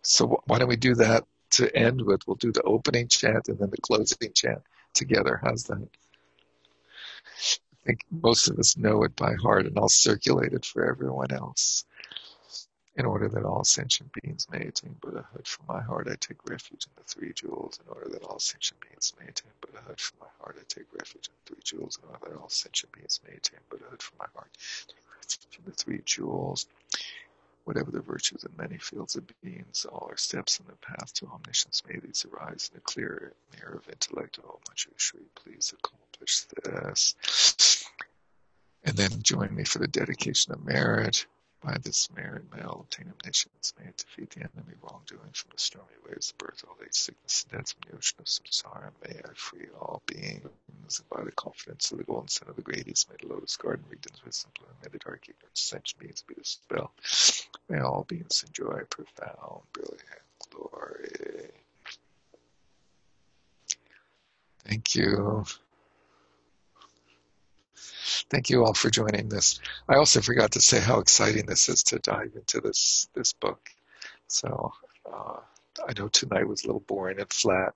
[0.00, 2.26] so why don't we do that to end with?
[2.26, 4.62] We'll do the opening chant and then the closing chant
[4.94, 5.40] together.
[5.42, 5.88] How's that?
[7.82, 11.32] I think most of us know it by heart, and I'll circulate it for everyone
[11.32, 11.84] else.
[12.96, 16.86] In order that all sentient beings may attain Buddhahood, from my heart I take refuge
[16.86, 17.78] in the three jewels.
[17.80, 21.28] In order that all sentient beings may attain Buddhahood, from my heart I take refuge
[21.28, 21.98] in the three jewels.
[22.02, 25.58] In order that all sentient beings may attain Buddhahood, from my heart I take refuge
[25.58, 26.66] in the three jewels.
[27.70, 31.26] Whatever the virtues in many fields of beings, all our steps in the path to
[31.28, 34.40] omniscience, may these arise in a clear mirror of intellect.
[34.44, 37.84] Oh, Manjushri, please accomplish this.
[38.82, 41.26] And then join me for the dedication of merit.
[41.62, 45.92] By this merit may all obtain omniscience, may defeat the enemy wrongdoing from the stormy
[46.08, 48.90] waves of birth, old age, sickness, and death, from the ocean of samsara.
[49.06, 50.42] May I free all beings,
[50.72, 53.84] and by the confidence of the golden son of the greatest, may the lotus garden
[53.90, 56.90] regions wisdom bloom, may the dark ignorance sentient beings be dispelled.
[57.68, 60.00] May all beings enjoy profound, brilliant
[60.48, 61.50] glory.
[64.64, 65.44] Thank you.
[68.30, 69.60] Thank you all for joining this.
[69.88, 73.68] I also forgot to say how exciting this is to dive into this this book.
[74.28, 74.72] So
[75.12, 75.40] uh,
[75.86, 77.74] I know tonight was a little boring and flat,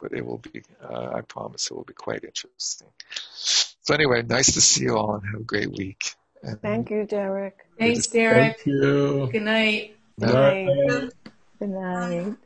[0.00, 0.62] but it will be.
[0.82, 2.88] Uh, I promise it will be quite interesting.
[3.34, 6.14] So anyway, nice to see you all and have a great week.
[6.42, 7.66] And Thank you, Derek.
[7.78, 8.56] Thanks, Derek.
[8.56, 9.28] Thank you.
[9.32, 9.96] Good night.
[10.18, 11.10] Good night.
[11.58, 12.36] Good night.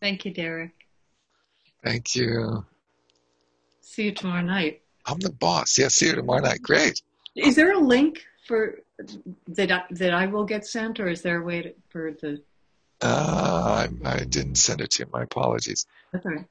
[0.00, 0.81] Thank you, Derek.
[1.82, 2.64] Thank you.
[3.80, 4.82] See you tomorrow night.
[5.06, 5.78] I'm the boss.
[5.78, 6.62] Yeah, see you tomorrow night.
[6.62, 7.02] Great.
[7.34, 8.78] Is there a link for
[9.48, 12.40] that I, that I will get sent, or is there a way to, for the?
[13.00, 15.10] Uh, I, I didn't send it to you.
[15.12, 15.86] My apologies.
[16.12, 16.46] That's all right.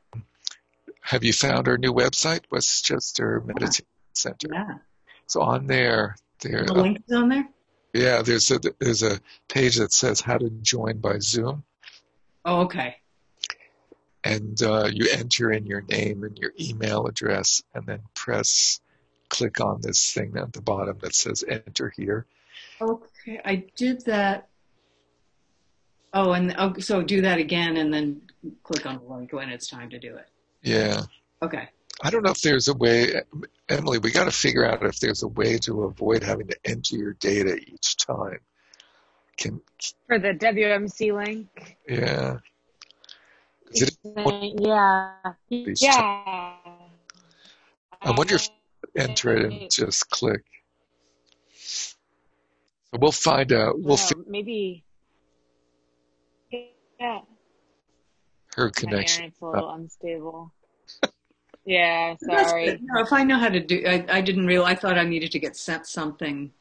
[1.02, 4.48] Have you found our new website, Westchester Meditation Center?
[4.52, 4.76] Yeah.
[5.28, 6.66] So on there, there.
[6.66, 7.48] The link is on there.
[7.94, 11.64] Yeah, there's a there's a page that says how to join by Zoom,
[12.46, 12.98] Oh, okay.
[14.24, 18.80] And uh, you enter in your name and your email address, and then press
[19.30, 22.26] click on this thing at the bottom that says enter here.
[22.82, 24.50] Okay, I did that.
[26.14, 28.22] Oh, and oh, so do that again, and then
[28.64, 30.28] click on the link when it's time to do it.
[30.62, 31.04] Yeah.
[31.42, 31.70] Okay.
[32.04, 33.22] I don't know if there's a way,
[33.70, 36.96] Emily, we got to figure out if there's a way to avoid having to enter
[36.96, 38.40] your data each time.
[39.38, 39.62] Can,
[40.08, 41.78] For the WMC link.
[41.88, 42.38] yeah.
[43.74, 43.98] Is it,
[44.60, 45.14] Yeah.
[45.50, 46.54] Yeah.
[48.04, 48.56] I wonder if um,
[48.98, 50.44] enter it and just click.
[51.54, 51.96] So
[53.00, 53.76] we'll find out.
[53.80, 54.84] We'll Well, fi- maybe.
[57.00, 57.20] Yeah.
[58.56, 59.24] her My connection.
[59.26, 60.54] internet's a little unstable.
[61.64, 62.66] Yeah, sorry.
[62.66, 62.80] good.
[62.82, 64.72] No, if I know how to do, I, I didn't realize.
[64.78, 66.52] I thought I needed to get sent something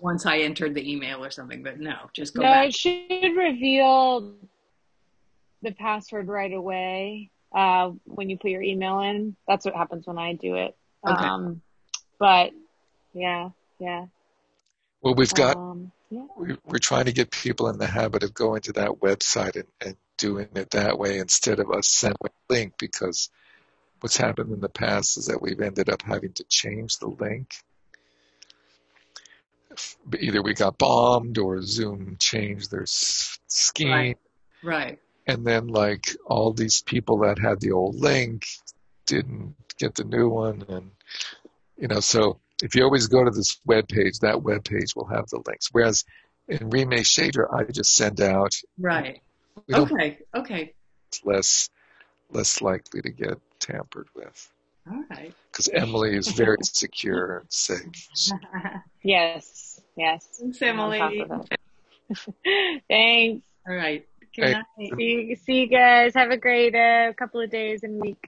[0.00, 2.68] once I entered the email or something, but no, just go no, back.
[2.68, 4.32] it should reveal
[5.64, 9.34] the password right away uh, when you put your email in.
[9.48, 10.76] That's what happens when I do it.
[11.06, 11.24] Okay.
[11.24, 11.62] Um,
[12.18, 12.52] but
[13.12, 14.06] yeah, yeah.
[15.02, 16.26] Well, we've got, Um, yeah.
[16.36, 19.68] we- we're trying to get people in the habit of going to that website and,
[19.80, 23.30] and doing it that way instead of us sending a link because
[24.00, 27.52] what's happened in the past is that we've ended up having to change the link.
[30.20, 33.88] Either we got bombed or Zoom changed their scheme.
[33.90, 34.18] Right.
[34.62, 34.98] Right.
[35.26, 38.44] And then like all these people that had the old link
[39.06, 40.90] didn't get the new one and
[41.76, 45.06] you know so if you always go to this web page that web page will
[45.06, 46.04] have the links whereas
[46.48, 49.20] in Rime Shedra I just send out Right.
[49.72, 50.18] Okay.
[50.34, 50.74] Okay.
[51.08, 51.70] it's less
[52.30, 54.50] less likely to get tampered with
[54.90, 55.34] All right.
[55.50, 58.08] because Emily is very secure and safe
[59.02, 60.26] Yes, yes.
[60.40, 62.80] Thanks, I'm on top Emily.
[62.88, 63.46] Thanks.
[63.66, 64.06] All right.
[64.36, 64.64] Good night.
[64.98, 66.14] See, see you guys.
[66.14, 68.18] Have a great uh, couple of days and week.